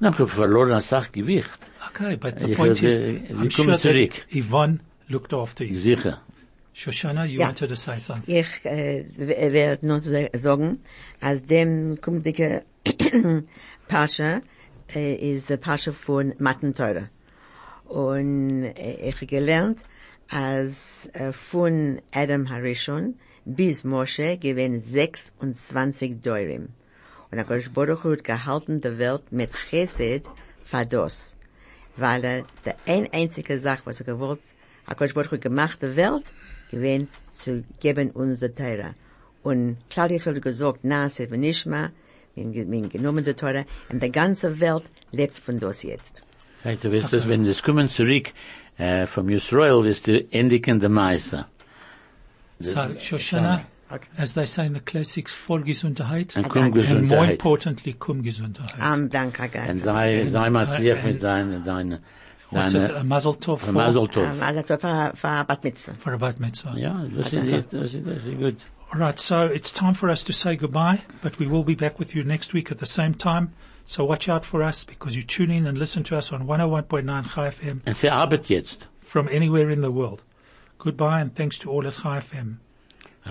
Na, 0.00 0.10
ich 0.10 0.18
habe 0.18 0.28
verloren 0.28 0.72
eine 0.72 0.80
Sache 0.80 1.10
Gewicht. 1.12 1.50
Okay, 1.90 2.16
but 2.16 2.38
the 2.40 2.50
Ich 2.52 2.56
point 2.56 2.82
is, 2.82 2.94
äh, 2.96 3.20
I'm 3.30 3.50
sure 3.50 3.76
zurück. 3.78 4.12
that 4.12 4.24
Yvonne 4.36 4.80
looked 5.08 5.32
after 5.34 5.64
you. 5.64 5.78
Sicher. 5.78 6.20
Shoshana, 6.74 7.24
you 7.24 7.38
Ja. 7.40 7.46
wanted 7.48 7.68
to 7.68 7.76
say 7.76 7.98
something. 7.98 8.34
Ich 8.34 8.64
äh, 8.64 9.04
w- 9.16 9.52
werde 9.52 9.86
noch 9.86 10.00
sa- 10.00 10.28
sagen, 10.36 10.80
als 11.20 11.42
dem 11.42 12.00
kommende 12.00 12.62
Pascha 13.88 14.40
äh, 14.94 15.14
ist 15.36 15.50
der 15.50 15.56
Pascha 15.58 15.92
von 15.92 16.34
Mattenteure. 16.38 17.08
Und 17.84 18.64
äh, 18.64 19.08
ich 19.08 19.14
habe 19.16 19.26
gelernt, 19.26 19.80
als 20.28 21.08
äh, 21.12 21.32
von 21.32 22.00
Adam 22.12 22.48
Harishon 22.50 23.14
bis 23.44 23.84
Moshe 23.84 24.38
gewesen 24.38 24.82
26 24.82 26.22
Deurim. 26.22 26.68
Und 27.34 27.40
Akash 27.40 27.68
Baruch 27.70 28.04
Hu 28.04 28.12
hat 28.12 28.22
gehalten 28.22 28.80
der 28.80 28.96
Welt 28.96 29.32
mit 29.32 29.50
Chesed 29.52 30.22
Fados. 30.64 31.34
Weil 31.96 32.24
er 32.24 32.44
der 32.64 32.76
ein 32.86 33.08
einzige 33.12 33.58
Sache, 33.58 33.82
was 33.86 33.98
er 33.98 34.06
gewollt, 34.06 34.38
Akash 34.86 35.14
Baruch 35.14 35.32
Hu 35.32 35.38
gemacht 35.38 35.82
der 35.82 35.96
Welt, 35.96 36.26
gewesen 36.70 37.08
zu 37.32 37.64
geben 37.80 38.12
uns 38.12 38.38
der 38.38 38.54
Teure. 38.54 38.94
Und 39.42 39.78
Claudius 39.90 40.26
hat 40.26 40.40
gesagt, 40.40 40.84
na, 40.84 41.06
es 41.06 41.18
wird 41.18 41.32
nicht 41.32 41.66
mehr, 41.66 41.90
wir 42.36 42.44
haben 42.44 42.88
genommen 42.88 43.24
der 43.24 43.34
Teure, 43.34 43.66
und 43.88 44.00
die 44.00 44.12
ganze 44.12 44.60
Welt 44.60 44.84
lebt 45.10 45.36
von 45.36 45.58
das 45.58 45.82
jetzt. 45.82 46.22
Hey, 46.62 46.76
du 46.76 46.92
weißt, 46.92 47.12
dass 47.14 47.26
wenn 47.26 47.44
das 47.44 47.64
kommen 47.64 47.88
zurück, 47.88 48.32
äh, 48.78 49.08
vom 49.08 49.28
Yisrael, 49.28 49.84
ist 49.86 50.06
der 50.06 50.22
Endigen 50.32 50.78
der 50.78 50.88
Meister. 50.88 51.48
So, 52.60 52.78
Shoshana, 53.00 53.64
Okay. 53.90 54.08
as 54.16 54.34
they 54.34 54.46
say 54.46 54.66
in 54.66 54.74
the 54.74 54.80
classics, 54.80 55.32
voll 55.34 55.60
Gesundheit. 55.62 56.36
Und 56.36 56.48
komm 56.48 56.72
And 56.72 57.02
more 57.08 57.30
importantly, 57.30 57.92
kum 57.92 58.22
Gesundheit. 58.22 58.72
Am 58.78 59.10
Dank, 59.10 59.38
Hagar. 59.38 59.68
Und 59.68 59.80
sei, 59.80 60.26
sei 60.30 60.50
mal 60.50 60.66
lieb 60.80 60.96
and- 60.96 61.04
mit 61.04 61.22
deiner, 61.22 61.60
deiner, 61.60 61.98
What's 62.50 62.72
it, 62.74 62.80
a 62.80 62.88
deiner, 62.88 63.04
mazel 63.04 63.34
tov 63.34 63.60
for, 63.60 63.72
Mazel 63.72 64.08
Tov. 64.08 64.24
Am 64.28 64.42
also 64.42 64.62
für, 64.62 65.12
für 65.16 65.44
Bat 65.46 65.64
Mitzvah. 65.64 65.92
for 65.98 66.12
a 66.12 66.16
bat 66.16 66.40
mitzvah. 66.40 66.76
Ja, 66.76 67.04
das 67.14 67.32
ist, 67.32 67.72
das 67.72 67.92
ist, 67.94 68.06
das 68.06 68.24
ist 68.24 68.38
gut. 68.38 68.56
All 68.90 69.00
right, 69.00 69.18
so 69.18 69.44
it's 69.46 69.72
time 69.72 69.94
for 69.94 70.08
us 70.08 70.22
to 70.24 70.32
say 70.32 70.56
goodbye, 70.56 71.00
but 71.22 71.38
we 71.40 71.46
will 71.50 71.64
be 71.64 71.74
back 71.74 71.98
with 71.98 72.14
you 72.14 72.22
next 72.22 72.54
week 72.54 72.70
at 72.70 72.78
the 72.78 72.86
same 72.86 73.14
time. 73.18 73.48
So 73.86 74.04
watch 74.08 74.28
out 74.28 74.44
for 74.46 74.62
us 74.62 74.84
because 74.84 75.16
you 75.16 75.22
tune 75.24 75.50
in 75.50 75.66
and 75.66 75.76
listen 75.76 76.04
to 76.04 76.16
us 76.16 76.32
on 76.32 76.46
101.9 76.46 77.26
Chai 77.34 77.50
FM 77.50 77.80
Und 77.86 77.96
sie 77.96 78.08
arbeitet 78.10 78.48
jetzt. 78.48 78.88
from 79.02 79.26
anywhere 79.28 79.68
in 79.70 79.82
the 79.82 79.92
world. 79.92 80.22
Goodbye 80.78 81.20
and 81.20 81.34
thanks 81.34 81.58
to 81.58 81.70
all 81.70 81.86
at 81.86 81.94
Chai 82.02 82.20
FM. 82.20 82.58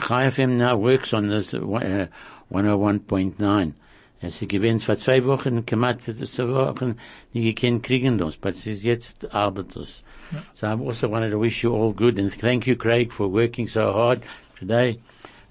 Chai 0.01 0.27
FM 0.27 0.57
now 0.57 0.75
works 0.75 1.13
on 1.13 1.29
this 1.29 1.53
uh, 1.53 2.07
101.9. 2.51 3.73
Es 4.21 4.41
ist 4.41 4.49
gewesen 4.49 4.79
vor 4.79 4.97
zwei 4.97 5.25
Wochen, 5.25 5.65
gemacht, 5.65 6.03
zwei 6.03 6.47
Wochen, 6.47 6.97
nie 7.33 7.53
gekannt 7.53 7.83
kriegen 7.83 8.17
das, 8.17 8.37
aber 8.41 8.51
es 8.51 8.65
ist 8.65 8.83
jetzt 8.83 9.33
arbeitet 9.33 9.75
das. 9.75 10.03
So 10.53 10.67
I 10.67 10.71
also 10.71 11.09
wanted 11.09 11.31
to 11.31 11.39
wish 11.39 11.61
you 11.61 11.75
all 11.75 11.93
good 11.93 12.17
and 12.17 12.31
thank 12.31 12.65
you, 12.65 12.75
Craig, 12.75 13.11
for 13.11 13.27
working 13.27 13.67
so 13.67 13.91
hard 13.91 14.23
today. 14.57 14.99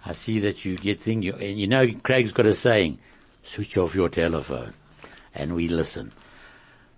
I 0.04 0.14
see 0.14 0.40
that 0.40 0.64
you 0.64 0.76
get 0.76 1.00
things, 1.00 1.24
you, 1.24 1.34
and 1.34 1.60
you 1.60 1.68
know, 1.68 1.86
Craig's 2.02 2.32
got 2.32 2.46
a 2.46 2.54
saying, 2.54 2.98
switch 3.44 3.76
off 3.76 3.94
your 3.94 4.08
telephone 4.08 4.72
and 5.34 5.54
we 5.54 5.68
listen. 5.68 6.12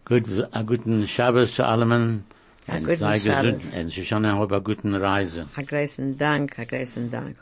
Good, 0.04 0.48
a 0.52 0.62
guten 0.62 1.06
Shabbos 1.06 1.56
zu 1.56 1.64
allem 2.68 2.74
A 2.74 2.76
und 2.76 2.84
guten 2.84 2.98
sei 2.98 3.14
gesund 3.18 3.62
Shabbos. 3.62 3.78
und 3.78 3.92
Shoshana, 3.92 4.38
hab 4.38 4.52
a 4.52 4.58
guten 4.58 4.94
Reise. 4.94 5.46
A 5.56 5.62
großen 5.62 6.16
Dank, 6.18 6.58
a 6.58 6.64
großen 6.64 7.10
Dank. 7.10 7.36